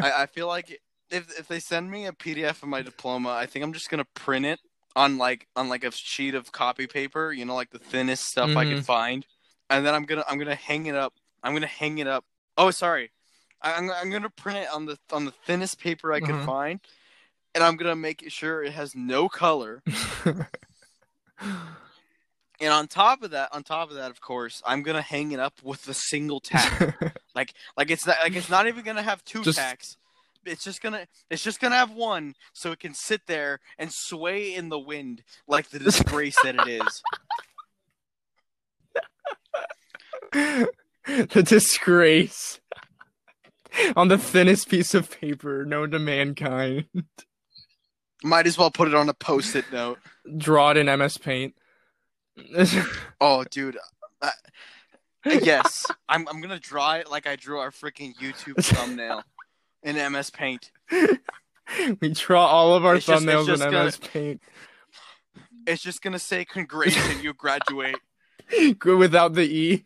I, 0.00 0.22
I 0.22 0.26
feel 0.26 0.48
like 0.48 0.80
if 1.10 1.38
if 1.38 1.46
they 1.46 1.60
send 1.60 1.92
me 1.92 2.06
a 2.06 2.12
PDF 2.12 2.60
of 2.62 2.68
my 2.68 2.82
diploma, 2.82 3.28
I 3.30 3.46
think 3.46 3.64
I'm 3.64 3.72
just 3.72 3.88
gonna 3.88 4.06
print 4.14 4.46
it 4.46 4.58
on 4.96 5.16
like 5.16 5.46
on 5.54 5.68
like 5.68 5.84
a 5.84 5.92
sheet 5.92 6.34
of 6.34 6.50
copy 6.50 6.88
paper, 6.88 7.32
you 7.32 7.44
know, 7.44 7.54
like 7.54 7.70
the 7.70 7.78
thinnest 7.78 8.24
stuff 8.24 8.56
I 8.56 8.64
Mhm. 8.64 8.70
can 8.70 8.82
find, 8.82 9.24
and 9.68 9.86
then 9.86 9.94
I'm 9.94 10.06
gonna 10.06 10.24
I'm 10.28 10.38
gonna 10.38 10.56
hang 10.56 10.86
it 10.86 10.96
up. 10.96 11.14
I'm 11.44 11.52
gonna 11.52 11.68
hang 11.68 11.98
it 11.98 12.08
up. 12.08 12.24
Oh, 12.56 12.70
sorry, 12.70 13.10
I'm 13.62 13.90
I'm 13.90 14.10
gonna 14.10 14.30
print 14.30 14.58
it 14.58 14.68
on 14.72 14.86
the 14.86 14.98
on 15.12 15.24
the 15.24 15.32
thinnest 15.46 15.78
paper 15.80 16.12
I 16.12 16.20
can 16.20 16.40
Mhm. 16.40 16.46
find, 16.46 16.80
and 17.54 17.64
I'm 17.64 17.76
gonna 17.76 17.96
make 17.96 18.24
sure 18.30 18.62
it 18.62 18.72
has 18.72 18.94
no 18.94 19.28
color. 19.28 19.82
And 22.62 22.68
on 22.74 22.88
top 22.88 23.22
of 23.22 23.30
that, 23.30 23.48
on 23.54 23.62
top 23.62 23.88
of 23.88 23.96
that, 23.96 24.10
of 24.10 24.20
course, 24.20 24.62
I'm 24.66 24.82
gonna 24.82 25.00
hang 25.00 25.32
it 25.32 25.40
up 25.40 25.54
with 25.62 25.88
a 25.88 25.94
single 25.94 26.40
tack. 26.40 26.94
Like 27.34 27.54
like 27.76 27.90
it's 27.90 28.06
not 28.06 28.16
like 28.22 28.34
it's 28.36 28.50
not 28.50 28.66
even 28.66 28.84
gonna 28.84 29.02
have 29.02 29.24
two 29.24 29.42
Just- 29.42 29.56
tacks. 29.58 29.96
It's 30.44 30.62
just 30.64 30.82
gonna 30.82 31.06
it's 31.30 31.42
just 31.42 31.58
gonna 31.60 31.76
have 31.76 31.90
one 31.92 32.34
so 32.52 32.72
it 32.72 32.80
can 32.80 32.92
sit 32.92 33.22
there 33.26 33.60
and 33.78 33.90
sway 33.90 34.52
in 34.54 34.68
the 34.68 34.78
wind 34.78 35.22
like 35.46 35.70
the 35.70 35.78
disgrace 35.78 36.36
that 36.42 36.56
it 36.56 36.68
is. 40.32 40.66
the 41.30 41.42
disgrace 41.42 42.60
on 43.96 44.08
the 44.08 44.18
thinnest 44.18 44.68
piece 44.68 44.94
of 44.94 45.10
paper 45.20 45.64
known 45.64 45.90
to 45.92 45.98
mankind. 45.98 46.86
Might 48.22 48.46
as 48.46 48.58
well 48.58 48.70
put 48.70 48.88
it 48.88 48.94
on 48.94 49.08
a 49.08 49.14
post-it 49.14 49.64
note. 49.72 49.98
Draw 50.36 50.72
it 50.72 50.76
in 50.76 50.98
MS 50.98 51.18
Paint. 51.18 51.54
Oh, 53.20 53.44
dude. 53.50 53.76
I, 54.22 54.30
yes, 55.24 55.84
I'm 56.08 56.26
I'm 56.28 56.40
gonna 56.40 56.58
draw 56.58 56.94
it 56.94 57.10
like 57.10 57.26
I 57.26 57.36
drew 57.36 57.58
our 57.58 57.70
freaking 57.70 58.14
YouTube 58.16 58.62
thumbnail 58.64 59.22
in 59.82 59.96
MS 60.12 60.30
Paint. 60.30 60.70
we 62.00 62.08
draw 62.14 62.46
all 62.46 62.74
of 62.74 62.84
our 62.86 62.96
It's 62.96 63.06
thumbnails 63.06 63.46
just 63.46 63.62
in 63.62 63.70
gonna- 63.70 63.84
MS 63.84 63.96
Paint 63.98 64.42
It's 65.66 65.82
just 65.82 66.00
gonna 66.02 66.18
say 66.18 66.44
"Congratulations, 66.46 67.22
you 67.22 67.34
graduate." 67.34 67.96
Without 68.84 69.34
the 69.34 69.42
E. 69.42 69.84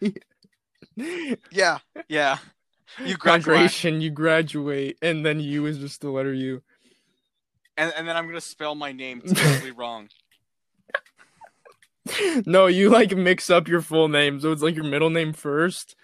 Yeah, 0.97 1.79
yeah. 2.09 2.39
You 3.05 3.17
graduate, 3.19 3.83
you 3.85 4.11
graduate, 4.11 4.99
and 5.03 5.25
then 5.25 5.41
U 5.41 5.67
is 5.67 5.79
just 5.79 6.01
the 6.01 6.11
letter 6.11 6.33
U. 6.33 6.63
and 7.77 7.93
and 7.97 8.07
then 8.07 8.17
I'm 8.17 8.27
gonna 8.27 8.41
spell 8.41 8.75
my 8.75 8.93
name 8.93 9.21
totally 9.27 9.73
wrong. 9.73 10.09
No, 12.45 12.67
you 12.67 12.91
like 12.91 13.17
mix 13.17 13.49
up 13.51 13.67
your 13.67 13.81
full 13.81 14.09
name, 14.09 14.39
so 14.39 14.53
it's 14.53 14.63
like 14.63 14.75
your 14.77 14.85
middle 14.85 15.11
name 15.11 15.33
first. 15.33 15.97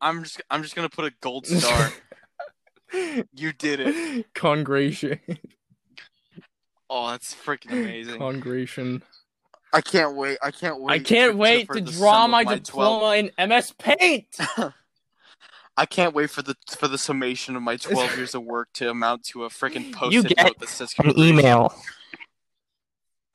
I'm 0.00 0.24
just 0.24 0.42
I'm 0.50 0.62
just 0.62 0.74
gonna 0.74 0.88
put 0.88 1.06
a 1.06 1.12
gold 1.20 1.46
star. 1.46 1.92
you 3.34 3.52
did 3.52 3.80
it. 3.80 4.34
Congration. 4.34 5.20
Oh, 6.90 7.10
that's 7.10 7.34
freaking 7.34 7.72
amazing. 7.72 8.18
Congration. 8.18 9.02
I 9.74 9.80
can't 9.80 10.14
wait. 10.16 10.38
I 10.42 10.50
can't 10.52 10.80
wait. 10.80 10.94
I 10.94 10.98
can't 11.00 11.32
for- 11.32 11.36
wait 11.38 11.66
for 11.66 11.74
to 11.74 11.80
draw 11.80 12.22
sum 12.22 12.24
of 12.26 12.30
my, 12.30 12.44
12 12.44 12.62
diploma 12.62 13.16
in 13.16 13.48
MS 13.48 13.74
Paint. 13.78 14.38
I 15.76 15.86
can't 15.86 16.14
wait 16.14 16.30
for 16.30 16.42
the 16.42 16.54
for 16.78 16.86
the 16.86 16.96
summation 16.98 17.56
of 17.56 17.62
my 17.62 17.76
12 17.76 18.16
years 18.16 18.34
of 18.36 18.44
work 18.44 18.68
to 18.74 18.88
amount 18.88 19.24
to 19.24 19.44
a 19.44 19.48
freaking 19.48 19.92
post-it 19.92 20.12
You 20.14 20.22
get 20.22 20.38
note 20.44 20.58
that 20.60 20.68
says 20.68 20.94
congratulations. 20.94 21.40
email. 21.40 21.74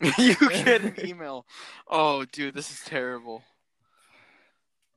you 0.18 0.36
get 0.50 0.82
an 0.82 0.96
email. 1.06 1.46
Oh, 1.90 2.24
dude, 2.24 2.54
this 2.56 2.72
is 2.72 2.80
terrible. 2.86 3.44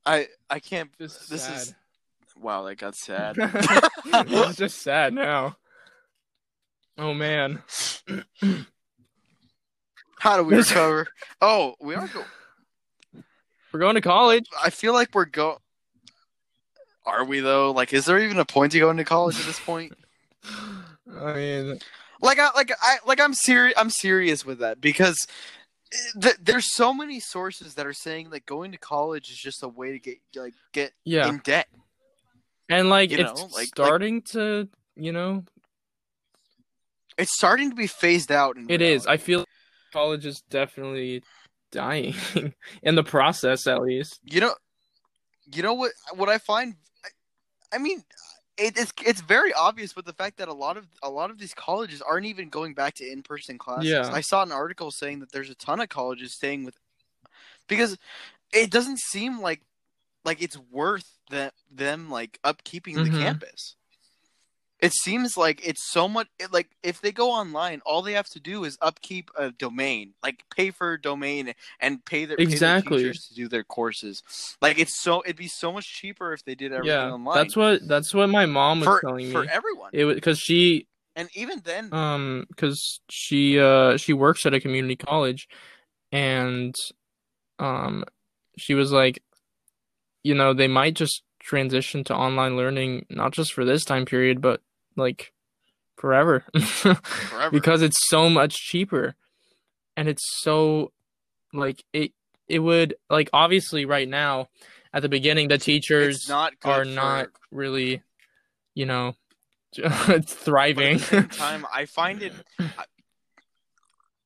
I 0.06 0.28
I 0.48 0.60
can't. 0.60 0.90
This 0.98 1.20
is 1.20 1.28
This 1.28 1.42
sad. 1.44 1.56
is 1.56 1.74
wow. 2.40 2.62
That 2.62 2.76
got 2.76 2.94
sad. 2.94 3.34
it's 3.38 4.56
just 4.56 4.80
sad 4.82 5.12
now. 5.12 5.56
Oh 6.98 7.14
man. 7.14 7.62
How 10.22 10.36
do 10.36 10.44
we 10.44 10.54
recover? 10.56 11.08
Oh, 11.40 11.74
we 11.80 11.96
are. 11.96 12.06
Go- 12.06 13.22
We're 13.72 13.80
going 13.80 13.96
to 13.96 14.00
college. 14.00 14.46
I 14.62 14.70
feel 14.70 14.92
like 14.92 15.08
we're 15.12 15.24
go. 15.24 15.58
Are 17.04 17.24
we 17.24 17.40
though? 17.40 17.72
Like, 17.72 17.92
is 17.92 18.04
there 18.04 18.20
even 18.20 18.38
a 18.38 18.44
point 18.44 18.70
to 18.70 18.78
going 18.78 18.98
to 18.98 19.04
college 19.04 19.40
at 19.40 19.46
this 19.46 19.58
point? 19.58 19.94
I 21.20 21.32
mean, 21.34 21.78
like 22.20 22.38
I 22.38 22.50
like 22.54 22.70
I 22.80 22.98
like 23.04 23.20
I'm 23.20 23.34
serious 23.34 23.74
I'm 23.76 23.90
serious 23.90 24.46
with 24.46 24.60
that 24.60 24.80
because 24.80 25.26
eh, 25.92 26.20
th- 26.20 26.36
there's 26.40 26.72
so 26.72 26.94
many 26.94 27.18
sources 27.18 27.74
that 27.74 27.84
are 27.84 27.92
saying 27.92 28.30
that 28.30 28.46
going 28.46 28.70
to 28.70 28.78
college 28.78 29.28
is 29.28 29.36
just 29.36 29.64
a 29.64 29.68
way 29.68 29.90
to 29.90 29.98
get 29.98 30.18
like 30.36 30.54
get 30.72 30.92
yeah. 31.04 31.28
in 31.28 31.38
debt. 31.38 31.66
and 32.68 32.88
like 32.88 33.10
you 33.10 33.18
it's 33.18 33.40
know, 33.42 33.48
like- 33.56 33.66
starting 33.66 34.22
to, 34.22 34.68
you 34.94 35.10
know, 35.10 35.42
It's 37.18 37.34
starting 37.34 37.70
to 37.70 37.76
be 37.76 37.88
phased 37.88 38.30
out. 38.30 38.56
It 38.68 38.80
is. 38.80 39.08
I 39.08 39.16
feel 39.16 39.44
college 39.92 40.26
is 40.26 40.42
definitely 40.50 41.22
dying 41.70 42.14
in 42.82 42.94
the 42.94 43.04
process 43.04 43.66
at 43.66 43.82
least. 43.82 44.20
You 44.24 44.40
know, 44.40 44.54
you 45.52 45.62
know 45.62 45.74
what? 45.74 45.92
What 46.14 46.28
I 46.28 46.38
find, 46.38 46.74
I, 47.04 47.76
I 47.76 47.78
mean, 47.78 48.02
it, 48.58 48.76
it's 48.76 48.92
it's 49.04 49.20
very 49.20 49.52
obvious 49.54 49.96
with 49.96 50.04
the 50.04 50.12
fact 50.12 50.38
that 50.38 50.48
a 50.48 50.52
lot 50.52 50.76
of 50.76 50.86
a 51.02 51.10
lot 51.10 51.30
of 51.30 51.38
these 51.38 51.54
colleges 51.54 52.02
aren't 52.02 52.26
even 52.26 52.48
going 52.48 52.74
back 52.74 52.94
to 52.94 53.10
in 53.10 53.22
person 53.22 53.58
classes. 53.58 53.90
Yeah. 53.90 54.10
I 54.12 54.20
saw 54.20 54.42
an 54.42 54.52
article 54.52 54.90
saying 54.90 55.20
that 55.20 55.32
there's 55.32 55.50
a 55.50 55.54
ton 55.54 55.80
of 55.80 55.88
colleges 55.88 56.34
staying 56.34 56.64
with 56.64 56.76
because 57.68 57.96
it 58.52 58.70
doesn't 58.70 58.98
seem 59.00 59.40
like 59.40 59.62
like 60.24 60.42
it's 60.42 60.58
worth 60.70 61.18
that 61.30 61.54
them 61.70 62.10
like 62.10 62.38
upkeeping 62.44 62.94
the 62.94 63.10
Mhm. 63.10 63.18
campus. 63.18 63.76
It 64.82 64.92
seems 64.92 65.36
like 65.36 65.66
it's 65.66 65.90
so 65.92 66.08
much 66.08 66.26
it, 66.40 66.52
like 66.52 66.68
if 66.82 67.00
they 67.00 67.12
go 67.12 67.30
online, 67.30 67.80
all 67.86 68.02
they 68.02 68.14
have 68.14 68.28
to 68.30 68.40
do 68.40 68.64
is 68.64 68.76
upkeep 68.82 69.30
a 69.38 69.52
domain, 69.52 70.14
like 70.24 70.42
pay 70.54 70.72
for 70.72 70.94
a 70.94 71.00
domain 71.00 71.54
and 71.78 72.04
pay 72.04 72.24
their, 72.24 72.36
pay 72.36 72.44
their 72.44 72.52
Exactly. 72.52 73.04
teachers 73.04 73.26
to 73.28 73.34
do 73.34 73.48
their 73.48 73.62
courses. 73.62 74.22
Like 74.60 74.80
it's 74.80 75.00
so 75.00 75.22
it'd 75.24 75.36
be 75.36 75.46
so 75.46 75.72
much 75.72 75.86
cheaper 75.86 76.32
if 76.32 76.44
they 76.44 76.56
did 76.56 76.72
everything 76.72 76.96
Yeah, 76.96 77.12
online. 77.12 77.44
that's 77.44 77.54
what 77.56 77.86
that's 77.86 78.12
what 78.12 78.28
my 78.28 78.44
mom 78.44 78.80
was 78.80 78.88
for 78.88 79.00
telling 79.00 79.30
for 79.30 79.42
me. 79.42 79.48
everyone. 79.52 79.90
It 79.92 80.04
was 80.04 80.16
because 80.16 80.40
she 80.40 80.88
and 81.14 81.28
even 81.34 81.62
then, 81.64 81.90
um 81.92 82.46
because 82.48 83.00
she 83.08 83.60
uh 83.60 83.96
she 83.96 84.12
works 84.12 84.44
at 84.46 84.54
a 84.54 84.58
community 84.60 84.96
college 84.96 85.46
and 86.10 86.74
um 87.60 88.04
she 88.58 88.74
was 88.74 88.90
like 88.90 89.22
you 90.24 90.34
know 90.34 90.52
they 90.54 90.68
might 90.68 90.94
just 90.94 91.22
transition 91.40 92.02
to 92.04 92.14
online 92.14 92.56
learning 92.56 93.06
not 93.10 93.32
just 93.32 93.52
for 93.52 93.64
this 93.64 93.84
time 93.84 94.04
period 94.04 94.40
but 94.40 94.60
like 94.96 95.32
forever 95.96 96.44
forever. 96.60 97.50
because 97.50 97.82
it's 97.82 98.08
so 98.08 98.28
much 98.28 98.54
cheaper 98.54 99.14
and 99.96 100.08
it's 100.08 100.24
so 100.42 100.92
like 101.52 101.84
it 101.92 102.12
it 102.48 102.58
would 102.58 102.94
like 103.10 103.30
obviously 103.32 103.84
right 103.84 104.08
now 104.08 104.48
at 104.92 105.02
the 105.02 105.08
beginning 105.08 105.48
the 105.48 105.58
teachers 105.58 106.28
not 106.28 106.52
are 106.64 106.84
for- 106.84 106.90
not 106.90 107.28
really 107.50 108.02
you 108.74 108.86
know 108.86 109.14
thriving 110.24 110.98
time, 111.30 111.66
I 111.72 111.86
find 111.86 112.22
it. 112.22 112.32
I, 112.58 112.84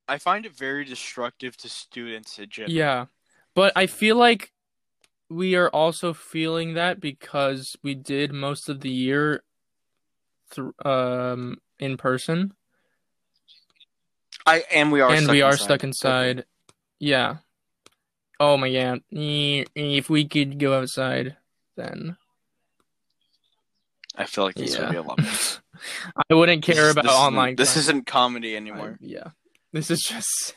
I 0.08 0.18
find 0.18 0.44
it 0.46 0.56
very 0.56 0.84
destructive 0.84 1.56
to 1.58 1.68
students 1.68 2.38
in 2.38 2.48
general. 2.48 2.72
Yeah. 2.72 3.06
But 3.54 3.72
I 3.76 3.86
feel 3.86 4.16
like 4.16 4.52
we 5.28 5.54
are 5.54 5.68
also 5.68 6.12
feeling 6.12 6.74
that 6.74 7.00
because 7.00 7.76
we 7.82 7.94
did 7.94 8.32
most 8.32 8.68
of 8.68 8.80
the 8.80 8.90
year 8.90 9.42
th- 10.54 10.68
um 10.84 11.58
in 11.78 11.96
person 11.96 12.52
I 14.46 14.64
and 14.72 14.92
we 14.92 15.00
are 15.00 15.10
and 15.10 15.24
stuck 15.24 15.32
we 15.32 15.42
are 15.42 15.52
inside. 15.52 15.64
stuck 15.64 15.84
inside. 15.84 16.44
Yeah. 17.00 17.36
Oh 18.38 18.56
my 18.56 18.70
god. 18.72 19.02
If 19.10 20.08
we 20.10 20.24
could 20.26 20.58
go 20.58 20.78
outside 20.78 21.36
then 21.76 22.16
I 24.14 24.24
feel 24.24 24.44
like 24.44 24.54
this 24.54 24.74
Yeah. 24.74 24.82
would 24.84 24.90
be 24.92 24.96
a 24.98 25.02
lot. 25.02 25.20
I 26.30 26.34
wouldn't 26.34 26.62
care 26.62 26.74
This- 26.76 26.92
about 26.92 27.02
this 27.04 27.12
isn't- 27.12 27.24
online. 27.26 27.56
This 27.56 27.76
isn't 27.76 28.06
comedy 28.06 28.56
anymore. 28.56 28.96
yeah, 29.00 29.30
this 29.72 29.90
is 29.90 30.00
just. 30.00 30.54
Comedy 30.54 30.54
I- 30.54 30.56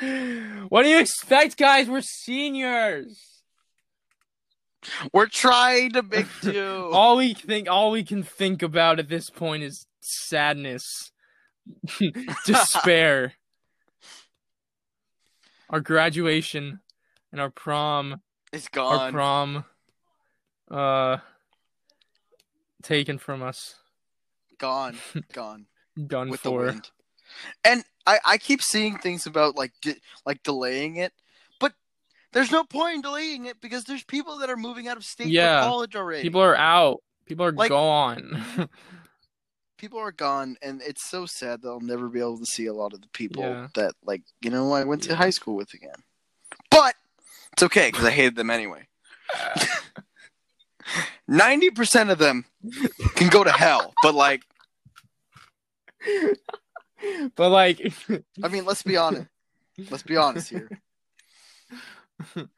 yeah, 0.00 0.10
this 0.10 0.30
is 0.50 0.64
just. 0.64 0.68
what 0.70 0.82
do 0.84 0.88
you 0.88 0.98
expect, 1.00 1.56
guys? 1.58 1.88
We're 1.88 2.00
seniors. 2.02 3.35
We're 5.12 5.26
trying 5.26 5.92
to 5.92 6.02
make 6.02 6.26
do. 6.42 6.90
all 6.92 7.16
we 7.16 7.34
think 7.34 7.68
all 7.68 7.90
we 7.90 8.04
can 8.04 8.22
think 8.22 8.62
about 8.62 8.98
at 8.98 9.08
this 9.08 9.30
point 9.30 9.62
is 9.62 9.86
sadness 10.00 11.12
despair 12.46 13.34
our 15.70 15.80
graduation 15.80 16.80
and 17.32 17.40
our 17.40 17.50
prom 17.50 18.20
is 18.52 18.68
gone. 18.68 19.00
our 19.00 19.10
prom 19.12 19.64
uh 20.70 21.18
taken 22.82 23.18
from 23.18 23.42
us 23.42 23.74
Gone. 24.58 24.96
Gone. 25.32 25.66
done 26.06 26.30
with 26.30 26.42
the 26.42 26.50
for 26.50 26.64
wind. 26.66 26.90
And 27.64 27.84
I, 28.06 28.18
I 28.24 28.38
keep 28.38 28.62
seeing 28.62 28.96
things 28.96 29.26
about 29.26 29.56
like 29.56 29.72
di- 29.82 30.00
like 30.24 30.42
delaying 30.44 30.96
it, 30.96 31.12
there's 32.36 32.50
no 32.52 32.62
point 32.64 32.96
in 32.96 33.00
delaying 33.00 33.46
it 33.46 33.60
because 33.60 33.84
there's 33.84 34.04
people 34.04 34.38
that 34.38 34.50
are 34.50 34.56
moving 34.56 34.86
out 34.88 34.96
of 34.96 35.04
state 35.04 35.28
Yeah. 35.28 35.62
for 35.62 35.68
college 35.70 35.96
already. 35.96 36.22
people 36.22 36.42
are 36.42 36.56
out 36.56 37.02
people 37.24 37.44
are 37.46 37.52
Like- 37.52 37.70
gone 37.70 38.68
people 39.78 39.98
are 39.98 40.12
gone, 40.12 40.56
and 40.62 40.80
it's 40.82 41.04
so 41.04 41.26
sad 41.26 41.60
that 41.62 41.68
I'll 41.68 41.80
never 41.80 42.08
be 42.08 42.18
able 42.20 42.38
to 42.38 42.46
see 42.46 42.64
a 42.66 42.72
lot 42.72 42.94
of 42.94 43.02
the 43.02 43.08
people 43.08 43.42
Yeah. 43.42 43.68
that 43.74 43.92
like 44.04 44.22
you 44.40 44.50
know 44.50 44.72
I 44.72 44.84
went 44.84 45.02
to 45.04 45.10
Yeah. 45.10 45.16
high 45.16 45.30
school 45.30 45.54
with 45.56 45.74
again. 45.74 46.02
But 46.70 46.94
it's 47.52 47.62
okay 47.62 47.88
because 47.90 48.04
I 48.06 48.10
hated 48.10 48.36
them 48.36 48.50
anyway. 48.50 48.86
Ninety 51.28 51.70
percent 51.70 52.10
of 52.10 52.18
them 52.18 52.44
can 53.16 53.28
go 53.28 53.42
to 53.44 53.50
hell, 53.52 53.92
but 54.02 54.14
like 54.14 54.42
but 57.34 57.50
like 57.50 57.92
I 58.42 58.48
mean, 58.48 58.64
let's 58.64 58.82
be 58.82 58.96
honest. 58.96 59.26
Let's 59.90 60.04
be 60.04 60.16
honest 60.16 60.48
here. 60.48 60.68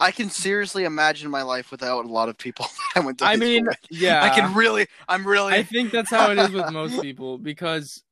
I 0.00 0.12
can 0.12 0.30
seriously 0.30 0.84
imagine 0.84 1.30
my 1.30 1.42
life 1.42 1.70
without 1.70 2.06
a 2.06 2.08
lot 2.08 2.30
of 2.30 2.38
people 2.38 2.66
I 2.96 3.00
went 3.00 3.18
to. 3.18 3.26
i 3.26 3.36
mean 3.36 3.68
yeah 3.90 4.22
I 4.22 4.30
can 4.30 4.54
really, 4.54 4.86
I'm 5.08 5.26
really. 5.26 5.54
I 5.54 5.62
think 5.62 5.92
that's 5.92 6.10
how 6.10 6.30
it 6.30 6.38
is 6.38 6.50
with 6.50 6.72
most 6.72 7.00
people 7.02 7.38
because 7.38 8.02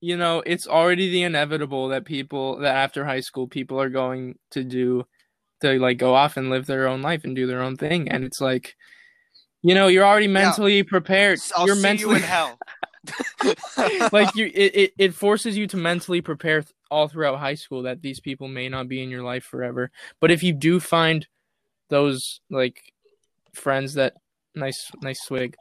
you 0.00 0.16
know 0.16 0.42
it's 0.44 0.66
already 0.66 1.10
the 1.10 1.22
inevitable 1.22 1.88
that 1.88 2.04
people 2.04 2.58
that 2.58 2.74
after 2.74 3.04
high 3.04 3.20
school 3.20 3.46
people 3.46 3.80
are 3.80 3.88
going 3.88 4.38
to 4.50 4.64
do 4.64 5.04
to 5.62 5.78
like 5.78 5.98
go 5.98 6.14
off 6.14 6.36
and 6.36 6.50
live 6.50 6.66
their 6.66 6.86
own 6.86 7.00
life 7.00 7.24
and 7.24 7.34
do 7.34 7.46
their 7.46 7.62
own 7.62 7.76
thing 7.76 8.08
and 8.10 8.24
it's 8.24 8.40
like 8.40 8.76
you 9.62 9.74
know 9.74 9.86
you're 9.86 10.04
already 10.04 10.28
mentally 10.28 10.82
prepared 10.82 11.38
I'll 11.56 11.66
you're 11.66 11.76
see 11.76 11.82
mentally 11.82 12.10
you 12.10 12.16
in 12.16 12.22
hell. 12.22 12.58
like 14.12 14.34
you 14.34 14.46
it, 14.54 14.76
it, 14.76 14.92
it 14.98 15.14
forces 15.14 15.56
you 15.56 15.66
to 15.66 15.76
mentally 15.76 16.20
prepare 16.20 16.62
th- 16.62 16.72
all 16.90 17.08
throughout 17.08 17.38
high 17.38 17.54
school 17.54 17.82
that 17.82 18.02
these 18.02 18.20
people 18.20 18.48
may 18.48 18.68
not 18.68 18.88
be 18.88 19.02
in 19.02 19.10
your 19.10 19.22
life 19.22 19.44
forever. 19.44 19.90
But 20.20 20.30
if 20.30 20.42
you 20.42 20.52
do 20.52 20.80
find 20.80 21.26
those 21.88 22.40
like 22.50 22.80
friends 23.52 23.94
that 23.94 24.14
nice 24.54 24.90
nice 25.02 25.20
swig 25.22 25.56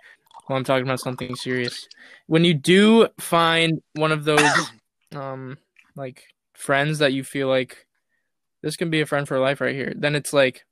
while 0.48 0.58
i'm 0.58 0.64
talking 0.64 0.86
about 0.86 1.00
something 1.00 1.36
serious 1.36 1.88
when 2.28 2.44
you 2.44 2.54
do 2.54 3.08
find 3.20 3.82
one 3.94 4.12
of 4.12 4.24
those 4.24 4.72
um 5.16 5.58
like 5.96 6.24
friends 6.54 7.00
that 7.00 7.14
you 7.14 7.24
feel 7.24 7.48
like 7.48 7.86
this 8.62 8.76
can 8.76 8.90
be 8.90 9.02
a 9.02 9.06
friend 9.06 9.28
for 9.28 9.40
life 9.40 9.62
right 9.62 9.76
here 9.76 9.94
then 9.96 10.16
it's 10.16 10.34
like 10.34 10.66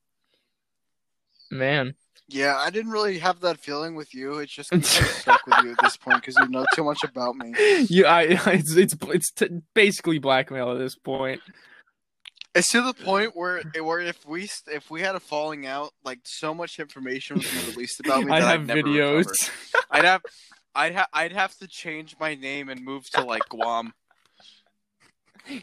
man 1.52 1.94
yeah, 2.28 2.56
I 2.58 2.70
didn't 2.70 2.92
really 2.92 3.20
have 3.20 3.42
that 3.42 3.60
feeling 3.60 3.96
with 3.96 4.14
you. 4.14 4.40
It's 4.40 4.52
just 4.52 4.72
because 4.72 4.98
I'm 4.98 5.06
stuck 5.06 5.46
with 5.46 5.56
you 5.64 5.72
at 5.72 5.78
this 5.82 5.98
point 5.98 6.22
because 6.22 6.36
you 6.38 6.48
know 6.50 6.66
too 6.74 6.84
much 6.84 7.04
about 7.04 7.36
me. 7.36 7.54
you 7.90 8.06
i 8.06 8.22
it's 8.48 8.76
it's, 8.76 8.96
it's 9.10 9.32
t- 9.32 9.62
basically 9.74 10.20
blackmail 10.20 10.72
at 10.72 10.80
this 10.80 10.96
point 10.96 11.42
It's 12.56 12.70
to 12.72 12.82
the 12.82 12.94
point 12.94 13.36
where 13.36 13.62
where 13.82 14.00
if 14.00 14.26
we 14.26 14.50
if 14.68 14.90
we 14.90 15.02
had 15.02 15.16
a 15.16 15.20
falling 15.20 15.66
out, 15.66 15.92
like 16.04 16.20
so 16.24 16.54
much 16.54 16.80
information 16.80 17.38
would 17.38 17.44
be 17.46 17.72
released 17.72 18.00
about 18.00 18.24
me. 18.24 18.32
i 18.32 18.40
that 18.40 18.60
have 18.60 18.70
I'd 18.70 18.86
videos. 18.86 19.50
I'd 19.92 20.06
have, 20.06 20.22
I'd 20.76 20.94
have, 20.94 21.08
I'd 21.14 21.32
have 21.34 21.58
to 21.58 21.68
change 21.68 22.16
my 22.20 22.36
name 22.36 22.70
and 22.70 22.84
move 22.84 23.10
to 23.12 23.24
like 23.24 23.48
Guam. 23.50 23.94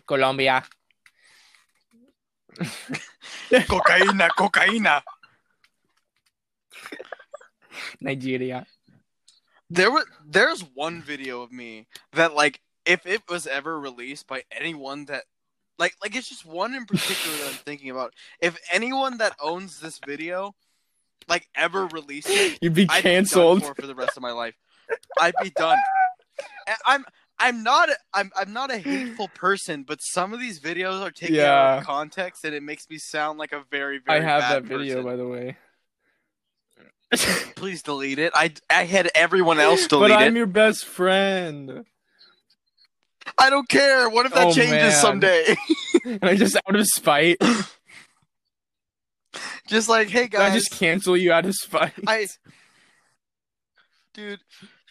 colombia 0.07 0.65
cocaína, 3.51 4.29
cocaína. 4.37 5.03
nigeria 8.01 8.67
There 9.69 9.91
was, 9.91 10.05
there's 10.27 10.63
one 10.75 11.01
video 11.01 11.43
of 11.43 11.53
me 11.53 11.87
that 12.13 12.35
like, 12.35 12.61
if 12.85 13.07
it 13.07 13.23
was 13.29 13.47
ever 13.47 13.79
released 13.79 14.27
by 14.27 14.43
anyone 14.51 15.05
that, 15.07 15.25
like, 15.79 15.95
like 16.03 16.17
it's 16.17 16.29
just 16.29 16.45
one 16.45 16.75
in 16.75 16.87
particular 16.87 17.37
that 17.39 17.49
I'm 17.49 17.55
thinking 17.55 17.91
about. 17.91 18.15
If 18.41 18.59
anyone 18.73 19.19
that 19.19 19.35
owns 19.41 19.81
this 19.81 20.01
video, 20.05 20.55
like, 21.29 21.49
ever 21.55 21.87
released 21.87 22.29
it, 22.31 22.59
you'd 22.61 22.75
be 22.75 22.87
canceled 22.87 23.61
be 23.61 23.67
for, 23.67 23.75
for 23.75 23.87
the 23.87 23.95
rest 23.95 24.17
of 24.17 24.23
my 24.23 24.33
life. 24.33 24.55
I'd 25.21 25.35
be 25.41 25.51
done. 25.51 25.79
And 26.67 26.77
I'm 26.87 27.05
I'm 27.41 27.63
not 27.63 27.89
a, 27.89 27.97
I'm 28.13 28.31
I'm 28.37 28.53
not 28.53 28.71
a 28.71 28.79
hateful 28.79 29.29
person, 29.29 29.83
but 29.83 30.01
some 30.03 30.35
of 30.35 30.41
these 30.41 30.61
videos 30.61 31.01
are 31.01 31.11
taken 31.11 31.41
out 31.41 31.79
of 31.79 31.85
context, 31.85 32.45
and 32.45 32.55
it 32.55 32.63
makes 32.63 32.89
me 32.91 32.99
sound 32.99 33.39
like 33.39 33.53
a 33.53 33.63
very 33.71 33.99
very. 33.99 34.21
I 34.21 34.23
have 34.23 34.43
that 34.43 34.65
video, 34.65 34.97
person. 34.97 35.05
by 35.05 35.17
the 35.17 35.27
way. 35.27 35.57
Please 37.57 37.83
delete 37.83 38.19
it. 38.19 38.33
I 38.35 38.53
I 38.71 38.85
had 38.85 39.11
everyone 39.15 39.59
else 39.59 39.87
delete 39.87 40.11
it. 40.11 40.15
but 40.15 40.23
I'm 40.23 40.37
your 40.37 40.47
best 40.47 40.85
friend, 40.85 41.85
I 43.39 43.51
don't 43.51 43.69
care. 43.69 44.09
What 44.09 44.27
if 44.27 44.35
that 44.35 44.47
Oh, 44.49 44.53
changes 44.53 44.71
man. 44.73 44.93
someday? 44.93 45.57
and 46.05 46.19
I 46.23 46.37
just 46.37 46.57
out 46.57 46.77
of 46.77 46.87
spite, 46.87 47.39
just 49.67 49.89
like, 49.89 50.09
hey 50.09 50.29
guys 50.29 50.53
I 50.53 50.55
just 50.55 50.71
cancel 50.73 51.17
you 51.17 51.33
out 51.33 51.47
of 51.47 51.55
spite. 51.55 51.93
I, 52.07 52.27
dude, 54.15 54.41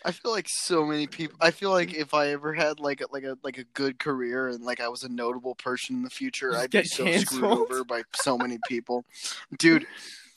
I 0.05 0.11
feel 0.11 0.31
like 0.31 0.47
so 0.49 0.85
many 0.85 1.07
people. 1.07 1.37
I 1.41 1.51
feel 1.51 1.71
like 1.71 1.93
if 1.93 2.13
I 2.13 2.27
ever 2.27 2.53
had 2.53 2.79
like 2.79 3.01
a, 3.01 3.05
like 3.11 3.23
a 3.23 3.37
like 3.43 3.57
a 3.57 3.63
good 3.73 3.97
career 3.99 4.49
and 4.49 4.63
like 4.63 4.79
I 4.79 4.87
was 4.89 5.03
a 5.03 5.09
notable 5.09 5.55
person 5.55 5.95
in 5.97 6.03
the 6.03 6.09
future, 6.09 6.55
I'd 6.55 6.69
be 6.71 6.83
so 6.83 7.09
screwed 7.17 7.43
over 7.43 7.83
by 7.83 8.03
so 8.13 8.37
many 8.37 8.59
people, 8.67 9.05
dude. 9.57 9.85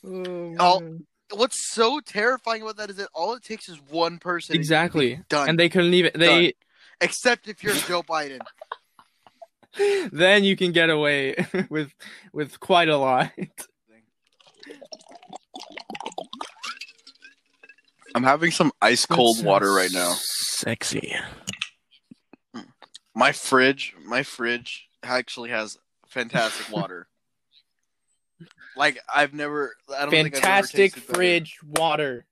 Oh. 0.04 0.98
What's 1.32 1.72
so 1.72 2.00
terrifying 2.00 2.62
about 2.62 2.76
that 2.76 2.90
is 2.90 2.96
that 2.96 3.08
all 3.14 3.34
it 3.34 3.42
takes 3.42 3.68
is 3.68 3.78
one 3.90 4.18
person. 4.18 4.54
and 4.54 4.60
exactly, 4.60 5.20
done. 5.28 5.48
and 5.48 5.58
they 5.58 5.68
couldn't 5.68 5.94
even 5.94 6.12
they. 6.14 6.54
Except 7.00 7.48
if 7.48 7.62
you're 7.62 7.74
Joe 7.74 8.02
Biden. 8.02 8.40
Then 10.12 10.44
you 10.44 10.54
can 10.54 10.72
get 10.72 10.90
away 10.90 11.34
with 11.70 11.94
with 12.34 12.60
quite 12.60 12.90
a 12.90 12.98
lot. 12.98 13.30
I'm 18.14 18.22
having 18.22 18.50
some 18.50 18.70
ice 18.82 19.06
cold 19.06 19.42
water 19.42 19.72
right 19.72 19.90
now. 19.90 20.12
Sexy. 20.18 21.16
My 23.14 23.32
fridge, 23.32 23.94
my 24.04 24.22
fridge 24.22 24.88
actually 25.02 25.48
has 25.50 25.78
fantastic 26.06 26.70
water. 26.70 27.08
Like 28.76 28.98
I've 29.12 29.34
never, 29.34 29.74
I 29.96 30.02
don't 30.02 30.10
think 30.10 30.26
I've 30.28 30.32
ever 30.34 30.40
Fantastic 30.42 30.94
better. 30.94 31.14
fridge 31.14 31.58
water. 31.64 32.24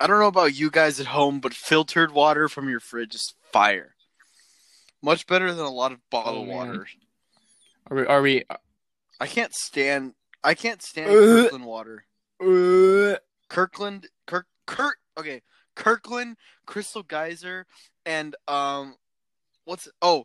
I 0.00 0.06
don't 0.06 0.18
know 0.20 0.26
about 0.28 0.54
you 0.54 0.70
guys 0.70 0.98
at 0.98 1.06
home, 1.06 1.40
but 1.40 1.52
filtered 1.52 2.12
water 2.12 2.48
from 2.48 2.68
your 2.68 2.80
fridge 2.80 3.14
is 3.14 3.34
fire. 3.52 3.94
Much 5.02 5.26
better 5.26 5.52
than 5.52 5.64
a 5.64 5.70
lot 5.70 5.92
of 5.92 5.98
bottled 6.10 6.48
Oh, 6.48 6.52
water. 6.52 6.86
Are 7.90 7.96
we? 7.96 8.06
Are 8.06 8.22
we 8.22 8.44
I 9.20 9.26
can't 9.26 9.54
stand. 9.54 10.14
I 10.42 10.54
can't 10.54 10.80
stand 10.82 11.10
Uh. 11.10 11.12
Kirkland 11.42 11.64
water. 11.66 12.04
uh, 12.42 13.16
Kirkland, 13.48 14.06
Kirk, 14.26 14.46
Kirk. 14.66 14.96
Okay, 15.18 15.42
Kirkland, 15.74 16.36
Crystal 16.64 17.02
Geyser, 17.02 17.66
and 18.06 18.34
um, 18.48 18.94
what's 19.64 19.88
oh, 20.00 20.24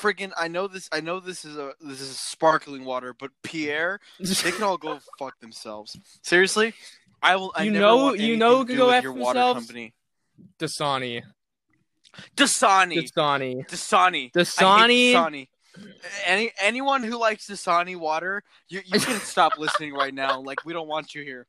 friggin' 0.00 0.32
I 0.36 0.48
know 0.48 0.66
this. 0.68 0.88
I 0.92 1.00
know 1.00 1.20
this 1.20 1.44
is 1.44 1.56
a 1.56 1.72
this 1.80 2.00
is 2.00 2.18
sparkling 2.20 2.84
water, 2.84 3.14
but 3.18 3.30
Perrier, 3.42 4.00
they 4.18 4.50
can 4.52 4.62
all 4.62 4.76
go 4.76 4.98
fuck 5.18 5.38
themselves. 5.40 5.96
Seriously, 6.22 6.74
I 7.22 7.36
will. 7.36 7.52
I 7.54 7.64
You 7.64 7.70
never 7.72 7.84
know- 7.86 7.96
want 7.96 8.18
you 8.20 8.36
know 8.36 8.52
to 8.52 8.58
who 8.58 8.64
can 8.66 8.76
go 8.76 8.86
with 8.86 8.94
F 8.96 9.02
your 9.04 9.12
water 9.12 9.38
themselves? 9.38 9.66
company. 9.66 9.94
Dasani. 10.58 11.22
Dasani. 12.36 13.02
Dasani. 13.02 13.66
Dasani. 13.68 14.24
I 14.26 14.38
Dasani. 14.38 15.12
Dasani. 15.14 15.48
Any 16.26 16.52
anyone 16.60 17.02
who 17.02 17.18
likes 17.18 17.48
Dasani 17.48 17.96
water, 17.96 18.42
you 18.68 18.80
you 18.86 19.00
can 19.00 19.18
stop 19.20 19.52
listening 19.58 19.92
right 19.94 20.14
now. 20.14 20.40
Like 20.40 20.64
we 20.64 20.72
don't 20.72 20.86
want 20.88 21.14
you 21.14 21.22
here. 21.22 21.46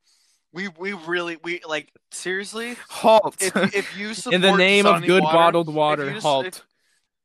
We 0.51 0.69
we 0.69 0.93
really 0.93 1.37
we 1.43 1.61
like 1.67 1.91
seriously. 2.11 2.77
Halt. 2.89 3.35
If 3.39 3.55
if 3.75 3.97
you 3.97 4.13
support 4.15 4.33
In 4.35 4.41
the 4.41 4.55
name 4.55 4.85
of 4.87 4.95
Dasani 5.01 5.05
good 5.07 5.23
water, 5.23 5.37
bottled 5.37 5.73
water, 5.73 6.05
you 6.05 6.13
just- 6.13 6.23
halt. 6.25 6.45
if- 6.47 6.61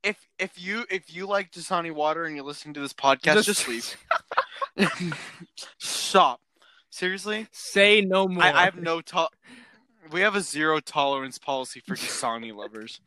if 0.03 0.17
if 0.39 0.61
you 0.63 0.85
if 0.91 1.15
you 1.15 1.27
like 1.27 1.53
Dasani 1.53 1.93
water 1.93 2.25
and 2.25 2.35
you're 2.37 2.45
listening 2.45 2.75
to 2.75 2.81
this 2.81 2.93
podcast, 2.93 3.45
just, 3.45 3.69
leave. 3.69 3.97
Stop. 5.79 6.41
Seriously, 6.91 7.47
Say 7.53 8.01
no 8.01 8.27
more. 8.27 8.43
I, 8.43 8.51
I 8.53 8.65
have 8.65 8.77
no 8.77 9.01
to- 9.01 9.29
We 10.11 10.23
have 10.23 10.35
a 10.35 10.41
zero 10.41 10.81
tolerance 10.81 11.39
policy 11.39 11.81
for 11.87 11.95
Dasani 11.95 12.55
lovers. 12.55 13.01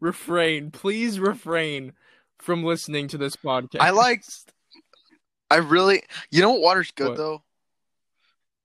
refrain. 0.00 0.70
Please 0.70 1.18
refrain 1.18 1.92
from 2.38 2.62
listening 2.62 3.08
to 3.08 3.18
this 3.18 3.36
podcast. 3.36 3.80
I 3.80 3.90
like. 3.90 4.22
I 5.50 5.56
really. 5.56 6.02
You 6.30 6.42
know 6.42 6.50
what 6.52 6.60
water's 6.60 6.90
good 6.90 7.10
What? 7.10 7.16
though. 7.16 7.42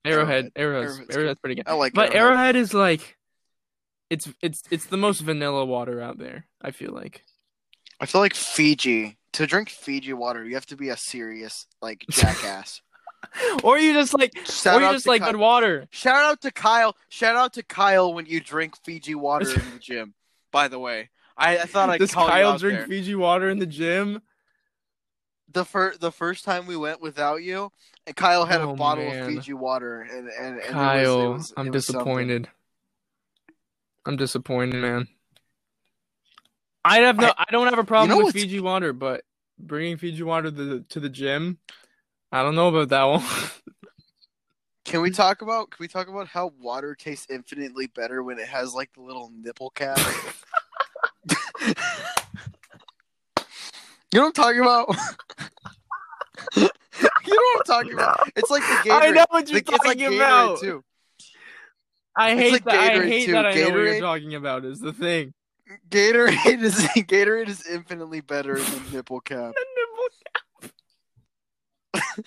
Arrowhead. 0.03 0.51
Arrowhead's, 0.55 0.91
Arrowhead's 0.97 1.15
Arrowhead's 1.15 1.39
pretty 1.39 1.55
good. 1.55 1.67
I 1.67 1.73
like. 1.73 1.93
But 1.93 2.13
Arrowhead. 2.13 2.38
Arrowhead 2.38 2.55
is 2.57 2.73
like, 2.73 3.17
it's 4.10 4.30
it's 4.41 4.64
it's 4.72 4.86
the 4.86 4.97
most 4.97 5.22
vanilla 5.22 5.66
water 5.66 6.01
out 6.01 6.18
there. 6.18 6.45
I 6.62 6.72
feel 6.72 6.91
like. 6.93 7.24
I 8.01 8.05
feel 8.05 8.22
like 8.22 8.34
Fiji. 8.36 9.18
To 9.34 9.45
drink 9.45 9.70
Fiji 9.70 10.14
water, 10.14 10.43
you 10.45 10.55
have 10.55 10.66
to 10.68 10.76
be 10.76 10.89
a 10.89 10.97
serious 10.97 11.68
like 11.82 12.05
jackass. 12.10 12.82
Or 13.64 13.78
you 13.78 13.91
just 13.91 14.14
like, 14.18 14.32
Shout 14.47 14.82
or 14.82 14.86
you 14.86 14.93
just 14.93 15.05
like 15.05 15.22
Kyle. 15.22 15.34
good 15.34 15.39
water. 15.39 15.88
Shout 15.91 16.24
out 16.24 16.41
to 16.43 16.51
Kyle. 16.51 16.95
Shout 17.10 17.36
out 17.36 17.51
to 17.55 17.64
Kyle 17.64 18.14
when 18.14 18.26
you 18.26 18.39
drink 18.39 18.76
Fiji 18.86 19.14
water 19.14 19.49
in 19.49 19.60
the 19.74 19.78
gym. 19.82 20.14
By 20.53 20.70
the 20.70 20.80
way, 20.80 21.10
I, 21.38 21.57
I 21.57 21.66
thought 21.66 21.89
I'd 21.89 21.99
Does 21.99 22.14
call 22.14 22.26
you 22.28 22.32
Kyle 22.32 22.51
out 22.51 22.60
drink 22.62 22.80
there. 22.80 22.88
Fiji 22.88 23.16
water 23.16 23.49
in 23.49 23.60
the 23.60 23.66
gym? 23.66 24.22
the 25.51 25.66
first 25.66 25.99
the 25.99 26.12
first 26.14 26.45
time 26.45 26.66
we 26.66 26.78
went 26.78 27.01
without 27.01 27.43
you, 27.43 27.72
and 28.07 28.16
Kyle 28.16 28.45
had 28.45 28.62
Oh, 28.62 28.72
a 28.72 28.76
bottle 28.76 29.03
man. 29.05 29.24
of 29.24 29.28
Fiji 29.28 29.53
water, 29.53 30.01
and 30.01 30.30
and, 30.30 30.30
and 30.30 30.55
it 30.60 30.62
was- 30.62 30.72
Kyle, 30.72 31.22
it 31.22 31.34
was- 31.34 31.53
I'm 31.57 31.72
disappointed. 31.72 32.45
something. 32.45 32.59
Disappointed. 34.18 34.76
I'm 34.76 34.82
disappointed, 34.82 35.07
man. 35.07 35.07
I 36.86 36.99
have 36.99 37.18
no, 37.18 37.28
I- 37.28 37.45
I, 37.47 37.51
don't 37.51 37.68
have 37.68 37.80
a 37.80 37.84
problem 37.84 38.18
know 38.18 38.26
with 38.26 38.34
Fiji 38.34 38.60
water, 38.60 38.93
but 38.93 39.24
bringing 39.60 39.97
Fiji 39.97 40.24
water 40.24 40.49
to 40.49 40.66
the 40.66 40.80
to 40.89 40.99
the 40.99 41.10
gym, 41.10 41.57
I 42.32 42.41
don't 42.43 42.55
know 42.55 42.70
about 42.70 42.89
that 42.89 43.03
one. 43.03 43.24
Can 44.86 45.01
we 45.01 45.12
talk 45.12 45.43
about 45.43 45.70
can 45.70 45.78
we 45.84 45.88
talk 45.88 46.07
about 46.07 46.28
how 46.28 46.51
water 46.60 46.95
tastes 46.95 47.28
infinitely 47.30 47.86
better 47.88 48.24
when 48.24 48.39
it 48.39 48.47
has 48.47 48.74
like 48.74 48.91
the 48.93 49.01
little 49.01 49.32
nipple 49.36 49.70
cap? 49.70 49.99
you 51.62 51.76
know 54.14 54.22
what 54.22 54.26
I'm 54.26 54.32
talking 54.34 54.62
about? 54.62 54.88
you 56.55 56.64
know 56.64 56.70
what 57.28 57.60
I'm 57.60 57.64
talking 57.66 57.93
about? 57.93 58.32
It's 58.36 58.49
like 58.49 58.64
the 58.64 58.89
Gatorade. 58.89 59.01
I 59.01 59.10
know 59.12 59.26
what 59.30 59.47
you're 59.49 59.62
the- 59.62 59.74
it's 59.74 59.86
like 59.86 59.99
talking 59.99 60.14
Gatorade 60.18 60.45
about. 60.45 60.60
too. 60.60 60.84
I 62.16 62.36
hate 62.36 62.51
like 62.53 62.64
that. 62.66 62.76
I 62.76 63.05
hate 63.05 63.26
too. 63.28 63.32
that. 63.34 63.45
I 63.45 63.53
know 63.53 63.62
what 63.66 63.74
Gatorade- 63.74 63.91
you're 63.93 64.01
talking 64.01 64.36
about. 64.36 64.66
Is 64.66 64.80
the 64.80 64.93
thing. 64.93 65.34
Gatorade 65.89 66.36
is 66.64 66.76
Gatorade 66.80 67.47
is 67.49 67.66
infinitely 67.68 68.22
better 68.22 68.55
than 68.60 68.91
nipple 68.91 69.22
cap. 69.22 69.53
nipple 69.76 70.07
cap. 70.64 70.74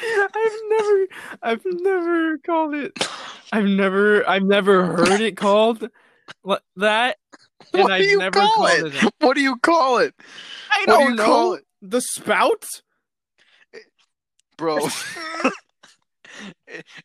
I've 0.00 0.60
never, 0.68 1.06
I've 1.42 1.62
never 1.64 2.38
called 2.38 2.74
it. 2.74 2.92
I've 3.52 3.64
never, 3.64 4.28
I've 4.28 4.42
never 4.44 4.84
heard 4.86 5.20
it 5.20 5.36
called 5.36 5.88
that, 6.76 7.16
and 7.72 7.82
What 7.82 7.92
I've 7.92 8.02
do 8.02 8.08
you 8.08 8.18
never 8.18 8.38
call 8.40 8.54
called 8.56 8.70
it? 8.70 8.94
it. 8.94 9.12
What 9.20 9.34
do 9.34 9.40
you 9.40 9.56
call 9.56 9.98
it? 9.98 10.14
I 10.70 10.84
What 10.86 10.86
do 10.86 10.92
don't 11.04 11.10
you 11.10 11.16
know. 11.16 11.24
call 11.24 11.54
it? 11.54 11.64
The 11.82 12.00
spout? 12.00 12.64
bro. 14.56 14.78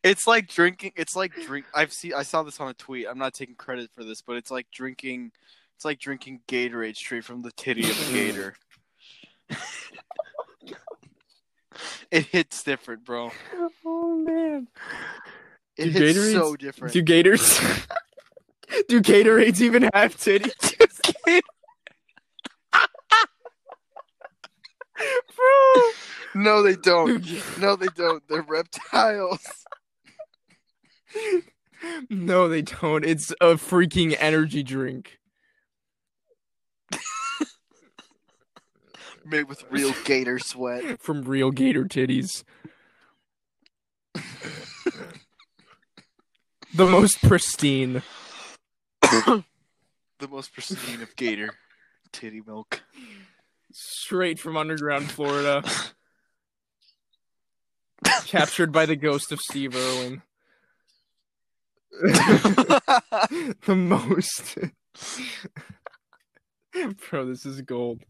It's 0.04 0.28
like 0.28 0.48
drinking. 0.48 0.92
It's 0.96 1.16
like 1.16 1.34
drink. 1.46 1.66
I've 1.74 1.92
seen. 1.94 2.14
I 2.14 2.24
saw 2.24 2.44
this 2.44 2.60
on 2.60 2.68
a 2.70 2.74
tweet. 2.74 3.08
I'm 3.10 3.18
not 3.18 3.34
taking 3.34 3.56
credit 3.56 3.90
for 3.96 4.04
this, 4.04 4.22
but 4.22 4.36
it's 4.38 4.52
like 4.52 4.68
drinking. 4.72 5.32
It's 5.76 5.86
like 5.86 6.00
drinking 6.00 6.42
Gatorade 6.48 6.96
straight 6.96 7.24
from 7.26 7.42
the 7.42 7.52
titty 7.52 7.84
of 7.90 8.10
a 8.10 8.12
gator. 8.14 8.56
it 12.12 12.26
hits 12.28 12.64
different, 12.64 13.04
bro. 13.06 13.32
Oh 13.86 14.16
man. 14.18 14.68
It 15.78 15.86
Do 15.86 15.90
hits 15.92 16.18
Gatorades- 16.20 16.34
so 16.34 16.56
different. 16.56 16.94
Do 16.94 17.02
Gators? 17.02 17.60
Do 18.88 19.02
Gatorades 19.02 19.62
even 19.62 19.90
have 19.94 20.16
titties? 20.16 20.52
Bro. 25.36 25.92
No, 26.36 26.64
they 26.64 26.76
don't. 26.76 27.26
No, 27.60 27.76
they 27.76 27.88
don't. 27.96 28.24
They're 28.28 28.42
reptiles. 28.42 29.40
No, 32.10 32.48
they 32.48 32.62
don't. 32.62 33.06
It's 33.06 33.32
a 33.42 33.56
freaking 33.56 34.16
energy 34.20 34.64
drink. 34.64 35.20
Made 39.26 39.48
with 39.48 39.64
real 39.70 39.94
gator 40.04 40.38
sweat. 40.38 41.02
from 41.02 41.22
real 41.22 41.52
gator 41.52 41.86
titties. 41.86 42.44
the 44.14 44.22
most 46.86 47.22
pristine. 47.22 48.02
the 49.02 49.44
most 50.30 50.54
pristine 50.54 51.02
of 51.02 51.16
gator 51.16 51.52
titty 52.12 52.42
milk. 52.46 52.84
Straight 53.72 54.40
from 54.40 54.58
underground 54.58 55.10
Florida. 55.10 55.64
Captured 58.26 58.72
by 58.72 58.86
the 58.86 58.96
ghost 58.96 59.32
of 59.32 59.40
Steve 59.40 59.76
Irwin. 59.76 60.22
the 62.02 63.76
most. 63.76 64.58
Bro, 67.10 67.26
this 67.28 67.46
is 67.46 67.62
gold. 67.62 68.02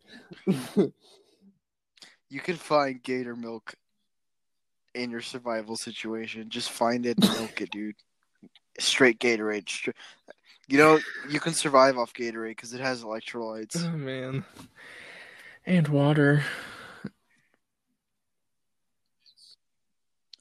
you 0.45 2.39
can 2.39 2.55
find 2.55 3.03
gator 3.03 3.35
milk 3.35 3.75
in 4.95 5.09
your 5.11 5.21
survival 5.21 5.75
situation. 5.75 6.49
Just 6.49 6.71
find 6.71 7.05
it 7.05 7.17
and 7.21 7.29
milk 7.39 7.61
it, 7.61 7.71
dude. 7.71 7.95
Straight 8.79 9.19
Gatorade. 9.19 9.93
You 10.67 10.77
know, 10.77 10.99
you 11.29 11.39
can 11.39 11.53
survive 11.53 11.97
off 11.97 12.13
Gatorade 12.13 12.51
because 12.51 12.73
it 12.73 12.79
has 12.79 13.03
electrolytes 13.03 13.83
Oh, 13.85 13.97
man. 13.97 14.45
And 15.65 15.87
water. 15.89 16.43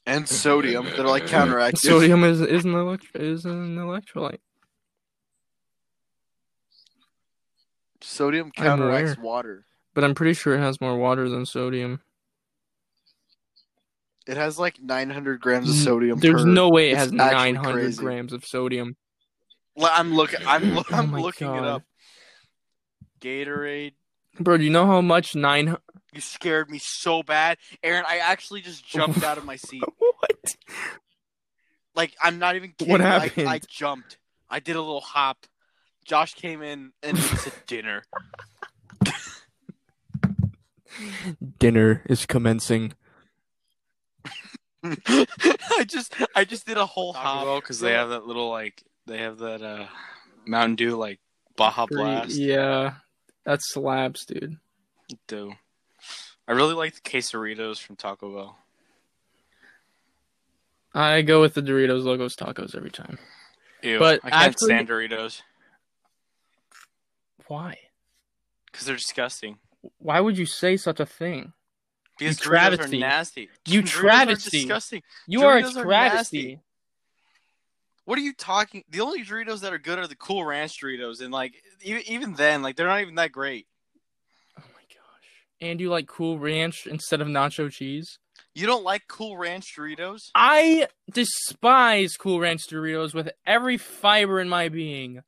And 0.05 0.27
sodium 0.27 0.85
that 0.85 0.99
are 0.99 1.07
like 1.07 1.25
counteractive. 1.25 1.77
Sodium 1.79 2.23
is, 2.23 2.41
is, 2.41 2.65
an, 2.65 2.73
elect- 2.73 3.15
is 3.15 3.45
an 3.45 3.77
electrolyte. 3.77 4.39
Sodium 8.01 8.51
counteracts 8.51 9.13
aware. 9.13 9.23
water. 9.25 9.65
But 9.93 10.03
I'm 10.03 10.15
pretty 10.15 10.33
sure 10.33 10.55
it 10.55 10.59
has 10.59 10.81
more 10.81 10.97
water 10.97 11.29
than 11.29 11.45
sodium. 11.45 12.01
It 14.27 14.37
has 14.37 14.57
like 14.57 14.81
900 14.81 15.39
grams 15.39 15.69
of 15.69 15.75
sodium. 15.75 16.19
There's 16.19 16.43
per- 16.43 16.47
no 16.47 16.69
way 16.69 16.89
it 16.89 16.93
it's 16.93 16.99
has 16.99 17.11
900 17.11 17.73
crazy. 17.73 18.01
grams 18.01 18.33
of 18.33 18.45
sodium. 18.45 18.95
Well, 19.75 19.91
I'm 19.93 20.13
looking. 20.13 20.39
I'm, 20.47 20.77
Oh 20.77 20.83
I'm 20.91 21.11
my 21.11 21.19
looking 21.19 21.47
it 21.47 21.59
God. 21.59 21.65
up. 21.65 21.83
Gatorade. 23.21 23.93
Bro, 24.39 24.57
do 24.57 24.63
you 24.63 24.69
know 24.69 24.85
how 24.85 25.01
much 25.01 25.35
nine? 25.35 25.77
You 26.13 26.21
scared 26.21 26.69
me 26.69 26.79
so 26.79 27.23
bad, 27.23 27.57
Aaron. 27.83 28.03
I 28.07 28.17
actually 28.17 28.61
just 28.61 28.85
jumped 28.85 29.23
out 29.23 29.37
of 29.37 29.45
my 29.45 29.55
seat. 29.55 29.83
What? 29.97 30.55
Like 31.95 32.15
I'm 32.21 32.39
not 32.39 32.55
even 32.55 32.73
kidding. 32.77 32.91
What 32.91 33.01
happened? 33.01 33.47
I, 33.47 33.59
jumped. 33.59 34.17
I 34.49 34.59
did 34.59 34.75
a 34.75 34.81
little 34.81 35.01
hop. 35.01 35.45
Josh 36.05 36.33
came 36.33 36.61
in 36.61 36.91
and 37.01 37.17
he 37.17 37.37
said 37.37 37.53
dinner. 37.67 38.03
Dinner 41.59 42.03
is 42.07 42.25
commencing. 42.25 42.93
I 44.83 45.85
just 45.85 46.13
I 46.35 46.43
just 46.43 46.65
did 46.67 46.77
a 46.77 46.85
whole 46.85 47.13
Taco 47.13 47.53
hop 47.53 47.63
because 47.63 47.79
they 47.79 47.93
have 47.93 48.09
that 48.09 48.27
little 48.27 48.49
like 48.49 48.83
they 49.07 49.19
have 49.19 49.37
that 49.37 49.61
uh 49.61 49.85
Mountain 50.45 50.75
Dew 50.75 50.97
like 50.97 51.19
Baja 51.55 51.85
Blast. 51.85 52.31
Yeah, 52.31 52.95
that 53.45 53.61
slaps, 53.61 54.25
dude. 54.25 54.57
Do. 55.27 55.53
I 56.47 56.51
really 56.53 56.73
like 56.73 56.95
the 56.95 57.01
quesaritos 57.01 57.79
from 57.81 57.95
Taco 57.95 58.33
Bell. 58.33 58.57
I 60.93 61.21
go 61.21 61.41
with 61.41 61.53
the 61.55 61.61
Doritos 61.61 62.03
Locos 62.03 62.35
Tacos 62.35 62.75
every 62.75 62.91
time. 62.91 63.17
Ew, 63.81 63.99
But 63.99 64.19
I 64.23 64.29
can't 64.29 64.43
actually- 64.43 64.65
stand 64.67 64.87
Doritos 64.89 65.41
Why? 67.47 67.77
because 68.65 68.85
they're 68.85 68.95
disgusting. 68.95 69.59
Why 69.99 70.19
would 70.19 70.37
you 70.37 70.45
say 70.45 70.77
such 70.77 70.99
a 70.99 71.05
thing? 71.05 71.53
Because 72.17 72.39
You 72.39 72.45
Doritos 72.45 72.49
travesty. 72.49 72.97
are 72.97 72.99
nasty. 72.99 73.49
You 73.65 73.81
Doritos 73.81 73.87
travesty. 73.89 74.57
disgusting. 74.59 75.03
You 75.27 75.43
are 75.45 75.57
a 75.57 75.63
Doritos 75.63 75.75
are 75.77 75.83
travesty. 75.83 76.59
What 78.05 78.17
are 78.17 78.21
you 78.21 78.33
talking? 78.33 78.83
The 78.89 79.01
only 79.01 79.23
Doritos 79.23 79.61
that 79.61 79.73
are 79.73 79.79
good 79.79 79.97
are 79.97 80.07
the 80.07 80.15
Cool 80.15 80.45
Ranch 80.45 80.81
Doritos, 80.81 81.21
and 81.21 81.31
like 81.31 81.53
even 81.81 82.01
even 82.07 82.33
then, 82.33 82.61
like 82.61 82.75
they're 82.75 82.87
not 82.87 83.01
even 83.01 83.15
that 83.15 83.31
great. 83.31 83.67
Oh 84.57 84.63
my 84.73 84.81
gosh. 84.89 85.29
And 85.61 85.79
you 85.79 85.89
like 85.89 86.07
Cool 86.07 86.37
Ranch 86.37 86.85
instead 86.85 87.21
of 87.21 87.27
nacho 87.27 87.71
cheese? 87.71 88.19
You 88.55 88.67
don't 88.67 88.83
like 88.83 89.03
Cool 89.07 89.37
Ranch 89.37 89.73
Doritos? 89.77 90.29
I 90.35 90.87
despise 91.11 92.17
Cool 92.17 92.41
Ranch 92.41 92.67
Doritos 92.67 93.13
with 93.13 93.31
every 93.45 93.77
fiber 93.77 94.39
in 94.39 94.49
my 94.49 94.69
being. 94.69 95.21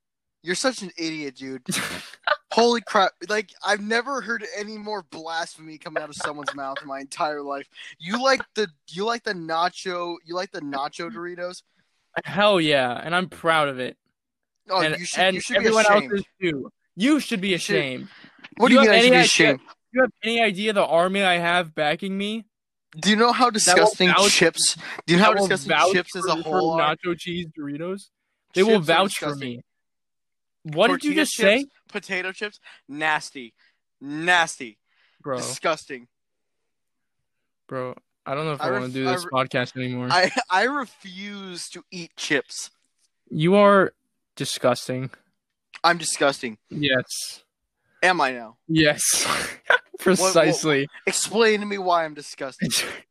You're 0.43 0.55
such 0.55 0.81
an 0.83 0.91
idiot, 0.97 1.37
dude. 1.37 1.63
Holy 2.51 2.81
crap! 2.81 3.13
Like 3.27 3.51
I've 3.65 3.81
never 3.81 4.21
heard 4.21 4.45
any 4.57 4.77
more 4.77 5.03
blasphemy 5.03 5.77
coming 5.77 6.03
out 6.03 6.09
of 6.09 6.15
someone's 6.15 6.53
mouth 6.53 6.77
in 6.81 6.87
my 6.87 6.99
entire 6.99 7.41
life. 7.41 7.67
You 7.99 8.23
like 8.23 8.41
the 8.53 8.67
you 8.89 9.05
like 9.05 9.23
the 9.23 9.33
nacho 9.33 10.17
you 10.25 10.35
like 10.35 10.51
the 10.51 10.61
nacho 10.61 11.11
Doritos? 11.13 11.63
Hell 12.23 12.61
yeah, 12.61 12.93
and 13.03 13.13
I'm 13.15 13.27
proud 13.29 13.67
of 13.67 13.79
it. 13.79 13.97
Oh, 14.69 14.81
and 14.81 14.97
you 14.97 15.05
should 15.05 15.19
and 15.19 15.35
you 15.35 15.41
should 15.41 15.53
be 15.53 15.57
everyone 15.57 15.85
else 15.85 15.95
ashamed. 15.97 16.13
is 16.13 16.23
too. 16.41 16.71
You 16.95 17.19
should 17.19 17.41
be 17.41 17.57
should- 17.57 17.75
ashamed. 17.75 18.07
What 18.57 18.69
Do 18.69 18.75
you 18.75 18.81
you 18.83 18.89
mean 18.89 18.95
I 18.95 19.01
should 19.01 19.11
be 19.11 19.17
ashamed? 19.17 19.59
Do 19.59 19.65
you 19.93 20.01
have 20.01 20.11
any 20.23 20.41
idea 20.41 20.73
the 20.73 20.85
army 20.85 21.23
I 21.23 21.37
have 21.37 21.75
backing 21.75 22.17
me? 22.17 22.45
Do 22.97 23.09
you 23.09 23.17
know 23.17 23.33
how 23.33 23.49
disgusting 23.49 24.07
vouch- 24.09 24.31
chips? 24.31 24.77
Do 25.05 25.13
you 25.13 25.19
know 25.19 25.25
how 25.25 25.33
disgusting 25.33 25.93
chips 25.93 26.15
as 26.15 26.25
a 26.25 26.37
for- 26.37 26.43
for 26.43 26.49
whole 26.49 26.77
nacho 26.77 27.17
cheese 27.19 27.47
Doritos. 27.57 28.09
They 28.53 28.63
will 28.63 28.79
Chips 28.79 28.89
are 28.89 28.93
vouch 28.93 29.17
for 29.19 29.35
me. 29.35 29.61
What 30.63 30.87
did 30.89 31.03
you 31.03 31.13
just 31.13 31.33
chips, 31.33 31.63
say, 31.63 31.65
Potato 31.89 32.31
chips, 32.31 32.59
nasty, 32.87 33.53
nasty, 34.01 34.79
bro? 35.21 35.37
disgusting. 35.37 36.07
Bro, 37.67 37.95
I 38.25 38.33
don't 38.33 38.45
know 38.45 38.53
if 38.53 38.61
I 38.61 38.65
I, 38.65 38.69
ref- 38.69 38.81
want 38.81 38.93
to 38.93 38.99
do 38.99 39.05
this 39.05 39.25
re- 39.25 39.31
podcast 39.31 39.75
anymore. 39.77 40.07
I 40.11 40.31
I 40.49 40.63
refuse 40.63 41.69
to 41.69 41.83
eat 41.91 42.15
chips. 42.15 42.71
you 43.29 43.55
are 43.55 43.93
disgusting. 44.35 45.11
I'm 45.83 45.97
disgusting. 45.97 46.57
Yes. 46.69 47.43
Am 48.01 48.19
I 48.21 48.31
now? 48.31 48.57
Yes. 48.67 49.25
Precisely. 49.99 50.87
Explain 51.07 51.59
to 51.61 51.65
me 51.65 51.77
why 51.77 52.05
I'm 52.05 52.13
disgusting. 52.13 52.69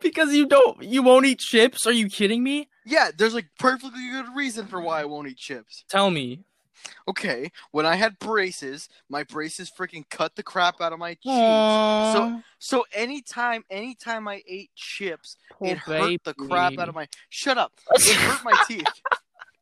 because 0.00 0.32
you 0.34 0.46
don't 0.46 0.82
you 0.82 1.02
won't 1.02 1.26
eat 1.26 1.38
chips? 1.38 1.86
Are 1.86 1.92
you 1.92 2.08
kidding 2.08 2.42
me? 2.42 2.68
Yeah, 2.84 3.10
there's 3.16 3.36
a 3.36 3.42
perfectly 3.58 4.08
good 4.10 4.26
reason 4.34 4.66
for 4.66 4.80
why 4.80 5.00
I 5.00 5.04
won't 5.04 5.28
eat 5.28 5.36
chips. 5.36 5.84
Tell 5.88 6.10
me. 6.10 6.40
Okay, 7.08 7.50
when 7.70 7.86
I 7.86 7.96
had 7.96 8.18
braces, 8.18 8.88
my 9.08 9.22
braces 9.22 9.70
freaking 9.70 10.08
cut 10.10 10.36
the 10.36 10.42
crap 10.42 10.80
out 10.80 10.92
of 10.92 10.98
my 10.98 11.14
cheeks. 11.14 11.26
Aww, 11.26 12.42
So 12.58 12.84
anytime, 12.92 13.64
anytime 13.70 14.28
I 14.28 14.42
ate 14.48 14.70
chips, 14.74 15.36
poor 15.50 15.68
it 15.68 15.78
hurt 15.78 16.24
the 16.24 16.34
crap 16.34 16.78
out 16.78 16.88
of 16.88 16.94
my. 16.94 17.08
Shut 17.28 17.58
up! 17.58 17.72
It 17.94 18.16
hurt 18.16 18.44
my 18.44 18.56
teeth. 18.66 18.86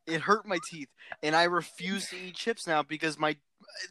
It 0.07 0.21
hurt 0.21 0.45
my 0.47 0.57
teeth, 0.69 0.89
and 1.21 1.35
I 1.35 1.43
refuse 1.43 2.09
to 2.09 2.17
eat 2.17 2.35
chips 2.35 2.67
now 2.67 2.83
because 2.83 3.19
my 3.19 3.37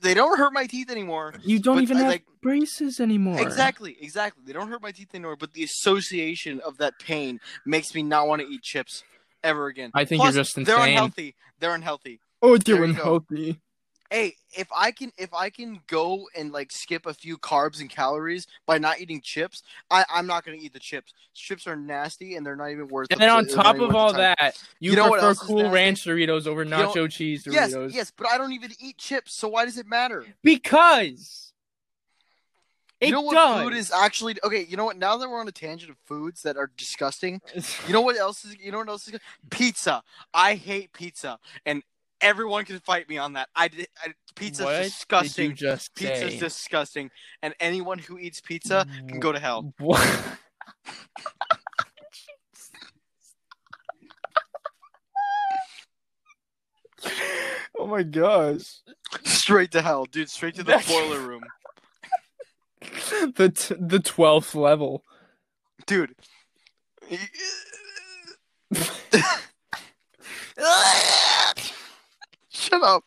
they 0.02 0.14
don't 0.14 0.36
hurt 0.38 0.52
my 0.52 0.66
teeth 0.66 0.90
anymore. 0.90 1.34
You 1.42 1.58
don't 1.58 1.82
even 1.82 1.98
I, 1.98 2.00
have 2.00 2.08
like- 2.08 2.24
braces 2.42 3.00
anymore. 3.00 3.40
Exactly, 3.40 3.96
exactly. 4.00 4.42
They 4.46 4.52
don't 4.52 4.68
hurt 4.68 4.82
my 4.82 4.92
teeth 4.92 5.14
anymore, 5.14 5.36
but 5.36 5.52
the 5.52 5.64
association 5.64 6.60
of 6.60 6.78
that 6.78 6.98
pain 6.98 7.40
makes 7.66 7.94
me 7.94 8.02
not 8.02 8.28
want 8.28 8.42
to 8.42 8.48
eat 8.48 8.62
chips 8.62 9.02
ever 9.42 9.66
again. 9.66 9.90
I 9.94 10.04
think 10.04 10.22
Plus, 10.22 10.34
you're 10.34 10.44
just 10.44 10.58
insane. 10.58 10.74
They're 10.76 10.86
unhealthy. 10.86 11.34
They're 11.58 11.74
unhealthy. 11.74 12.20
Oh, 12.42 12.56
There 12.56 12.76
they're 12.76 12.86
you 12.86 12.94
go. 12.94 13.24
Hey, 14.10 14.34
if 14.58 14.66
I 14.76 14.90
can 14.90 15.12
if 15.18 15.32
I 15.32 15.50
can 15.50 15.78
go 15.86 16.26
and 16.36 16.50
like 16.50 16.72
skip 16.72 17.06
a 17.06 17.14
few 17.14 17.38
carbs 17.38 17.80
and 17.80 17.88
calories 17.88 18.48
by 18.66 18.76
not 18.76 18.98
eating 19.00 19.20
chips, 19.20 19.62
I, 19.88 20.04
I'm 20.12 20.26
not 20.26 20.44
gonna 20.44 20.56
eat 20.60 20.72
the 20.72 20.80
chips. 20.80 21.14
Chips 21.32 21.68
are 21.68 21.76
nasty 21.76 22.34
and 22.34 22.44
they're 22.44 22.56
not 22.56 22.70
even 22.72 22.88
worth. 22.88 23.06
It. 23.08 23.12
And 23.12 23.20
the- 23.20 23.26
then 23.26 23.30
on 23.36 23.44
they're 23.46 23.54
top 23.54 23.78
of 23.78 23.94
all 23.94 24.12
that, 24.14 24.60
you, 24.80 24.90
You 24.90 24.96
know 24.96 25.10
prefer 25.10 25.34
Cool? 25.36 25.70
Ranch 25.70 26.02
Doritos 26.04 26.48
over 26.48 26.64
know- 26.64 26.90
nacho 26.92 27.08
cheese 27.08 27.46
Yes, 27.48 27.72
Doritos. 27.72 27.94
yes, 27.94 28.10
but 28.16 28.26
I 28.26 28.36
don't 28.36 28.52
even 28.52 28.72
eat 28.80 28.98
chips, 28.98 29.32
so 29.32 29.46
why 29.46 29.64
does 29.64 29.78
it 29.78 29.86
matter? 29.86 30.24
Because 30.42 31.52
it 33.00 33.06
you 33.06 33.12
know 33.12 33.20
what 33.20 33.34
does. 33.34 33.62
food 33.62 33.74
is 33.74 33.92
actually 33.92 34.34
okay. 34.42 34.66
You 34.68 34.76
know 34.76 34.86
what? 34.86 34.96
Now 34.98 35.16
that 35.18 35.28
we're 35.30 35.40
on 35.40 35.46
a 35.46 35.52
tangent 35.52 35.90
of 35.92 35.96
foods 36.04 36.42
that 36.42 36.56
are 36.56 36.70
disgusting, 36.76 37.40
you 37.86 37.92
know 37.92 38.00
what 38.00 38.16
else 38.16 38.44
is? 38.44 38.56
You 38.58 38.72
know 38.72 38.78
what 38.78 38.88
else 38.88 39.06
is? 39.06 39.20
Pizza. 39.50 40.02
I 40.34 40.56
hate 40.56 40.92
pizza, 40.92 41.38
and 41.64 41.82
everyone 42.20 42.64
can 42.64 42.78
fight 42.80 43.08
me 43.08 43.18
on 43.18 43.34
that. 43.34 43.48
I 43.54 43.68
did. 43.68 43.86
I, 44.04 44.12
pizza's 44.34 44.64
what 44.66 44.82
disgusting. 44.82 45.50
Did 45.50 45.60
you 45.60 45.68
just 45.68 45.94
Pizza's 45.94 46.32
say? 46.32 46.38
disgusting, 46.38 47.10
and 47.42 47.54
anyone 47.60 47.98
who 47.98 48.18
eats 48.18 48.40
pizza 48.40 48.86
can 49.08 49.20
go 49.20 49.32
to 49.32 49.38
hell. 49.38 49.72
What? 49.78 50.38
oh 57.78 57.86
my 57.86 58.02
gosh. 58.02 58.80
Straight 59.24 59.70
to 59.72 59.82
hell, 59.82 60.04
dude. 60.04 60.30
Straight 60.30 60.54
to 60.56 60.62
the 60.62 60.72
That's- 60.72 60.88
boiler 60.88 61.20
room, 61.20 61.42
The 62.80 63.50
t- 63.54 63.74
the 63.78 63.98
12th 63.98 64.54
level. 64.54 65.04
dude. 65.86 66.14
Shut 72.70 72.82
up. 72.82 73.04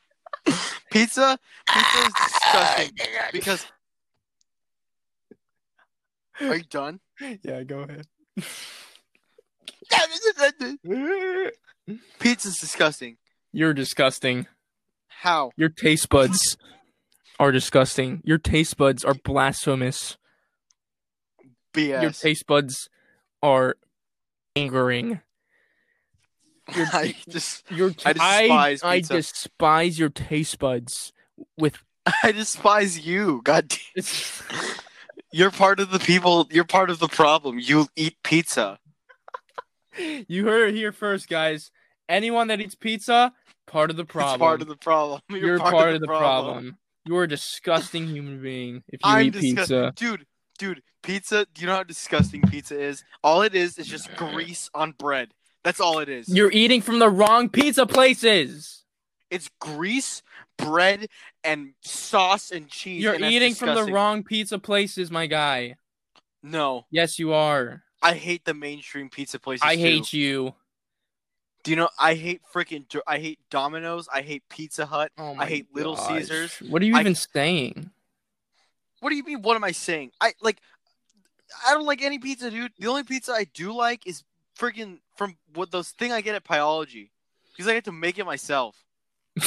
Pizza. 0.92 1.40
Pizza 1.68 1.98
is 2.00 2.14
disgusting 2.24 2.92
because. 3.32 3.66
Are 6.42 6.56
you 6.56 6.64
done? 6.64 7.00
yeah, 7.44 7.64
go 7.64 7.80
ahead. 7.80 8.08
Pizza's 12.20 12.58
disgusting. 12.58 13.18
You're 13.52 13.74
disgusting. 13.74 14.48
How? 15.08 15.52
Your 15.56 15.70
taste 15.70 16.10
buds 16.10 16.58
are 17.40 17.52
disgusting. 17.52 18.22
Your 18.26 18.38
taste 18.40 18.78
buds 18.78 19.06
are 19.06 19.14
blasphemous. 19.14 20.18
BS. 21.74 22.02
Your 22.02 22.12
taste 22.12 22.46
buds 22.48 22.90
are 23.42 23.76
angering. 24.56 25.22
Your, 26.76 26.86
I 26.94 27.16
just, 27.30 27.70
your 27.72 27.90
I 28.06 28.14
despise 28.14 28.84
I, 28.84 28.98
pizza. 28.98 29.14
despise 29.16 30.00
your 30.00 30.08
taste 30.08 30.60
buds 30.60 31.12
with 31.58 31.84
I 32.24 32.32
despise 32.32 33.06
you. 33.06 33.42
God, 33.44 33.74
you're 35.32 35.52
part 35.52 35.80
of 35.80 35.92
the 35.92 36.00
people. 36.00 36.48
You're 36.52 36.64
part 36.64 36.90
of 36.90 37.00
the 37.00 37.08
problem. 37.10 37.60
You 37.60 37.88
eat 37.96 38.16
pizza. 38.24 38.80
you 39.98 40.46
heard 40.46 40.70
it 40.70 40.76
here 40.76 40.92
first, 40.92 41.30
guys. 41.30 41.72
Anyone 42.10 42.48
that 42.48 42.60
eats 42.62 42.76
pizza, 42.76 43.34
part 43.68 43.90
of 43.90 43.98
the 43.98 44.06
problem. 44.06 44.36
It's 44.36 44.40
part 44.40 44.62
of 44.62 44.68
the 44.68 44.78
problem. 44.78 45.22
You're, 45.30 45.40
You're 45.40 45.60
part, 45.60 45.96
of 45.96 46.02
the 46.02 46.08
problem. 46.08 46.78
You're 47.06 47.24
a 47.24 47.28
disgusting 47.28 48.08
human 48.08 48.42
being 48.42 48.84
if 48.88 49.00
you 49.04 49.12
I'm 49.12 49.28
eat 49.28 49.36
pizza. 49.36 49.94
dude. 49.96 50.26
Dude, 50.60 50.82
pizza. 51.02 51.46
Do 51.54 51.62
you 51.62 51.68
know 51.68 51.76
how 51.76 51.84
disgusting 51.84 52.42
pizza 52.44 52.80
is? 52.80 53.04
All 53.24 53.42
it 53.42 53.56
is 53.56 53.78
is 53.78 53.88
just 53.88 54.14
grease 54.16 54.70
on 54.74 54.92
bread. 54.92 55.34
That's 55.64 55.80
all 55.80 56.00
it 56.00 56.10
is. 56.10 56.28
You're 56.30 56.52
eating 56.52 56.82
from 56.82 57.00
the 57.00 57.10
wrong 57.10 57.50
pizza 57.50 57.86
places. 57.86 58.84
It's 59.30 59.50
grease, 59.60 60.22
bread, 60.58 61.08
and 61.44 61.74
sauce 61.82 62.52
and 62.52 62.68
cheese. 62.70 63.02
You're 63.02 63.14
and 63.16 63.26
eating 63.26 63.54
from 63.54 63.74
the 63.76 63.86
wrong 63.92 64.24
pizza 64.24 64.60
places, 64.60 65.10
my 65.10 65.26
guy. 65.28 65.76
No, 66.44 66.86
Yes, 66.92 67.18
you 67.18 67.32
are. 67.34 67.84
I 68.02 68.14
hate 68.16 68.44
the 68.44 68.54
mainstream 68.54 69.10
pizza 69.10 69.40
places. 69.40 69.62
I 69.64 69.76
too. 69.76 69.82
hate 69.82 70.14
you. 70.14 70.54
Do 71.64 71.72
you 71.72 71.78
know? 71.78 71.88
I 71.98 72.16
hate 72.16 72.42
freaking. 72.54 72.86
I 73.08 73.20
hate 73.20 73.40
Domino's. 73.50 74.10
I 74.14 74.22
hate 74.22 74.44
Pizza 74.50 74.86
Hut. 74.86 75.10
Oh 75.18 75.36
I 75.40 75.46
hate 75.46 75.68
Little. 75.74 75.96
Caesars. 75.96 76.58
What 76.68 76.82
are 76.82 76.86
you 76.86 76.98
I- 76.98 77.00
even 77.00 77.16
saying? 77.16 77.90
What 79.00 79.12
do 79.12 79.16
you 79.16 79.24
mean? 79.24 79.42
What 79.42 79.56
am 79.56 79.64
I 79.64 79.72
saying? 79.72 80.12
I 80.20 80.34
like. 80.42 80.58
I 81.66 81.74
don't 81.74 81.86
like 81.86 82.02
any 82.02 82.20
pizza, 82.20 82.52
dude. 82.52 82.74
The 82.78 82.88
only 82.88 83.04
pizza 83.04 83.32
I 83.32 83.46
do 83.54 83.74
like 83.74 84.06
is 84.06 84.24
freaking 84.60 85.00
from 85.16 85.36
what 85.54 85.72
those 85.72 85.90
thing 85.90 86.12
I 86.12 86.22
get 86.22 86.36
at 86.36 86.44
Pieology, 86.44 87.10
because 87.52 87.68
I 87.68 87.74
get 87.74 87.86
to 87.86 87.92
make 87.92 88.18
it 88.20 88.26
myself. 88.26 88.76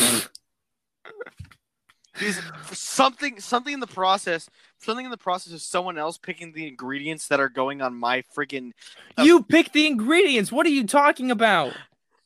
Because 2.18 2.40
something, 2.72 3.40
something 3.40 3.74
in 3.74 3.80
the 3.80 3.86
process, 3.86 4.48
something 4.78 5.04
in 5.04 5.10
the 5.10 5.18
process 5.18 5.52
of 5.52 5.60
someone 5.60 5.98
else 5.98 6.16
picking 6.16 6.52
the 6.52 6.66
ingredients 6.66 7.28
that 7.28 7.40
are 7.40 7.48
going 7.48 7.82
on 7.82 7.94
my 7.94 8.22
freaking. 8.34 8.72
Uh, 9.18 9.22
you 9.22 9.42
pick 9.42 9.72
the 9.72 9.86
ingredients. 9.86 10.50
What 10.50 10.66
are 10.66 10.70
you 10.70 10.86
talking 10.86 11.30
about? 11.30 11.74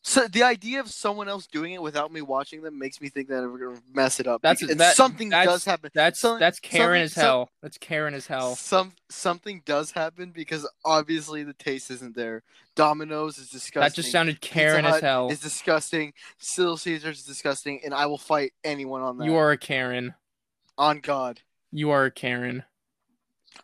So 0.03 0.26
the 0.28 0.42
idea 0.44 0.80
of 0.80 0.88
someone 0.90 1.28
else 1.28 1.46
doing 1.46 1.72
it 1.72 1.82
without 1.82 2.11
me 2.11 2.22
watching 2.22 2.62
them 2.62 2.78
makes 2.78 3.03
me 3.03 3.11
think 3.11 3.28
that 3.28 3.44
I'm 3.44 3.59
gonna 3.61 3.78
mess 3.92 4.18
it 4.18 4.26
up. 4.26 4.40
That's- 4.40 4.76
that- 4.76 4.96
something 4.96 5.28
that's- 5.28 5.46
does 5.46 5.64
happen. 5.66 5.90
That's 5.94 6.18
Some- 6.18 6.40
that's 6.40 6.59
Karen 6.59 7.03
as 7.03 7.12
some- 7.12 7.22
hell. 7.22 7.51
That's 7.61 7.76
Karen 7.76 8.14
as 8.14 8.26
hell. 8.26 8.57
Some 8.57 8.92
something 9.11 9.61
does 9.66 9.90
happen 9.90 10.30
because 10.30 10.66
obviously 10.86 11.42
the 11.42 11.53
taste 11.53 11.90
isn't 11.90 12.16
there. 12.16 12.42
Domino's 12.74 13.36
is 13.36 13.51
disgusting. 13.51 13.80
That 13.82 13.94
just 13.94 14.11
sounded 14.11 14.40
Karen 14.40 14.86
as 14.86 15.01
hell. 15.03 15.28
Is 15.30 15.40
disgusting. 15.40 16.14
Little 16.57 16.78
Caesars 16.78 17.18
is 17.18 17.24
disgusting, 17.26 17.80
and 17.84 17.92
I 17.92 18.07
will 18.07 18.16
fight 18.18 18.55
anyone 18.64 19.03
on 19.03 19.18
that. 19.18 19.26
You 19.26 19.36
are 19.36 19.51
a 19.51 19.59
Karen. 19.59 20.14
on 20.78 21.01
God. 21.01 21.40
You 21.72 21.90
are 21.90 22.07
a 22.07 22.11
Karen. 22.11 22.64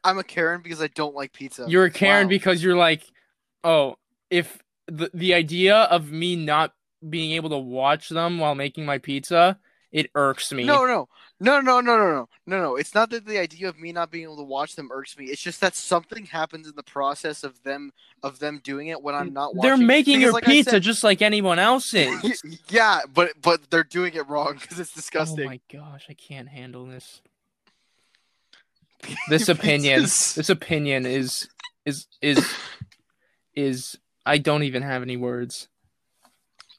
I'm 0.04 0.18
a 0.18 0.24
Karen 0.24 0.60
because 0.60 0.82
I 0.82 0.88
don't 0.88 1.14
like 1.14 1.32
pizza. 1.32 1.64
You're 1.66 1.86
a 1.86 1.90
Karen 1.90 2.26
Wow. 2.26 2.28
because 2.28 2.62
you're 2.62 2.76
like, 2.76 3.10
oh, 3.64 3.96
if 4.28 4.58
the 4.86 5.10
the 5.14 5.34
idea 5.34 5.76
of 5.76 6.10
me 6.10 6.36
not 6.36 6.72
being 7.08 7.32
able 7.32 7.50
to 7.50 7.58
watch 7.58 8.08
them 8.08 8.38
while 8.38 8.54
making 8.54 8.84
my 8.86 8.98
pizza 8.98 9.58
It 9.92 10.10
irks 10.14 10.52
me. 10.52 10.64
No, 10.64 10.84
no, 10.84 11.08
no, 11.40 11.60
no, 11.60 11.80
no, 11.80 11.96
no, 11.96 11.96
no, 11.96 12.28
no, 12.46 12.60
no. 12.62 12.76
It's 12.76 12.94
not 12.94 13.08
that 13.10 13.24
the 13.24 13.38
idea 13.38 13.68
of 13.68 13.78
me 13.78 13.92
not 13.92 14.10
being 14.10 14.24
able 14.24 14.36
to 14.38 14.42
watch 14.42 14.74
them 14.74 14.90
irks 14.92 15.16
me. 15.16 15.26
It's 15.26 15.40
just 15.40 15.60
that 15.60 15.74
something 15.74 16.26
happens 16.26 16.66
in 16.68 16.74
the 16.76 16.82
process 16.82 17.44
of 17.44 17.62
them 17.62 17.92
of 18.22 18.38
them 18.38 18.60
doing 18.62 18.88
it 18.88 19.00
when 19.02 19.14
I'm 19.14 19.32
not 19.32 19.54
watching. 19.54 19.68
They're 19.68 19.86
making 19.86 20.18
Because 20.18 20.22
your 20.22 20.32
like 20.32 20.44
pizza 20.44 20.70
said- 20.72 20.82
just 20.82 21.04
like 21.04 21.22
anyone 21.22 21.58
else 21.58 21.94
is. 21.94 22.42
yeah, 22.68 23.00
but 23.12 23.30
but 23.40 23.70
they're 23.70 23.84
doing 23.84 24.14
it 24.14 24.28
wrong 24.28 24.54
because 24.60 24.78
it's 24.80 24.92
disgusting. 24.92 25.46
oh 25.46 25.50
my 25.50 25.60
gosh, 25.72 26.06
I 26.10 26.14
can't 26.14 26.48
handle 26.48 26.86
this. 26.86 27.20
This 29.28 29.48
opinion, 29.48 30.00
this 30.02 30.48
opinion 30.50 31.06
is 31.06 31.48
is 31.84 32.06
is 32.20 32.44
is 33.54 33.96
I 34.26 34.38
don't 34.38 34.64
even 34.64 34.82
have 34.82 35.02
any 35.02 35.16
words. 35.16 35.68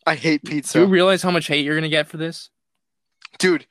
I 0.05 0.15
hate 0.15 0.43
pizza. 0.43 0.77
Do 0.77 0.85
you 0.85 0.87
realize 0.91 1.23
how 1.23 1.31
much 1.31 1.47
hate 1.47 1.65
you're 1.65 1.75
gonna 1.75 1.89
get 1.89 2.07
for 2.07 2.17
this? 2.17 2.49
dude. 3.39 3.65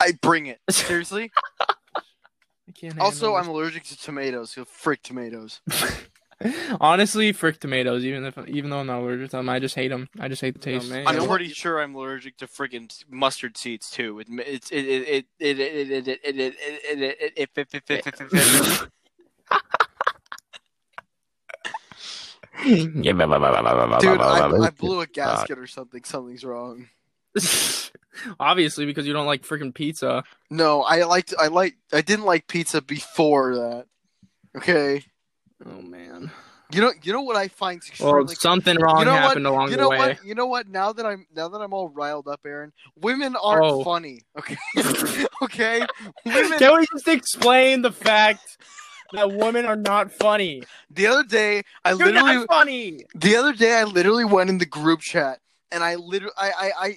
I 0.00 0.12
bring 0.20 0.46
it 0.46 0.58
seriously. 0.70 1.30
I 1.60 2.72
can't. 2.74 2.98
also, 2.98 3.36
I'm 3.36 3.48
allergic 3.48 3.84
to 3.84 3.96
tomatoes. 3.96 4.52
So 4.52 4.64
frick 4.64 5.02
tomatoes. 5.02 5.60
honestly 6.80 7.32
frick 7.32 7.60
tomatoes. 7.60 8.04
Even 8.04 8.24
if 8.24 8.36
even 8.48 8.70
though 8.70 8.80
I'm 8.80 8.86
not 8.86 9.00
allergic 9.00 9.30
to 9.30 9.36
them, 9.36 9.48
I 9.48 9.58
just 9.58 9.74
hate 9.74 9.88
them. 9.88 10.08
I 10.18 10.28
just 10.28 10.40
hate 10.42 10.60
the 10.60 10.70
Oh, 10.74 10.78
taste. 10.78 10.90
man. 10.90 11.06
I'm 11.06 11.26
pretty 11.28 11.48
sure 11.48 11.80
I'm 11.80 11.94
allergic 11.94 12.36
to 12.38 12.46
friggin' 12.46 12.90
mustard 13.10 13.56
seeds 13.56 13.90
too. 13.90 14.18
It 14.20 14.28
it's 14.30 14.70
it 14.70 14.84
it 14.84 15.26
it 15.38 15.58
it 15.58 15.60
it 15.60 16.08
it 16.08 16.08
it 16.08 16.22
it 16.24 16.24
it 16.24 17.16
it 17.36 17.50
it 17.56 17.68
it 17.68 17.84
it 17.88 17.88
it 17.88 18.06
it 18.06 18.88
Dude, 22.64 24.20
I, 24.20 24.48
I 24.66 24.70
blew 24.70 25.00
a 25.00 25.06
gasket 25.06 25.58
or 25.58 25.66
something. 25.66 26.04
Something's 26.04 26.44
wrong. 26.44 26.88
Obviously, 28.40 28.84
because 28.86 29.06
you 29.06 29.12
don't 29.12 29.26
like 29.26 29.42
freaking 29.42 29.74
pizza. 29.74 30.22
No, 30.50 30.82
I 30.82 31.04
liked. 31.04 31.34
I 31.38 31.46
like. 31.48 31.76
I 31.92 32.02
didn't 32.02 32.26
like 32.26 32.46
pizza 32.46 32.82
before 32.82 33.54
that. 33.56 33.86
Okay. 34.56 35.04
Oh 35.64 35.80
man. 35.80 36.30
You 36.72 36.82
know. 36.82 36.92
You 37.02 37.12
know 37.14 37.22
what 37.22 37.36
I 37.36 37.48
find 37.48 37.80
Well, 38.00 38.18
extremely. 38.20 38.34
something 38.34 38.78
wrong 38.78 38.98
you 39.00 39.04
know 39.06 39.12
what? 39.12 39.22
happened 39.22 39.46
along 39.46 39.70
you 39.70 39.76
the 39.76 39.82
know 39.82 39.88
way. 39.88 39.98
what? 39.98 40.24
You 40.24 40.34
know 40.34 40.46
what? 40.46 40.68
Now 40.68 40.92
that 40.92 41.06
I'm 41.06 41.26
now 41.34 41.48
that 41.48 41.58
I'm 41.58 41.72
all 41.72 41.88
riled 41.88 42.28
up, 42.28 42.40
Aaron, 42.44 42.72
women 43.00 43.34
aren't 43.42 43.64
Oh. 43.64 43.82
funny. 43.82 44.20
Okay. 44.38 44.56
okay. 45.42 45.86
Women. 46.26 46.58
Can 46.58 46.78
we 46.80 46.86
just 46.92 47.08
explain 47.08 47.80
the 47.80 47.92
fact 47.92 48.58
that 49.12 49.32
women 49.32 49.64
are 49.66 49.76
not 49.76 50.10
funny? 50.10 50.64
The 50.90 51.06
other 51.06 51.24
day, 51.24 51.62
I 51.84 51.90
You're 51.90 52.12
literally. 52.12 52.34
not 52.34 52.46
funny. 52.48 53.04
The 53.14 53.36
other 53.36 53.52
day, 53.52 53.74
I 53.74 53.84
literally 53.84 54.24
went 54.24 54.50
in 54.50 54.58
the 54.58 54.66
group 54.66 55.00
chat 55.00 55.40
and 55.70 55.82
I 55.82 55.96
literally, 55.96 56.34
I, 56.36 56.50
I, 56.50 56.70
I, 56.80 56.94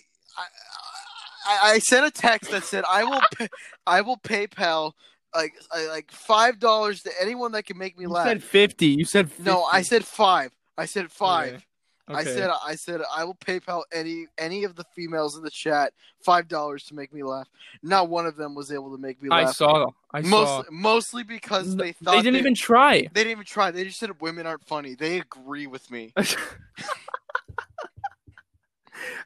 I, 1.47 1.59
I, 1.73 1.79
sent 1.79 2.05
a 2.05 2.11
text 2.11 2.51
that 2.51 2.63
said, 2.63 2.83
"I 2.89 3.03
will, 3.03 3.21
pay, 3.37 3.47
I 3.87 4.01
will 4.01 4.17
PayPal 4.17 4.93
like, 5.33 5.53
I, 5.71 5.87
like 5.87 6.11
five 6.11 6.59
dollars 6.59 7.03
to 7.03 7.11
anyone 7.21 7.51
that 7.53 7.65
can 7.65 7.77
make 7.77 7.97
me 7.97 8.03
You 8.05 8.09
laugh." 8.09 8.27
said 8.27 8.43
fifty. 8.43 8.87
You 8.87 9.05
said 9.05 9.29
50. 9.29 9.43
no, 9.43 9.63
I 9.63 9.81
said 9.81 10.05
five. 10.05 10.51
I 10.77 10.85
said 10.85 11.11
five. 11.11 11.55
Okay. 11.55 11.63
I 12.07 12.23
said, 12.23 12.51
I 12.63 12.75
said, 12.75 13.01
I 13.13 13.23
will 13.23 13.35
PayPal 13.35 13.83
any 13.91 14.27
any 14.37 14.63
of 14.63 14.75
the 14.75 14.83
females 14.95 15.37
in 15.37 15.43
the 15.43 15.49
chat 15.49 15.91
five 16.21 16.47
dollars 16.47 16.83
to 16.85 16.95
make 16.95 17.11
me 17.13 17.23
laugh. 17.23 17.47
Not 17.81 18.09
one 18.09 18.25
of 18.27 18.35
them 18.35 18.53
was 18.53 18.71
able 18.71 18.91
to 18.95 19.01
make 19.01 19.21
me 19.21 19.29
laugh. 19.29 19.47
I 19.49 19.51
saw. 19.51 19.89
I 20.13 20.21
saw. 20.21 20.29
Mostly, 20.29 20.65
mostly 20.71 21.23
because 21.23 21.75
they 21.75 21.93
They 22.01 22.21
didn't 22.21 22.35
even 22.35 22.53
try. 22.55 22.99
They 22.99 23.23
didn't 23.23 23.31
even 23.31 23.45
try. 23.45 23.71
They 23.71 23.85
just 23.85 23.99
said 23.99 24.21
women 24.21 24.45
aren't 24.45 24.65
funny. 24.65 24.95
They 24.95 25.19
agree 25.19 25.67
with 25.67 25.89
me. 25.89 26.13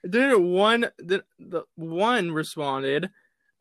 Didn't 0.10 0.52
one 0.52 0.88
the, 0.98 1.24
the 1.38 1.64
one 1.76 2.32
responded, 2.32 3.10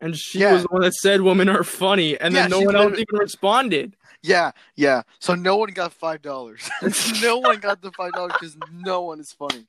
and 0.01 0.15
she 0.15 0.39
Yeah. 0.39 0.53
was 0.53 0.63
the 0.63 0.69
one 0.69 0.81
that 0.81 0.95
said 0.95 1.21
women 1.21 1.49
are 1.49 1.63
funny, 1.63 2.19
and 2.19 2.33
then 2.33 2.49
no 2.49 2.61
one 2.61 2.75
else 2.75 2.93
even 2.93 3.05
responded. 3.11 3.95
Yeah, 4.21 4.51
yeah. 4.75 5.03
So 5.19 5.35
no 5.35 5.57
one 5.57 5.69
got 5.71 5.93
five 5.93 6.21
dollars. 6.21 6.69
no 7.21 7.37
one 7.37 7.59
got 7.59 7.81
the 7.81 7.91
five 7.91 8.13
dollars 8.13 8.33
because 8.39 8.57
no 8.71 9.01
one 9.01 9.19
is 9.19 9.31
funny. 9.31 9.65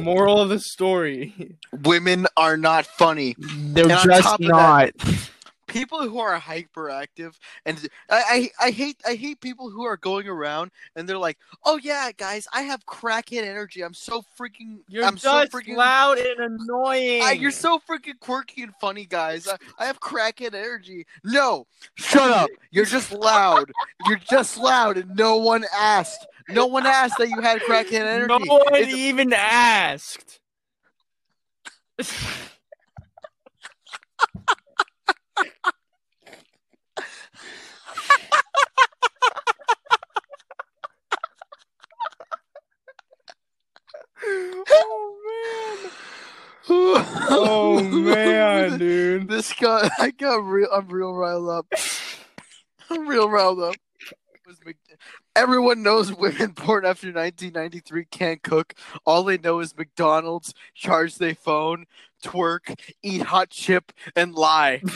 Moral 0.00 0.40
of 0.40 0.48
the 0.48 0.60
story: 0.60 1.56
Women 1.82 2.26
are 2.36 2.56
not 2.56 2.86
funny. 2.86 3.34
they're 3.38 3.90
And 3.90 4.00
just 4.04 4.22
top 4.22 4.40
of 4.40 4.46
not. 4.46 4.90
People 5.72 6.06
who 6.08 6.18
are 6.18 6.38
hyperactive, 6.38 7.34
and 7.64 7.78
I, 8.10 8.50
I, 8.60 8.66
I 8.66 8.70
hate, 8.70 9.00
I 9.06 9.14
hate 9.14 9.40
people 9.40 9.70
who 9.70 9.84
are 9.84 9.96
going 9.96 10.28
around 10.28 10.70
and 10.94 11.08
they're 11.08 11.18
like, 11.18 11.38
"Oh 11.64 11.78
yeah, 11.78 12.10
guys, 12.16 12.46
I 12.52 12.62
have 12.62 12.84
crackhead 12.86 13.42
energy. 13.44 13.82
I'm 13.82 13.94
so 13.94 14.22
freaking, 14.38 14.80
You're 14.88 15.04
I'm 15.04 15.16
so 15.16 15.42
just 15.42 15.52
freaking 15.52 15.76
loud 15.76 16.18
and 16.18 16.60
annoying. 16.60 17.22
I, 17.22 17.32
you're 17.32 17.50
so 17.50 17.78
freaking 17.78 18.18
quirky 18.20 18.62
and 18.62 18.72
funny, 18.80 19.06
guys. 19.06 19.48
I, 19.48 19.56
I 19.78 19.86
have 19.86 19.98
crackhead 20.00 20.54
energy. 20.54 21.06
No, 21.24 21.66
shut 21.94 22.30
up. 22.30 22.50
You're 22.70 22.84
just 22.84 23.12
loud. 23.12 23.72
You're 24.06 24.20
just 24.30 24.58
loud, 24.58 24.98
and 24.98 25.16
no 25.16 25.36
one 25.36 25.64
asked. 25.74 26.26
No 26.48 26.66
one 26.66 26.86
asked 26.86 27.18
that 27.18 27.28
you 27.28 27.40
had 27.40 27.60
crackhead 27.62 27.92
energy. 28.02 28.28
no 28.28 28.38
one 28.56 28.74
It's- 28.74 28.94
even 28.94 29.32
asked. 29.32 30.40
oh 46.68 47.21
oh 47.32 47.82
man, 47.88 48.78
dude. 48.78 49.28
This 49.28 49.52
guy, 49.52 49.90
I 49.98 50.10
got 50.10 50.44
real. 50.44 50.68
I'm 50.72 50.88
real 50.88 51.14
riled 51.14 51.48
up. 51.48 51.66
I'm 52.90 53.06
real 53.08 53.28
riled 53.28 53.60
up. 53.60 53.76
Everyone 55.34 55.82
knows 55.82 56.12
women 56.12 56.50
born 56.50 56.84
after 56.84 57.06
1993 57.06 58.04
can't 58.10 58.42
cook. 58.42 58.74
All 59.06 59.24
they 59.24 59.38
know 59.38 59.60
is 59.60 59.76
McDonald's, 59.76 60.52
charge 60.74 61.16
their 61.16 61.34
phone, 61.34 61.86
twerk, 62.22 62.78
eat 63.02 63.22
hot 63.22 63.48
chip, 63.50 63.92
and 64.14 64.34
lie. 64.34 64.82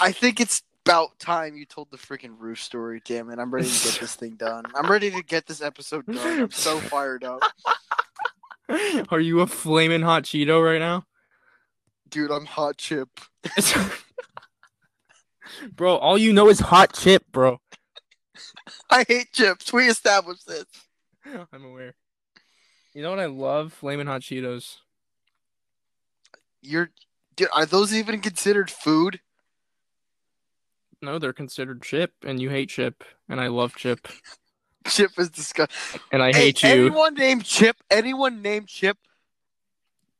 I 0.00 0.12
think 0.12 0.40
it's 0.40 0.62
about 0.84 1.18
time 1.18 1.56
you 1.56 1.64
told 1.64 1.90
the 1.90 1.96
freaking 1.96 2.34
roof 2.38 2.60
story. 2.60 3.00
Damn 3.04 3.30
it! 3.30 3.38
I'm 3.38 3.52
ready 3.52 3.68
to 3.68 3.84
get 3.84 4.00
this 4.00 4.14
thing 4.16 4.34
done. 4.36 4.64
I'm 4.74 4.90
ready 4.90 5.10
to 5.10 5.22
get 5.22 5.46
this 5.46 5.62
episode 5.62 6.06
done. 6.06 6.40
I'm 6.42 6.50
so 6.50 6.78
fired 6.92 7.24
up, 7.24 7.42
Are 9.10 9.20
you 9.20 9.40
a 9.40 9.46
flaming 9.46 10.02
hot 10.02 10.24
Cheeto 10.24 10.64
right 10.64 10.78
now? 10.80 11.04
dude. 12.10 12.30
I'm 12.30 12.44
hot 12.46 12.76
chip. 12.76 13.08
bro, 15.74 15.96
all 15.96 16.16
you 16.18 16.32
know 16.32 16.48
is 16.48 16.60
hot 16.60 16.92
chip, 16.92 17.24
bro. 17.32 17.60
I 18.90 19.04
hate 19.08 19.32
chips. 19.32 19.72
We 19.72 19.88
established 19.88 20.46
this. 20.46 20.66
I'm 21.52 21.64
aware. 21.64 21.94
You 22.92 23.02
know 23.02 23.10
what 23.10 23.18
I 23.18 23.26
love? 23.26 23.72
Flaming 23.72 24.06
hot 24.06 24.20
Cheetos. 24.20 24.76
You're, 26.62 26.90
dude. 27.34 27.48
Are 27.52 27.66
those 27.66 27.92
even 27.92 28.20
considered 28.20 28.70
food? 28.70 29.18
No, 31.04 31.18
they're 31.18 31.32
considered 31.32 31.82
chip, 31.82 32.12
and 32.24 32.40
you 32.40 32.48
hate 32.50 32.70
chip, 32.70 33.04
and 33.28 33.40
I 33.40 33.48
love 33.48 33.74
chip, 33.76 34.08
Chip 34.86 35.12
is 35.18 35.30
disgusting. 35.30 36.00
and 36.12 36.22
I 36.22 36.28
Hey, 36.32 36.46
hate 36.46 36.62
you. 36.62 36.68
Anyone 36.68 37.14
named 37.14 37.44
Chip? 37.44 37.76
Anyone 37.90 38.42
named 38.42 38.68
Chip? 38.68 38.98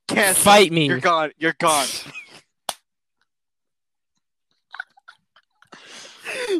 Can't 0.09 0.37
Fight 0.37 0.73
me. 0.73 0.87
You're 0.87 1.01
gone. 1.01 1.33
You're 1.39 1.55
gone. 1.59 1.87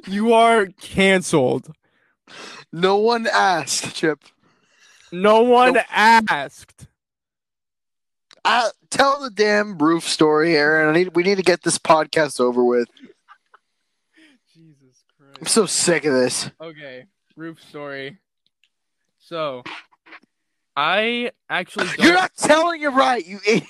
You 0.07 0.33
are 0.35 0.67
canceled. 0.67 1.73
No 2.73 2.97
one 2.97 3.27
asked 3.27 3.95
Chip. 3.95 4.21
No 5.11 5.43
one 5.43 5.75
Nope. 5.75 5.85
asked. 5.91 6.87
Uh, 8.45 8.69
tell 8.91 9.23
the 9.23 9.31
damn 9.31 9.79
roof 9.79 10.07
story, 10.07 10.57
Aaron. 10.57 10.91
I 10.95 10.99
need. 10.99 11.17
We 11.17 11.23
need 11.23 11.37
to 11.37 11.43
get 11.43 11.63
this 11.63 11.79
podcast 11.79 12.41
over 12.41 12.63
with. 12.63 12.89
I'm 15.45 15.49
so 15.49 15.67
sick 15.67 16.07
of 16.07 16.15
this. 16.15 16.51
Okay, 16.59 17.05
roof 17.37 17.63
story. 17.63 18.17
So, 19.19 19.63
I 20.75 21.33
actually 21.51 21.89
don't. 21.89 22.03
You're 22.03 22.15
not 22.15 22.35
telling 22.35 22.81
it 22.81 22.89
right. 22.89 23.23
You. 23.27 23.41
idiot. 23.47 23.65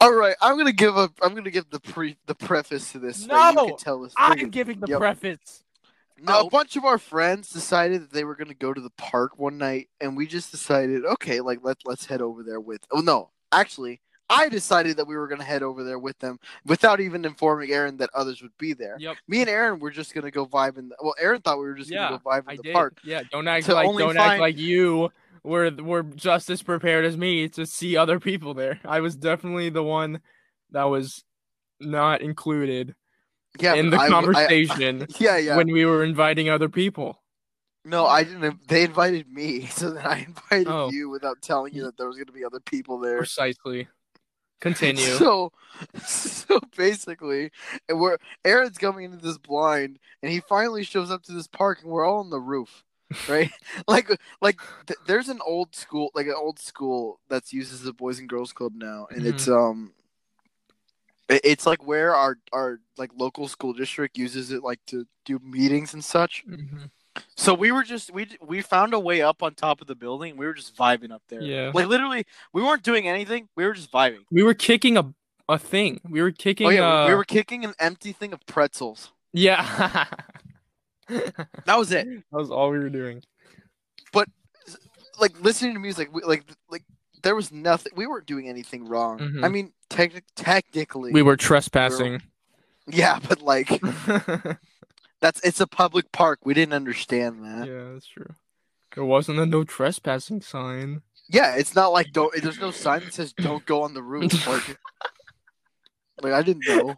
All 0.00 0.14
right, 0.14 0.34
I'm 0.40 0.56
gonna 0.56 0.72
give 0.72 0.96
a. 0.96 1.10
I'm 1.20 1.34
gonna 1.34 1.50
give 1.50 1.68
the 1.68 1.80
pre 1.80 2.16
the 2.24 2.34
preface 2.34 2.92
to 2.92 2.98
this. 2.98 3.18
so 3.18 3.26
No, 3.26 3.50
you 3.50 3.54
can 3.72 3.76
tell 3.76 4.02
us. 4.02 4.14
I'm 4.16 4.48
giving 4.48 4.80
the 4.80 4.86
Yep. 4.86 4.98
preface. 4.98 5.62
A 6.26 6.44
bunch 6.44 6.76
of 6.76 6.84
our 6.84 6.98
friends 6.98 7.50
decided 7.50 8.02
that 8.02 8.12
they 8.12 8.24
were 8.24 8.36
gonna 8.36 8.54
go 8.54 8.72
to 8.74 8.80
the 8.80 8.90
park 8.98 9.38
one 9.38 9.58
night, 9.58 9.88
and 10.00 10.16
we 10.16 10.26
just 10.26 10.50
decided, 10.50 11.04
okay, 11.04 11.40
like 11.40 11.60
let 11.62 11.78
let's 11.84 12.06
head 12.06 12.20
over 12.20 12.42
there 12.42 12.60
with. 12.60 12.80
Oh 12.90 13.00
no, 13.00 13.30
actually, 13.52 14.00
I 14.30 14.48
decided 14.48 14.96
that 14.96 15.08
we 15.08 15.16
were 15.16 15.26
going 15.26 15.40
to 15.40 15.46
head 15.46 15.64
over 15.64 15.82
there 15.82 15.98
with 15.98 16.18
them 16.20 16.38
without 16.64 17.00
even 17.00 17.24
informing 17.24 17.72
Aaron 17.72 17.96
that 17.96 18.10
others 18.14 18.40
would 18.42 18.56
be 18.58 18.72
there. 18.72 18.96
Yep. 18.98 19.16
Me 19.26 19.40
and 19.40 19.50
Aaron 19.50 19.80
were 19.80 19.90
just 19.90 20.14
going 20.14 20.24
to 20.24 20.30
go 20.30 20.46
vibe 20.46 20.78
in. 20.78 20.88
The, 20.88 20.96
well, 21.02 21.14
Aaron 21.18 21.42
thought 21.42 21.58
we 21.58 21.64
were 21.64 21.74
just 21.74 21.90
Yeah, 21.90 22.08
going 22.08 22.20
to 22.20 22.24
go 22.24 22.30
vibe 22.30 22.42
in 22.44 22.50
I 22.50 22.56
the 22.56 22.62
did. 22.62 22.72
park. 22.72 22.98
Yeah, 23.02 23.22
don't 23.30 23.48
act 23.48 23.68
like 23.68 23.98
don't 23.98 24.16
act 24.16 24.40
like 24.40 24.56
you 24.56 25.10
were 25.42 25.70
were 25.72 26.04
just 26.04 26.48
as 26.48 26.62
prepared 26.62 27.04
as 27.04 27.16
me 27.16 27.48
to 27.50 27.66
see 27.66 27.96
other 27.96 28.20
people 28.20 28.54
there. 28.54 28.78
I 28.84 29.00
was 29.00 29.16
definitely 29.16 29.68
the 29.68 29.82
one 29.82 30.20
that 30.70 30.84
was 30.84 31.24
not 31.80 32.20
included 32.20 32.94
Yeah, 33.58 33.74
in 33.74 33.90
the 33.90 33.96
I- 33.98 34.06
I- 34.06 34.08
conversation 34.08 35.06
yeah, 35.18 35.36
yeah. 35.36 35.56
when 35.56 35.72
we 35.72 35.84
were 35.84 36.04
inviting 36.04 36.48
other 36.48 36.68
people. 36.68 37.20
no, 37.84 38.06
I 38.06 38.24
didn't. 38.24 38.68
They 38.68 38.84
invited 38.84 39.28
me, 39.32 39.66
so 39.78 39.90
then 39.90 40.04
I 40.06 40.20
invited 40.20 40.68
Oh. 40.68 40.90
you 40.90 41.08
without 41.08 41.42
telling 41.42 41.74
you 41.74 41.84
that 41.84 41.96
there 41.96 42.06
was 42.06 42.16
going 42.16 42.26
to 42.26 42.32
be 42.32 42.44
other 42.44 42.60
people 42.60 42.98
there. 43.00 43.18
Precisely. 43.18 43.88
Continue. 44.60 45.02
So, 45.16 45.52
so 46.04 46.60
basically, 46.76 47.50
and 47.88 47.98
we're 47.98 48.18
Aaron's 48.44 48.76
coming 48.76 49.06
into 49.06 49.16
this 49.24 49.38
blind, 49.38 49.98
and 50.22 50.30
he 50.30 50.40
finally 50.40 50.84
shows 50.84 51.10
up 51.10 51.22
to 51.24 51.32
this 51.32 51.46
park, 51.46 51.80
and 51.82 51.90
we're 51.90 52.04
all 52.04 52.18
on 52.20 52.28
the 52.28 52.38
roof, 52.38 52.84
right? 53.26 53.50
like, 53.88 54.10
like 54.42 54.60
th- 54.86 54.98
there's 55.06 55.30
an 55.30 55.40
old 55.46 55.74
school, 55.74 56.10
like 56.14 56.26
an 56.26 56.34
old 56.36 56.58
school 56.58 57.20
that's 57.30 57.54
used 57.54 57.72
as 57.72 57.86
a 57.86 57.92
boys 57.94 58.18
and 58.18 58.28
girls 58.28 58.52
club 58.52 58.72
now, 58.76 59.06
and 59.10 59.24
it's 59.26 59.48
um, 59.48 59.94
it's 61.30 61.66
like 61.66 61.86
where 61.86 62.14
our 62.14 62.38
our 62.52 62.80
like 62.98 63.10
local 63.16 63.48
school 63.48 63.72
district 63.72 64.18
uses 64.18 64.50
it 64.50 64.62
like 64.62 64.80
to 64.86 65.06
do 65.24 65.38
meetings 65.42 65.94
and 65.94 66.04
such. 66.04 66.44
Mhm. 66.46 66.90
So 67.36 67.54
we 67.54 67.72
were 67.72 67.82
just 67.82 68.12
we 68.12 68.28
we 68.40 68.62
found 68.62 68.94
a 68.94 69.00
way 69.00 69.22
up 69.22 69.42
on 69.42 69.54
top 69.54 69.80
of 69.80 69.86
the 69.86 69.94
building. 69.94 70.36
We 70.36 70.46
were 70.46 70.54
just 70.54 70.76
vibing 70.76 71.10
up 71.10 71.22
there. 71.28 71.42
Yeah. 71.42 71.70
Like 71.74 71.86
literally, 71.86 72.24
we 72.52 72.62
weren't 72.62 72.82
doing 72.82 73.08
anything. 73.08 73.48
We 73.56 73.64
were 73.64 73.74
just 73.74 73.90
vibing. 73.90 74.20
We 74.30 74.42
were 74.42 74.54
kicking 74.54 74.96
a 74.96 75.12
a 75.48 75.58
thing. 75.58 76.00
We 76.08 76.22
were 76.22 76.30
kicking 76.30 76.66
Oh 76.66 76.70
yeah, 76.70 77.04
uh, 77.04 77.08
we 77.08 77.14
were 77.14 77.24
kicking 77.24 77.64
an 77.64 77.74
empty 77.78 78.12
thing 78.12 78.32
of 78.32 78.44
pretzels. 78.46 79.12
Yeah. 79.32 80.06
that 81.08 81.48
That 81.64 81.78
was 81.78 81.92
it. 81.92 82.06
That 82.30 82.38
was 82.38 82.50
all 82.50 82.70
we 82.70 82.78
were 82.78 82.90
doing. 82.90 83.22
But 84.12 84.28
like 85.18 85.38
listening 85.40 85.74
to 85.74 85.80
music 85.80 86.12
we, 86.12 86.22
like 86.22 86.44
like 86.70 86.84
there 87.22 87.34
was 87.34 87.50
nothing 87.52 87.92
we 87.96 88.06
weren't 88.06 88.26
doing 88.26 88.48
anything 88.48 88.84
wrong 88.86 89.18
Mhm. 89.18 89.44
i 89.44 89.48
mean 89.48 89.72
techni- 89.88 90.22
technically 90.36 91.12
We 91.12 91.22
were 91.22 91.36
trespassing. 91.36 92.22
yeah 92.86 93.18
but 93.28 93.42
like 93.42 93.68
that's 95.20 95.40
it's 95.44 95.60
a 95.60 95.66
public 95.66 96.12
park 96.12 96.40
we 96.44 96.54
didn't 96.54 96.74
understand 96.74 97.44
that 97.44 97.66
yeah, 97.68 97.92
that's 97.92 98.06
true. 98.06 98.34
There 98.94 99.04
wasn't 99.04 99.38
a 99.38 99.46
no 99.46 99.62
trespassing 99.62 100.40
sign. 100.40 101.02
Yeah, 101.28 101.54
it's 101.54 101.76
not 101.76 101.92
like 101.92 102.10
don't 102.12 102.34
there's 102.42 102.58
no 102.60 102.72
sign 102.72 103.00
that 103.04 103.14
says 103.14 103.32
don't 103.32 103.64
go 103.64 103.82
on 103.82 103.94
the 103.94 104.02
roof 104.02 104.32
like 104.48 104.78
like 106.22 106.32
i 106.32 106.42
didn't 106.42 106.66
know 106.66 106.96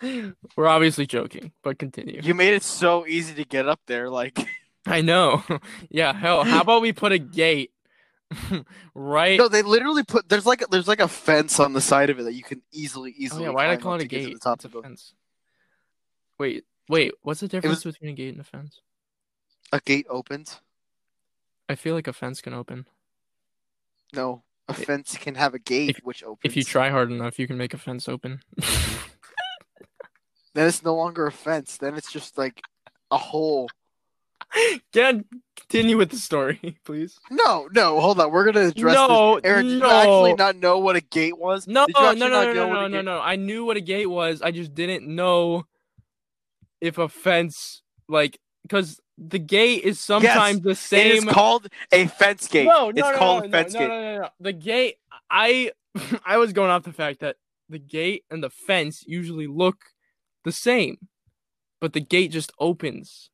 We're 0.56 0.68
obviously 0.68 1.06
joking, 1.06 1.50
but 1.64 1.78
continue. 1.78 2.20
You 2.22 2.32
made 2.32 2.54
it 2.54 2.62
so 2.62 3.04
easy 3.06 3.34
to 3.34 3.44
get 3.44 3.68
up 3.68 3.80
there. 3.86 4.08
Like 4.08 4.38
I 4.86 5.00
know. 5.00 5.42
yeah, 5.90 6.12
hell, 6.12 6.44
how 6.44 6.60
about 6.60 6.82
we 6.82 6.92
put 6.92 7.10
a 7.10 7.18
gate 7.18 7.72
right? 8.94 9.38
no 9.38 9.48
they 9.48 9.62
literally 9.62 10.02
put 10.04 10.28
there's 10.28 10.44
like 10.46 10.62
a, 10.62 10.66
there's 10.66 10.88
like 10.88 11.00
a 11.00 11.08
fence 11.08 11.58
on 11.58 11.72
the 11.72 11.80
side 11.80 12.10
of 12.10 12.18
it 12.18 12.24
that 12.24 12.34
you 12.34 12.42
can 12.42 12.60
easily 12.72 13.12
oh, 13.12 13.22
easily 13.22 13.44
yeah, 13.44 13.50
why 13.50 13.66
did 13.68 13.78
I 13.78 13.82
call 13.82 13.94
it 13.94 13.96
a 13.96 13.98
to 14.00 14.08
get 14.08 14.18
to 14.20 14.26
gate? 14.26 14.34
the 14.34 14.40
top 14.40 14.64
It's 14.64 14.74
a 14.74 14.82
fence. 14.82 15.14
Wait, 16.38 16.64
wait, 16.88 17.12
what's 17.22 17.40
the 17.40 17.48
difference 17.48 17.82
between 17.84 18.10
a 18.10 18.14
gate 18.14 18.28
and 18.30 18.40
a 18.40 18.44
fence? 18.44 18.80
a 19.72 19.80
gate 19.80 20.06
opens 20.08 20.60
I 21.68 21.74
feel 21.74 21.94
like 21.94 22.06
a 22.08 22.12
fence 22.12 22.40
can 22.40 22.54
open. 22.54 22.86
no 24.14 24.42
a 24.68 24.72
If- 24.72 24.84
fence 24.84 25.16
can 25.16 25.34
have 25.34 25.54
a 25.54 25.58
gate 25.58 25.90
if- 25.98 26.04
which 26.04 26.22
opens 26.22 26.40
If 26.44 26.56
you 26.56 26.62
try 26.64 26.90
hard 26.90 27.10
enough, 27.10 27.38
you 27.38 27.46
can 27.46 27.56
make 27.56 27.72
a 27.74 27.78
fence 27.78 28.08
open. 28.08 28.40
then 30.54 30.66
it's 30.66 30.82
no 30.82 30.94
longer 30.94 31.26
a 31.26 31.32
fence 31.32 31.76
then 31.78 31.94
it's 31.94 32.10
just 32.12 32.36
like 32.38 32.60
a 33.10 33.16
hole 33.18 33.68
Can 34.92 35.24
continue 35.56 35.96
with 35.96 36.10
the 36.10 36.16
story, 36.16 36.78
please. 36.84 37.18
No, 37.30 37.68
no, 37.72 38.00
hold 38.00 38.20
on. 38.20 38.30
We're 38.30 38.44
gonna 38.44 38.68
address 38.68 38.94
No, 38.94 39.36
this. 39.36 39.50
Aaron, 39.50 39.66
did 39.66 39.78
you 39.78 39.84
actually 39.84 40.34
not 40.34 40.56
know 40.56 40.78
what 40.78 40.96
a 40.96 41.00
gate 41.00 41.38
was? 41.38 41.66
No, 41.66 41.86
no, 41.94 42.12
no, 42.12 42.28
no, 42.28 42.52
no, 42.52 42.72
no, 42.72 42.88
no, 42.88 43.02
no. 43.02 43.20
I 43.20 43.36
knew 43.36 43.64
what 43.64 43.76
a 43.76 43.80
gate 43.80 44.08
was. 44.08 44.42
I 44.42 44.50
just 44.50 44.74
didn't 44.74 45.06
know 45.06 45.66
if 46.80 46.98
a 46.98 47.08
fence, 47.08 47.82
like, 48.08 48.38
because 48.62 49.00
the 49.18 49.38
gate 49.38 49.84
is 49.84 50.00
sometimes 50.00 50.60
the 50.60 50.74
same. 50.74 51.16
is 51.16 51.24
called 51.24 51.68
a 51.92 52.06
fence 52.06 52.46
gate. 52.48 52.66
No, 52.66 52.84
no, 52.84 52.88
it's 52.90 52.98
no, 53.00 53.16
called 53.16 53.42
no, 53.42 53.48
a 53.48 53.50
fence 53.50 53.74
no, 53.74 53.80
gate. 53.80 53.88
no, 53.88 54.02
no, 54.02 54.20
no. 54.22 54.28
The 54.40 54.52
gate. 54.52 54.96
I, 55.30 55.72
I 56.24 56.38
was 56.38 56.52
going 56.52 56.70
off 56.70 56.84
the 56.84 56.92
fact 56.92 57.20
that 57.20 57.36
the 57.68 57.78
gate 57.78 58.24
and 58.30 58.42
the 58.42 58.50
fence 58.50 59.04
usually 59.06 59.46
look 59.46 59.76
the 60.44 60.52
same, 60.52 61.08
but 61.80 61.92
the 61.92 62.00
gate 62.00 62.30
just 62.30 62.52
opens. 62.58 63.30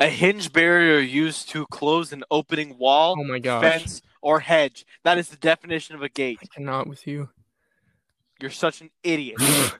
A 0.00 0.08
hinge 0.08 0.52
barrier 0.52 0.98
used 0.98 1.48
to 1.50 1.66
close 1.66 2.12
an 2.12 2.24
opening 2.30 2.76
wall, 2.78 3.14
Oh 3.18 3.24
my 3.24 3.38
gosh! 3.38 3.62
fence, 3.62 4.02
or 4.20 4.40
hedge. 4.40 4.84
That 5.04 5.18
is 5.18 5.28
the 5.28 5.36
definition 5.36 5.94
of 5.94 6.02
a 6.02 6.08
gate. 6.08 6.38
I 6.42 6.46
cannot 6.46 6.86
with 6.88 7.06
you. 7.06 7.28
You're 8.40 8.50
such 8.50 8.80
an 8.80 8.90
idiot. 9.02 9.36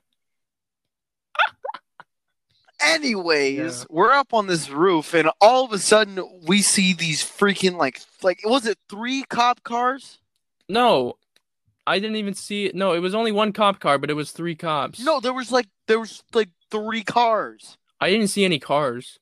Anyways, 2.80 3.80
Yeah. 3.80 3.84
we're 3.88 4.12
up 4.12 4.34
on 4.34 4.46
this 4.46 4.68
roof, 4.68 5.14
and 5.14 5.30
all 5.40 5.64
of 5.64 5.72
a 5.72 5.78
sudden 5.78 6.20
we 6.46 6.60
see 6.60 6.92
these 6.92 7.22
freaking 7.22 7.76
like 7.76 8.00
like 8.22 8.40
was 8.44 8.66
it 8.66 8.78
three 8.90 9.24
cop 9.28 9.62
cars? 9.62 10.18
No, 10.68 11.14
I 11.86 11.98
didn't 11.98 12.16
even 12.16 12.34
see 12.34 12.66
it. 12.66 12.74
No, 12.74 12.92
it 12.92 12.98
was 12.98 13.14
only 13.14 13.32
one 13.32 13.52
cop 13.52 13.80
car, 13.80 13.96
but 13.98 14.10
it 14.10 14.14
was 14.14 14.32
three 14.32 14.54
cops. 14.54 15.00
No, 15.00 15.18
there 15.20 15.32
was 15.32 15.50
like 15.50 15.66
there 15.86 15.98
was 16.00 16.22
like 16.34 16.50
three 16.70 17.02
cars. 17.02 17.78
I 18.00 18.10
didn't 18.10 18.28
see 18.28 18.44
any 18.44 18.58
cars. 18.58 19.18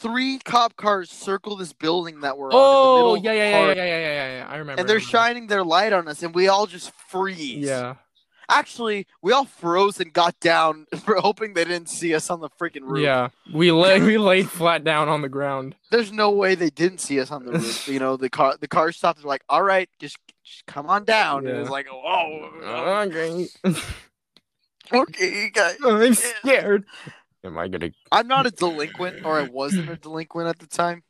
Three 0.00 0.38
cop 0.38 0.76
cars 0.76 1.10
circle 1.10 1.56
this 1.56 1.72
building 1.72 2.20
that 2.20 2.38
we're 2.38 2.46
on. 2.46 2.52
Oh, 2.54 3.14
yeah, 3.16 3.32
yeah, 3.32 3.50
yeah, 3.50 3.66
yeah, 3.66 3.72
yeah, 3.72 3.84
yeah, 3.84 3.98
yeah, 3.98 4.36
yeah. 4.38 4.46
I 4.48 4.56
remember. 4.58 4.80
And 4.80 4.88
they're 4.88 4.96
remember. 4.96 5.10
shining 5.10 5.46
their 5.48 5.64
light 5.64 5.92
on 5.92 6.06
us, 6.06 6.22
and 6.22 6.32
we 6.34 6.46
all 6.46 6.66
just 6.66 6.92
freeze. 7.08 7.66
Yeah. 7.66 7.96
Actually, 8.48 9.06
we 9.22 9.32
all 9.32 9.44
froze 9.44 10.00
and 10.00 10.12
got 10.12 10.38
down, 10.40 10.86
for 11.04 11.16
hoping 11.16 11.52
they 11.54 11.64
didn't 11.64 11.88
see 11.88 12.14
us 12.14 12.30
on 12.30 12.40
the 12.40 12.48
freaking 12.48 12.82
roof. 12.82 13.02
Yeah. 13.04 13.28
We 13.52 13.72
lay 13.72 14.00
we 14.00 14.18
laid 14.18 14.48
flat 14.48 14.84
down 14.84 15.08
on 15.08 15.20
the 15.20 15.28
ground. 15.28 15.74
There's 15.90 16.12
no 16.12 16.30
way 16.30 16.54
they 16.54 16.70
didn't 16.70 16.98
see 16.98 17.18
us 17.20 17.30
on 17.30 17.44
the 17.44 17.52
roof. 17.52 17.88
you 17.88 17.98
know, 17.98 18.16
the 18.16 18.30
car 18.30 18.56
the 18.58 18.68
car 18.68 18.92
stopped. 18.92 19.18
They're 19.20 19.28
like, 19.28 19.42
"All 19.48 19.62
right, 19.62 19.88
just, 19.98 20.16
just 20.44 20.64
come 20.66 20.86
on 20.86 21.04
down." 21.04 21.44
And 21.46 21.56
Yeah. 21.56 21.60
it's 21.62 21.70
like, 21.70 21.88
"Oh, 21.92 22.48
oh 22.64 23.00
Okay. 23.04 23.48
okay, 24.94 25.50
guys." 25.52 25.76
I'm 25.84 26.14
scared. 26.14 26.84
Am 27.48 27.58
I 27.58 27.68
gonna? 27.68 27.90
I'm 28.12 28.28
not 28.28 28.46
a 28.46 28.50
delinquent, 28.50 29.24
or 29.24 29.38
I 29.38 29.42
wasn't 29.44 29.90
a 29.90 29.96
delinquent 29.96 30.48
at 30.48 30.58
the 30.58 30.66
time. 30.66 31.02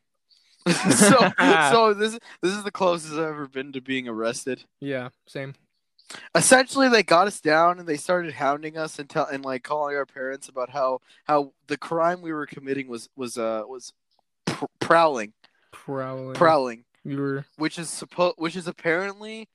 so, 0.68 1.30
so 1.70 1.94
this 1.94 2.18
this 2.42 2.52
is 2.54 2.62
the 2.64 2.70
closest 2.70 3.12
I've 3.14 3.18
ever 3.20 3.48
been 3.48 3.72
to 3.72 3.80
being 3.80 4.08
arrested. 4.08 4.64
Yeah. 4.80 5.08
Same. 5.26 5.54
Essentially, 6.34 6.88
they 6.88 7.02
got 7.02 7.26
us 7.26 7.40
down 7.40 7.78
and 7.78 7.86
they 7.86 7.96
started 7.98 8.32
hounding 8.34 8.78
us 8.78 8.98
and 8.98 9.08
tell 9.10 9.26
and 9.26 9.44
like 9.44 9.62
calling 9.62 9.94
our 9.96 10.06
parents 10.06 10.48
about 10.48 10.70
how 10.70 11.00
how 11.24 11.52
the 11.66 11.76
crime 11.76 12.22
we 12.22 12.32
were 12.32 12.46
committing 12.46 12.88
was 12.88 13.08
was 13.16 13.36
uh 13.36 13.62
was 13.66 13.92
pr- 14.46 14.64
prowling, 14.80 15.32
Prowling. 15.70 16.34
prowling, 16.34 16.84
We 17.04 17.16
were. 17.16 17.44
which 17.56 17.78
is 17.78 17.90
supposed 17.90 18.36
which 18.38 18.56
is 18.56 18.66
apparently. 18.66 19.48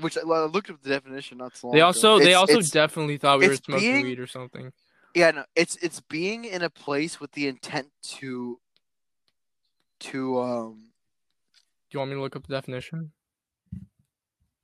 Which 0.00 0.18
I 0.18 0.22
I 0.22 0.44
looked 0.46 0.70
up 0.70 0.82
the 0.82 0.88
definition 0.88 1.38
not 1.38 1.56
so 1.56 1.68
long 1.68 1.74
They 1.74 1.78
ago. 1.80 1.86
also 1.86 2.18
they 2.18 2.24
It's- 2.24 2.36
also 2.40 2.52
it's- 2.54 2.70
definitely 2.70 3.16
thought 3.16 3.38
we 3.38 3.46
were 3.48 3.54
smoking 3.56 3.92
being- 3.92 4.04
weed 4.04 4.18
or 4.18 4.26
something. 4.26 4.72
Yeah, 5.14 5.30
no, 5.30 5.44
it's 5.54 5.76
it's 5.76 6.00
being 6.00 6.44
in 6.44 6.62
a 6.62 6.70
place 6.70 7.20
with 7.20 7.32
the 7.32 7.46
intent 7.46 7.88
to 8.18 8.58
to 10.00 10.40
um 10.40 10.90
Do 11.90 11.96
you 11.96 11.98
want 12.00 12.10
me 12.10 12.16
to 12.16 12.20
look 12.20 12.36
up 12.36 12.46
the 12.46 12.54
definition? 12.54 13.12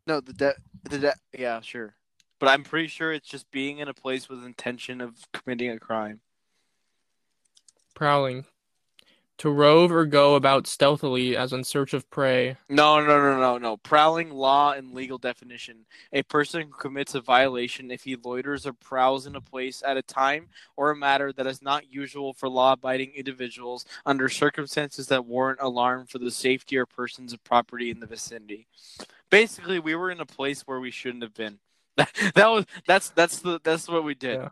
no 0.06 0.20
the 0.20 0.32
de- 0.32 0.56
the 0.84 0.98
de- 0.98 1.14
yeah, 1.38 1.60
sure. 1.60 1.94
But 2.40 2.48
I'm 2.48 2.64
pretty 2.64 2.88
sure 2.88 3.12
it's 3.12 3.28
just 3.28 3.50
being 3.50 3.78
in 3.78 3.88
a 3.88 3.94
place 3.94 4.28
with 4.28 4.44
intention 4.44 5.00
of 5.00 5.14
committing 5.32 5.70
a 5.70 5.78
crime. 5.78 6.20
Prowling. 7.94 8.46
To 9.40 9.50
rove 9.50 9.90
or 9.90 10.04
go 10.04 10.34
about 10.34 10.66
stealthily 10.66 11.34
as 11.34 11.54
in 11.54 11.64
search 11.64 11.94
of 11.94 12.10
prey. 12.10 12.58
No, 12.68 13.00
no, 13.00 13.18
no, 13.18 13.40
no, 13.40 13.56
no. 13.56 13.78
Prowling 13.78 14.28
law 14.30 14.72
and 14.72 14.92
legal 14.92 15.16
definition. 15.16 15.86
A 16.12 16.22
person 16.24 16.60
who 16.60 16.68
commits 16.76 17.14
a 17.14 17.22
violation 17.22 17.90
if 17.90 18.04
he 18.04 18.16
loiters 18.18 18.66
or 18.66 18.74
prowls 18.74 19.26
in 19.26 19.34
a 19.34 19.40
place 19.40 19.82
at 19.82 19.96
a 19.96 20.02
time 20.02 20.48
or 20.76 20.90
a 20.90 20.96
matter 20.96 21.32
that 21.32 21.46
is 21.46 21.62
not 21.62 21.90
usual 21.90 22.34
for 22.34 22.50
law 22.50 22.74
abiding 22.74 23.12
individuals 23.14 23.86
under 24.04 24.28
circumstances 24.28 25.06
that 25.06 25.24
warrant 25.24 25.60
alarm 25.62 26.04
for 26.04 26.18
the 26.18 26.30
safety 26.30 26.76
or 26.76 26.84
persons 26.84 27.32
of 27.32 27.42
property 27.42 27.90
in 27.90 28.00
the 28.00 28.06
vicinity. 28.06 28.66
Basically, 29.30 29.78
we 29.78 29.94
were 29.94 30.10
in 30.10 30.20
a 30.20 30.26
place 30.26 30.62
where 30.66 30.80
we 30.80 30.90
shouldn't 30.90 31.22
have 31.22 31.32
been. 31.32 31.60
That, 31.96 32.12
that 32.34 32.48
was 32.50 32.66
that's 32.86 33.08
that's 33.08 33.38
the 33.38 33.58
that's 33.64 33.88
what 33.88 34.04
we 34.04 34.14
did. 34.14 34.34
Yeah. 34.38 34.48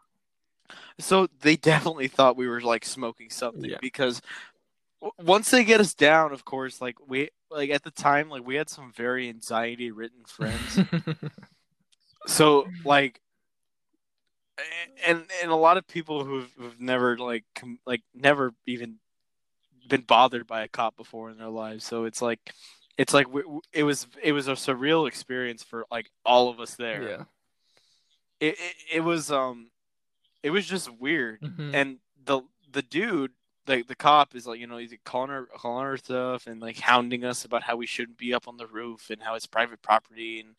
so 0.98 1.28
they 1.42 1.56
definitely 1.56 2.08
thought 2.08 2.38
we 2.38 2.48
were 2.48 2.62
like 2.62 2.86
smoking 2.86 3.28
something 3.28 3.66
Yeah. 3.68 3.76
because 3.82 4.22
once 5.18 5.50
they 5.50 5.64
get 5.64 5.80
us 5.80 5.94
down, 5.94 6.32
of 6.32 6.44
course, 6.44 6.80
like 6.80 6.96
we 7.06 7.30
like 7.50 7.70
at 7.70 7.82
the 7.84 7.90
time, 7.90 8.28
like 8.28 8.46
we 8.46 8.56
had 8.56 8.68
some 8.68 8.92
very 8.92 9.28
anxiety 9.28 9.90
ridden 9.90 10.24
friends. 10.26 10.80
so 12.26 12.66
like 12.84 13.20
and 15.06 15.24
and 15.42 15.50
a 15.50 15.56
lot 15.56 15.76
of 15.76 15.86
people 15.86 16.24
who've, 16.24 16.50
who've 16.58 16.80
never 16.80 17.16
like 17.16 17.44
com- 17.54 17.78
like 17.86 18.02
never 18.14 18.52
even 18.66 18.96
been 19.88 20.00
bothered 20.02 20.46
by 20.46 20.62
a 20.62 20.68
cop 20.68 20.96
before 20.96 21.30
in 21.30 21.38
their 21.38 21.48
lives 21.48 21.84
so 21.84 22.04
it's 22.04 22.20
like 22.20 22.40
it's 22.98 23.14
like 23.14 23.26
w- 23.26 23.44
w- 23.44 23.60
it 23.72 23.84
was 23.84 24.06
it 24.22 24.32
was 24.32 24.48
a 24.48 24.52
surreal 24.52 25.08
experience 25.08 25.62
for 25.62 25.86
like 25.90 26.10
all 26.26 26.50
of 26.50 26.60
us 26.60 26.74
there 26.74 27.08
yeah. 27.08 27.22
it, 28.40 28.56
it 28.58 28.76
it 28.96 29.00
was 29.00 29.30
um 29.30 29.70
it 30.42 30.50
was 30.50 30.66
just 30.66 30.90
weird 31.00 31.40
Mhm. 31.40 31.70
and 31.72 31.98
the 32.22 32.42
the 32.70 32.82
dude 32.82 33.30
the 33.68 33.82
the 33.82 33.94
cop 33.94 34.34
is 34.34 34.46
like 34.46 34.58
you 34.58 34.66
know 34.66 34.78
he's 34.78 34.92
calling 35.04 35.30
our 35.30 35.44
calling 35.46 35.84
her 35.84 35.96
stuff 35.96 36.46
and 36.48 36.60
like 36.60 36.78
hounding 36.78 37.24
us 37.24 37.44
about 37.44 37.62
how 37.62 37.76
we 37.76 37.86
shouldn't 37.86 38.18
be 38.18 38.34
up 38.34 38.48
on 38.48 38.56
the 38.56 38.66
roof 38.66 39.10
and 39.10 39.22
how 39.22 39.34
it's 39.34 39.46
private 39.46 39.80
property 39.82 40.40
and 40.40 40.56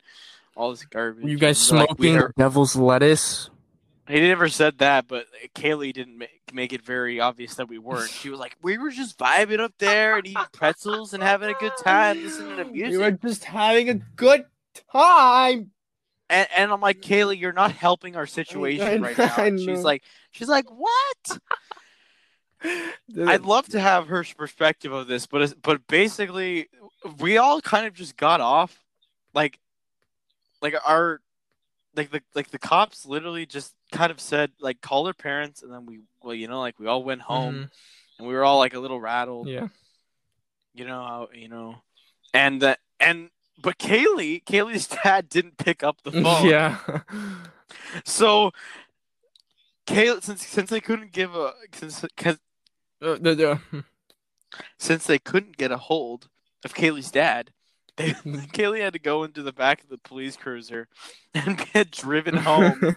all 0.56 0.70
this 0.70 0.84
garbage. 0.84 1.22
Were 1.24 1.28
you 1.30 1.38
guys 1.38 1.70
And, 1.70 1.80
like, 1.80 1.98
we 1.98 2.12
smoking 2.12 2.32
devil's 2.38 2.74
lettuce? 2.76 3.50
he 4.08 4.20
never 4.20 4.48
said 4.48 4.78
that, 4.78 5.06
but 5.06 5.26
Kaylee 5.54 5.92
didn't 5.92 6.18
make, 6.18 6.40
make 6.52 6.72
it 6.72 6.82
very 6.82 7.20
obvious 7.20 7.54
that 7.56 7.68
we 7.68 7.78
weren't. 7.78 8.10
She 8.10 8.28
was 8.28 8.40
like, 8.40 8.56
"We 8.60 8.76
were 8.76 8.90
just 8.90 9.16
vibing 9.18 9.60
up 9.60 9.74
there 9.78 10.16
and 10.16 10.26
eating 10.26 10.42
pretzels 10.52 11.14
and 11.14 11.22
having 11.22 11.50
a 11.50 11.54
good 11.60 11.72
time, 11.84 12.20
listening 12.20 12.56
to 12.56 12.64
music." 12.64 12.90
We 12.90 12.98
were 12.98 13.12
just 13.12 13.44
having 13.44 13.88
a 13.88 13.94
good 14.16 14.46
time. 14.92 15.70
And, 16.28 16.48
and 16.56 16.72
I'm 16.72 16.80
like, 16.80 17.00
Kaylee, 17.00 17.38
you're 17.40 17.52
not 17.52 17.72
helping 17.72 18.16
our 18.16 18.26
situation 18.26 19.04
I- 19.04 19.08
right 19.08 19.18
now. 19.18 19.34
And 19.36 19.58
she's 19.60 19.82
like, 19.82 20.02
she's 20.30 20.48
like, 20.48 20.66
what? 20.70 21.38
I'd 22.62 23.42
love 23.42 23.68
to 23.70 23.80
have 23.80 24.08
her 24.08 24.24
perspective 24.36 24.92
of 24.92 25.06
this, 25.06 25.26
but 25.26 25.54
but 25.62 25.86
basically, 25.86 26.68
we 27.18 27.38
all 27.38 27.60
kind 27.60 27.86
of 27.86 27.94
just 27.94 28.16
got 28.16 28.40
off, 28.40 28.84
like, 29.34 29.58
like 30.60 30.74
our, 30.86 31.20
like 31.96 32.10
the 32.10 32.22
like 32.34 32.50
the 32.50 32.58
cops 32.58 33.06
literally 33.06 33.46
just 33.46 33.74
kind 33.92 34.10
of 34.10 34.20
said 34.20 34.52
like 34.60 34.80
call 34.80 35.04
their 35.04 35.14
parents, 35.14 35.62
and 35.62 35.72
then 35.72 35.86
we 35.86 36.00
well 36.22 36.34
you 36.34 36.48
know 36.48 36.60
like 36.60 36.78
we 36.78 36.86
all 36.86 37.02
went 37.02 37.22
home, 37.22 37.70
and 38.18 38.28
we 38.28 38.34
were 38.34 38.44
all 38.44 38.58
like 38.58 38.74
a 38.74 38.78
little 38.80 39.00
rattled, 39.00 39.46
Mm-hmm. 39.46 39.64
Yeah. 39.64 39.68
you 40.74 40.84
know 40.86 41.02
how 41.02 41.28
you 41.34 41.48
know, 41.48 41.76
and 42.34 42.60
that 42.62 42.78
and 43.00 43.30
but 43.62 43.78
Kaylee 43.78 44.44
Kaylee's 44.44 44.86
dad 45.04 45.28
didn't 45.28 45.56
pick 45.56 45.82
up 45.82 46.02
the 46.02 46.12
phone, 46.22 46.46
Yeah. 46.46 46.76
so. 48.04 48.52
Kaylee, 49.86 50.22
since 50.22 50.46
since 50.46 50.70
they 50.70 50.80
couldn't 50.80 51.10
give 51.10 51.34
a 51.34 51.52
since, 51.72 52.04
Uh, 53.02 53.16
the- 53.20 53.34
the- 53.34 53.84
since 54.78 55.06
they 55.06 55.18
couldn't 55.18 55.56
get 55.56 55.70
a 55.70 55.76
hold 55.76 56.28
of 56.64 56.74
Kaylee's 56.74 57.10
dad, 57.10 57.52
they, 57.96 58.10
Kaylee 58.12 58.80
had 58.80 58.92
to 58.94 58.98
go 58.98 59.24
into 59.24 59.42
the 59.42 59.52
back 59.52 59.82
of 59.82 59.88
the 59.90 59.98
police 59.98 60.36
cruiser 60.36 60.88
and 61.34 61.56
get 61.72 61.90
driven 61.90 62.36
home. 62.36 62.96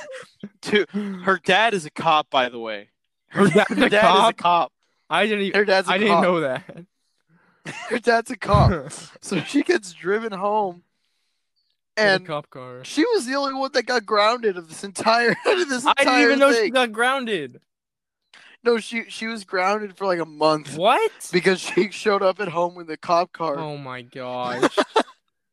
to 0.62 0.86
her 1.24 1.38
dad 1.44 1.74
is 1.74 1.84
a 1.86 1.90
cop, 1.90 2.30
by 2.30 2.48
the 2.48 2.58
way. 2.58 2.88
Her 3.28 3.46
dad's 3.48 3.70
a 3.72 3.74
dad 3.76 3.84
is 3.84 3.92
a 3.94 4.32
cop? 4.32 4.36
cop. 4.36 4.72
I 5.10 5.26
didn't. 5.26 5.44
Even, 5.44 5.58
Her 5.58 5.64
dad's 5.64 5.88
a 5.88 5.92
I 5.92 5.98
didn't 5.98 6.22
know 6.22 6.40
that. 6.40 6.84
Her 7.88 7.98
dad's 7.98 8.30
a 8.30 8.36
cop. 8.36 8.90
so 9.20 9.40
she 9.40 9.62
gets 9.62 9.92
driven 9.92 10.32
home, 10.32 10.82
and 11.96 12.26
cop 12.26 12.48
car. 12.50 12.82
she 12.84 13.04
was 13.14 13.26
the 13.26 13.34
only 13.34 13.52
one 13.54 13.70
that 13.72 13.84
got 13.84 14.06
grounded 14.06 14.56
of 14.56 14.68
this 14.68 14.84
entire 14.84 15.30
of 15.30 15.68
this 15.68 15.84
entire 15.84 15.94
I 15.98 16.04
didn't 16.04 16.22
even 16.22 16.38
know 16.38 16.52
she 16.52 16.70
got 16.70 16.92
grounded. 16.92 17.60
No, 18.64 18.78
she 18.78 19.04
she 19.08 19.26
was 19.26 19.44
grounded 19.44 19.96
for 19.96 20.06
like 20.06 20.18
a 20.18 20.24
month 20.24 20.76
What? 20.76 21.28
because 21.32 21.60
she 21.60 21.90
showed 21.90 22.22
up 22.22 22.40
at 22.40 22.48
home 22.48 22.74
with 22.74 22.90
a 22.90 22.96
cop 22.96 23.32
car. 23.32 23.56
Oh 23.58 23.76
my 23.78 24.02
gosh, 24.02 24.76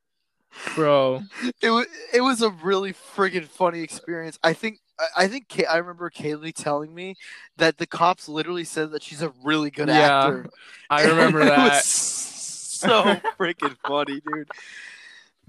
bro. 0.75 1.21
it 1.61 1.69
was 1.69 1.85
it 2.13 2.21
was 2.21 2.41
a 2.41 2.49
really 2.49 2.93
friggin' 2.93 3.45
funny 3.47 3.81
experience. 3.81 4.39
I 4.43 4.53
think 4.53 4.79
I- 5.15 5.27
think 5.27 5.49
Kay, 5.49 5.65
I 5.65 5.77
remember 5.77 6.09
Kaylee 6.09 6.53
telling 6.53 6.93
me 6.95 7.15
that 7.57 7.77
the 7.77 7.85
cops 7.87 8.29
literally 8.29 8.63
said 8.63 8.91
that 8.91 9.03
she's 9.03 9.21
a 9.21 9.33
really 9.43 9.69
good 9.69 9.89
Yeah, 9.89 10.25
actor. 10.27 10.49
I 10.89 11.05
remember 11.05 11.43
that. 11.45 11.83
so 11.83 13.03
freaking 13.37 13.75
funny, 13.85 14.21
dude. 14.21 14.49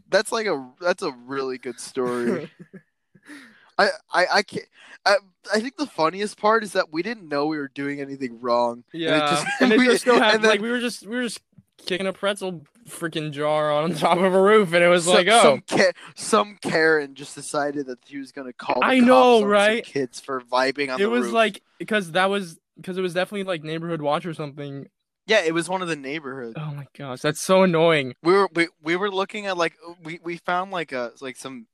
That's 0.09 0.31
like 0.33 0.47
a 0.47 0.69
that's 0.81 1.03
a 1.03 1.13
really 1.13 1.59
good 1.59 1.81
story. 1.81 2.51
I 3.79 3.89
I 4.13 4.27
I 4.35 4.43
can't. 4.43 4.67
I, 5.05 5.17
I 5.55 5.61
think 5.61 5.77
the 5.77 5.87
funniest 5.87 6.39
part 6.39 6.65
is 6.65 6.73
that 6.73 6.93
we 6.93 7.03
didn't 7.03 7.29
know 7.29 7.47
we 7.47 7.59
were 7.59 7.71
doing 7.73 8.01
anything 8.01 8.41
wrong. 8.41 8.83
Yeah, 8.93 9.19
just- 9.31 9.47
and 9.61 9.73
it 9.73 9.79
we- 9.79 9.85
just 9.87 10.05
so 10.05 10.15
and 10.15 10.25
happened 10.25 10.45
then- 10.45 10.51
like 10.51 10.61
we 10.61 10.71
were 10.71 10.81
just 10.81 11.07
we 11.07 11.17
were 11.17 11.23
just 11.23 11.41
kicking 11.85 12.07
a 12.07 12.13
pretzel 12.13 12.63
freaking 12.89 13.31
jar 13.33 13.71
on 13.71 13.95
top 13.95 14.19
of 14.19 14.35
a 14.35 14.41
roof, 14.43 14.73
and 14.73 14.83
it 14.83 14.89
was 14.89 15.05
Some, 15.05 15.15
like, 15.15 15.29
oh, 15.31 15.43
some, 15.43 15.79
Ka- 15.79 15.93
some 16.17 16.59
Karen 16.63 17.15
just 17.15 17.35
decided 17.35 17.87
that 17.87 17.99
she 18.07 18.19
was 18.19 18.33
gonna 18.33 18.53
call. 18.53 18.81
The 18.81 18.87
I 18.87 18.97
cops 18.99 19.07
know, 19.07 19.45
right? 19.45 19.85
Kids 19.85 20.21
for 20.21 20.41
vibing 20.41 20.93
on 20.93 21.01
it 21.01 21.05
the 21.05 21.11
was 21.11 21.25
roof. 21.27 21.33
like 21.33 21.63
because 21.79 22.13
that 22.13 22.27
was 22.31 22.59
because 22.77 22.99
it 22.99 23.03
was 23.03 23.15
definitely 23.15 23.45
like 23.45 23.63
neighborhood 23.63 24.03
watch 24.03 24.27
or 24.27 24.35
something. 24.35 24.89
Yeah, 25.29 25.41
it 25.45 25.53
was 25.53 25.69
one 25.69 25.83
of 25.83 25.89
the 25.89 25.97
neighborhoods. 25.97 26.55
Oh 26.57 26.73
my 26.73 26.87
gosh, 26.97 27.21
that's 27.21 27.41
so 27.43 27.63
annoying. 27.65 28.15
We 28.23 28.33
were 28.33 28.49
we, 28.55 28.69
we 28.83 28.97
were 28.97 29.11
looking 29.11 29.47
at 29.47 29.57
like 29.57 29.75
we, 30.03 30.19
we 30.23 30.37
found 30.39 30.71
like 30.71 30.93
a 30.93 31.13
like 31.21 31.37
some 31.37 31.67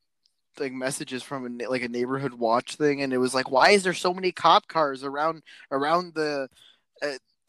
like 0.59 0.72
messages 0.72 1.22
from 1.22 1.61
a, 1.61 1.66
like 1.68 1.82
a 1.82 1.88
neighborhood 1.88 2.34
watch 2.34 2.76
thing, 2.76 3.03
and 3.03 3.12
it 3.12 3.18
was 3.18 3.34
like, 3.34 3.50
why 3.50 3.70
is 3.70 3.82
there 3.82 3.94
so 3.94 4.12
many 4.14 4.32
cop 4.32 4.68
cars 4.68 5.05
around 5.05 5.42
around 5.70 6.14
the 6.14 6.48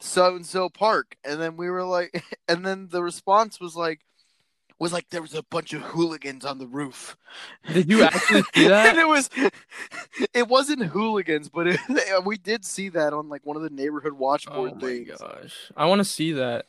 so 0.00 0.34
and 0.36 0.46
so 0.46 0.68
park? 0.68 1.16
And 1.24 1.40
then 1.40 1.56
we 1.56 1.70
were 1.70 1.84
like, 1.84 2.22
and 2.48 2.64
then 2.64 2.88
the 2.90 3.02
response 3.02 3.60
was 3.60 3.76
like. 3.76 4.00
Was 4.80 4.92
like 4.92 5.08
there 5.10 5.22
was 5.22 5.34
a 5.34 5.42
bunch 5.44 5.72
of 5.72 5.82
hooligans 5.82 6.44
on 6.44 6.58
the 6.58 6.66
roof. 6.66 7.16
Did 7.72 7.88
you 7.88 8.02
actually 8.02 8.42
see 8.42 8.48
and 8.64 8.72
that? 8.72 8.98
it 8.98 9.06
was, 9.06 9.30
it 10.34 10.48
wasn't 10.48 10.82
hooligans, 10.86 11.48
but 11.48 11.68
it, 11.68 11.78
we 12.26 12.36
did 12.36 12.64
see 12.64 12.88
that 12.88 13.12
on 13.12 13.28
like 13.28 13.46
one 13.46 13.56
of 13.56 13.62
the 13.62 13.70
neighborhood 13.70 14.14
watch 14.14 14.48
Oh 14.48 14.54
board 14.56 14.74
my 14.82 14.88
things. 14.88 15.10
gosh, 15.16 15.70
I 15.76 15.86
want 15.86 16.00
to 16.00 16.04
see 16.04 16.32
that. 16.32 16.66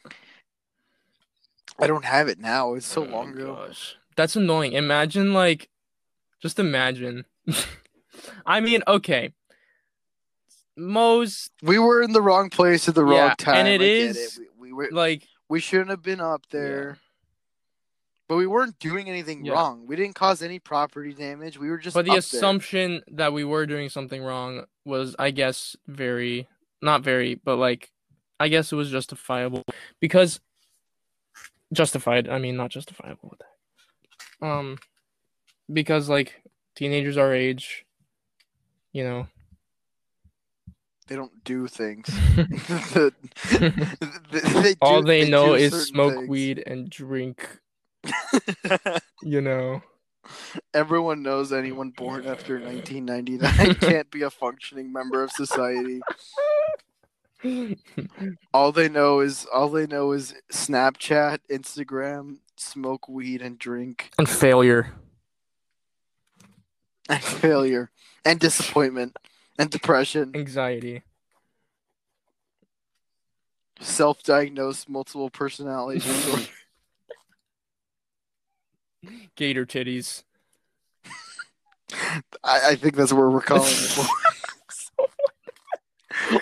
I 1.80 1.88
don't 1.88 2.06
have 2.06 2.28
it 2.28 2.40
now. 2.40 2.76
It's 2.76 2.86
so 2.86 3.04
Oh 3.04 3.10
long 3.10 3.32
ago. 3.32 3.56
Gosh, 3.56 3.96
that's 4.16 4.36
annoying. 4.36 4.74
Imagine 4.74 5.34
like, 5.34 5.68
just 6.42 6.60
imagine. 6.60 7.26
I 8.46 8.60
mean, 8.60 8.82
okay. 8.88 9.34
Most 10.78 11.52
We 11.62 11.80
were 11.80 12.02
in 12.02 12.12
the 12.12 12.22
wrong 12.22 12.50
place 12.50 12.90
at 12.90 12.96
the 12.96 13.06
Yeah, 13.06 13.28
wrong 13.28 13.36
time. 13.38 13.56
and 13.56 13.68
it 13.68 13.82
I 13.82 13.86
is, 13.86 14.38
it. 14.38 14.50
We, 14.60 14.68
we 14.68 14.74
were 14.74 14.90
like 14.92 15.28
we 15.48 15.60
shouldn't 15.60 15.90
have 15.90 16.02
been 16.02 16.20
up 16.20 16.46
there. 16.50 16.98
But 18.28 18.38
we 18.38 18.48
weren't 18.48 18.80
doing 18.80 19.08
anything 19.08 19.46
Yeah. 19.46 19.54
wrong. 19.54 19.86
We 19.86 19.96
didn't 19.96 20.16
cause 20.16 20.42
any 20.42 20.58
property 20.60 21.14
damage. 21.14 21.60
We 21.60 21.70
were 21.70 21.78
just 21.78 21.94
but 21.94 22.06
the 22.06 22.12
up 22.12 22.16
there. 22.16 22.20
assumption 22.20 23.04
that 23.12 23.32
we 23.34 23.44
were 23.44 23.66
doing 23.68 23.90
something 23.90 24.22
wrong 24.24 24.66
was 24.84 25.16
i 25.18 25.32
guess 25.32 25.76
very 25.88 26.48
not 26.82 27.04
very 27.04 27.36
but 27.36 27.56
like 27.56 27.90
i 28.40 28.48
guess 28.48 28.72
it 28.72 28.76
was 28.76 28.92
justifiable 28.92 29.64
because 30.00 30.40
justified 31.74 32.30
i 32.30 32.38
mean 32.38 32.56
not 32.56 32.70
justifiable 32.70 33.30
what 33.30 33.40
the 33.40 33.46
heck? 34.42 34.52
um 34.52 34.78
because 35.72 36.10
like 36.10 36.42
teenagers 36.76 37.18
our 37.18 37.34
age 37.34 37.86
you 38.92 39.04
know 39.04 39.28
They 41.08 41.16
don't 41.16 41.44
do 41.44 41.68
things. 41.68 42.08
they, 42.36 43.12
they 44.32 44.76
all 44.82 45.02
do- 45.02 45.08
they, 45.08 45.30
know 45.30 45.54
is 45.54 45.88
smoke 45.88 46.16
things. 46.16 46.30
weed 46.30 46.64
and 46.66 46.90
drink 46.90 47.60
you 49.24 49.42
know 49.42 49.82
Everyone 50.74 51.22
knows 51.22 51.54
anyone 51.54 51.92
born 51.92 52.26
after 52.26 52.60
1999 52.60 53.76
can't 53.76 54.10
be 54.10 54.24
a 54.24 54.32
functioning 54.32 54.92
member 54.92 55.22
of 55.22 55.32
society. 55.32 56.02
All 58.52 58.72
they 58.72 58.90
know 58.90 59.20
is 59.20 59.46
all 59.54 59.70
they 59.70 59.86
know 59.86 60.14
is 60.14 60.34
Snapchat, 60.52 61.40
Instagram, 61.52 62.38
smoke 62.58 63.08
weed 63.08 63.44
and 63.44 63.60
drink, 63.60 64.10
and 64.18 64.28
failure 64.28 64.94
and 67.10 67.24
failure, 67.42 67.92
and 68.24 68.40
disappointment, 68.40 69.18
and 69.58 69.70
depression. 69.70 70.32
anxiety 70.36 71.02
Self-diagnosed 73.82 74.88
multiple 74.90 75.30
personality 75.30 76.00
disorder. 76.00 76.44
gator 79.36 79.66
titties 79.66 80.24
I, 82.44 82.70
I 82.72 82.76
think 82.76 82.96
that's 82.96 83.14
where 83.14 83.30
we're 83.30 83.42
calling 83.42 83.72
it. 83.72 84.00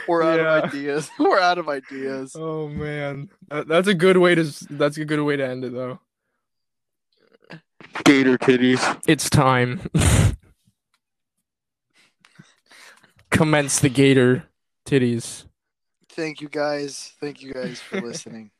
we're 0.08 0.24
out 0.24 0.40
Yeah. 0.40 0.58
of 0.60 0.64
ideas. 0.66 1.10
We're 1.20 1.40
out 1.40 1.58
of 1.58 1.68
ideas. 1.68 2.36
Oh 2.40 2.70
man, 2.70 3.30
That- 3.50 3.68
that's 3.68 3.88
a 3.90 3.94
good 3.94 4.18
way 4.18 4.36
to 4.36 4.44
that's 4.70 4.98
a 4.98 5.04
good 5.06 5.20
way 5.22 5.36
to 5.36 5.46
end 5.46 5.66
it 5.66 5.74
though. 5.74 6.00
Gator 8.06 8.38
titties. 8.38 9.02
It's 9.08 9.30
time. 9.30 9.82
Commence 13.34 13.80
the 13.80 13.90
gator 13.90 14.46
titties. 14.86 15.46
thank 16.10 16.40
you 16.40 16.48
guys. 16.50 17.14
Thank 17.20 17.42
you 17.42 17.52
guys 17.54 17.80
for 17.80 18.00
listening. 18.00 18.52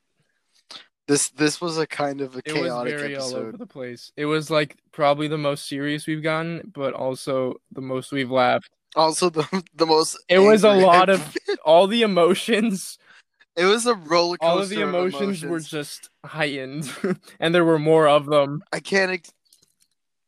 this 1.06 1.30
this 1.30 1.60
was 1.60 1.78
a 1.78 1.86
kind 1.86 2.20
of 2.20 2.34
a 2.34 2.38
It 2.44 2.52
was 2.52 2.62
chaotic 2.62 2.98
very 2.98 3.16
all 3.16 3.34
over 3.36 3.56
the 3.56 3.66
place. 3.66 4.10
It 4.16 4.26
was 4.26 4.50
like 4.50 4.76
probably 4.92 5.28
the 5.28 5.38
most 5.38 5.68
serious 5.68 6.06
we've 6.06 6.22
gotten, 6.22 6.72
but 6.74 6.92
also 6.92 7.54
the 7.72 7.80
most 7.80 8.10
we've 8.10 8.30
laughed. 8.30 8.70
Also, 8.96 9.30
the 9.30 9.46
the 9.74 9.86
most. 9.86 10.18
It 10.28 10.40
was 10.40 10.64
a 10.64 10.72
lot 10.72 11.08
of 11.08 11.36
all 11.64 11.86
the 11.86 12.02
emotions. 12.02 12.98
It 13.56 13.66
was 13.66 13.86
a 13.86 13.94
roller 13.94 14.36
coaster. 14.36 14.50
All 14.50 14.58
of 14.58 14.68
the 14.68 14.82
of 14.82 14.88
emotions, 14.88 15.44
were 15.44 15.60
just 15.60 16.10
heightened, 16.24 16.90
and 17.40 17.54
there 17.54 17.64
were 17.64 17.78
more 17.78 18.08
of 18.08 18.26
them. 18.26 18.64
I 18.72 18.80
can't. 18.80 19.12
Ex- 19.12 19.32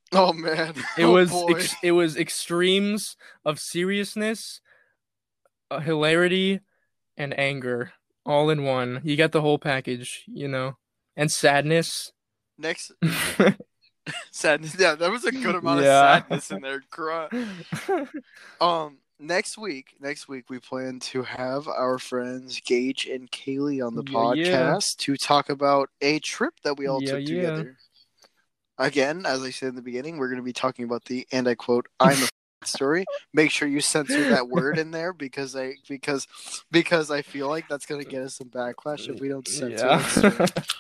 oh 0.13 0.33
man, 0.33 0.75
It 0.97 1.05
Oh, 1.05 1.13
was 1.13 1.33
ex- 1.51 1.75
it 1.83 1.93
was 1.93 2.17
extremes 2.17 3.17
of 3.45 3.59
seriousness, 3.59 4.61
uh, 5.71 5.81
hilarity, 5.81 6.61
and 7.17 7.39
anger 7.39 7.93
all 8.25 8.51
in 8.51 8.65
one. 8.65 9.01
You 9.05 9.17
got 9.17 9.33
the 9.33 9.41
whole 9.41 9.59
package, 9.59 10.25
you 10.27 10.49
know, 10.49 10.77
and 11.17 11.31
sadness. 11.31 12.13
next 12.59 12.93
sadness. 14.31 14.77
Yeah, 14.79 14.95
there 14.95 15.11
was 15.11 15.25
a 15.25 15.33
good 15.33 15.55
amount 15.55 15.83
Yeah. 15.83 16.19
of 16.31 16.43
sadness 16.45 16.51
in 16.51 16.61
there. 16.61 16.83
Um, 18.61 18.99
next 19.19 19.59
week, 19.59 19.95
next 20.01 20.29
week 20.29 20.49
we 20.49 20.59
plan 20.59 21.01
to 21.01 21.23
have 21.23 21.69
our 21.69 21.99
friends 21.99 22.61
Gage 22.61 23.07
and 23.07 23.31
Kaylee 23.31 23.85
on 23.87 23.95
the 23.95 24.05
Yeah, 24.07 24.33
yeah. 24.35 24.73
podcast 24.73 24.97
to 24.99 25.17
talk 25.17 25.51
about 25.51 25.91
a 26.01 26.19
trip 26.21 26.55
that 26.65 26.77
we 26.79 26.87
all 26.87 27.03
Yeah, 27.03 27.13
took 27.13 27.21
yeah. 27.23 27.27
together. 27.35 27.77
Again, 28.79 29.24
as 29.27 29.43
I 29.43 29.51
said 29.51 29.70
in 29.70 29.74
the 29.74 29.83
beginning, 29.83 30.18
we're 30.18 30.29
going 30.29 30.41
to 30.41 30.45
be 30.45 30.53
talking 30.53 30.85
about 30.85 31.05
the 31.07 31.27
and 31.33 31.49
I 31.49 31.55
quote 31.55 31.87
I'm 31.99 32.22
a 32.22 32.29
story. 32.66 33.05
Make 33.33 33.51
sure 33.51 33.68
you 33.68 33.81
censor 33.81 34.31
that 34.31 34.49
word 34.49 34.79
in 34.79 34.91
there 34.91 35.12
because 35.12 35.57
I 35.57 35.74
because 35.89 36.27
because 36.70 37.11
I 37.11 37.22
feel 37.22 37.49
like 37.49 37.68
that's 37.68 37.87
going 37.87 38.03
to 38.03 38.09
get 38.09 38.22
us 38.22 38.37
some 38.37 38.49
backlash 38.49 39.09
if 39.09 39.20
we 39.20 39.29
don't 39.29 39.47
censor 39.47 39.87
yeah. 39.87 40.47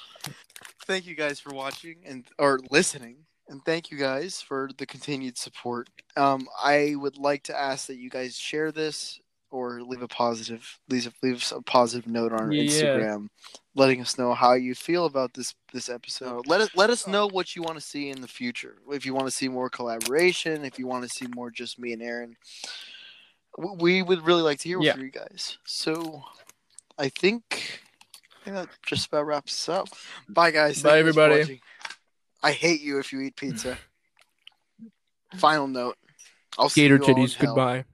thank 0.86 1.06
you 1.06 1.16
guys 1.16 1.40
for 1.40 1.52
watching 1.52 1.96
and 2.06 2.26
or 2.38 2.60
listening 2.70 3.16
and 3.48 3.64
thank 3.64 3.90
you 3.90 3.98
guys 3.98 4.40
for 4.40 4.70
the 4.78 4.86
continued 4.86 5.36
support 5.36 5.90
um 6.16 6.46
i 6.62 6.94
would 6.96 7.18
like 7.18 7.42
to 7.42 7.58
ask 7.58 7.88
that 7.88 7.96
you 7.96 8.08
guys 8.08 8.36
share 8.36 8.70
this 8.70 9.20
or 9.56 9.80
leave 9.82 10.02
a 10.02 10.08
positive 10.08 10.78
leave, 10.88 11.12
leave 11.22 11.36
us 11.36 11.52
a 11.52 11.62
positive 11.62 12.06
note 12.06 12.32
on 12.32 12.40
our 12.40 12.52
Yeah. 12.52 12.64
instagram 12.64 13.28
letting 13.74 14.00
us 14.00 14.16
know 14.18 14.32
how 14.34 14.52
you 14.54 14.74
feel 14.74 15.04
about 15.06 15.34
this 15.34 15.54
this 15.72 15.88
episode 15.88 16.46
let 16.46 16.60
us 16.60 16.70
let 16.74 16.90
us 16.90 17.06
know 17.06 17.26
what 17.26 17.54
you 17.56 17.62
want 17.62 17.76
to 17.76 17.84
see 17.92 18.10
in 18.10 18.20
the 18.20 18.28
future 18.28 18.76
if 18.90 19.04
you 19.06 19.14
want 19.14 19.26
to 19.26 19.30
see 19.30 19.48
more 19.48 19.68
collaboration 19.70 20.64
if 20.64 20.78
you 20.78 20.86
want 20.86 21.02
to 21.04 21.08
see 21.08 21.26
more 21.34 21.50
just 21.50 21.78
me 21.78 21.92
and 21.92 22.02
aaron 22.02 22.36
we 23.78 24.02
would 24.02 24.22
really 24.26 24.42
like 24.42 24.58
to 24.60 24.68
hear 24.68 24.80
Yeah. 24.80 24.92
from 24.92 25.02
you 25.02 25.10
guys 25.10 25.58
so 25.64 26.22
i 26.98 27.08
think 27.08 27.80
I 28.46 28.50
think 28.50 28.56
that 28.56 28.68
just 28.86 29.08
about 29.08 29.26
wraps 29.26 29.68
us 29.68 29.68
up. 29.80 29.88
Bye, 30.28 30.52
guys. 30.52 30.80
Bye, 30.80 30.90
Thank 30.90 30.94
you 30.94 31.08
everybody. 31.08 31.60
I 32.44 32.52
hate 32.52 32.80
you 32.80 33.00
if 33.00 33.12
you 33.12 33.18
eat 33.22 33.34
pizza. 33.34 33.76
Final 35.38 35.66
note. 35.66 35.96
I'll 36.56 36.68
see 36.68 36.82
Gator 36.82 36.94
you 36.94 37.02
all 37.02 37.08
in 37.08 37.16
titties. 37.26 37.38
Goodbye. 37.40 37.84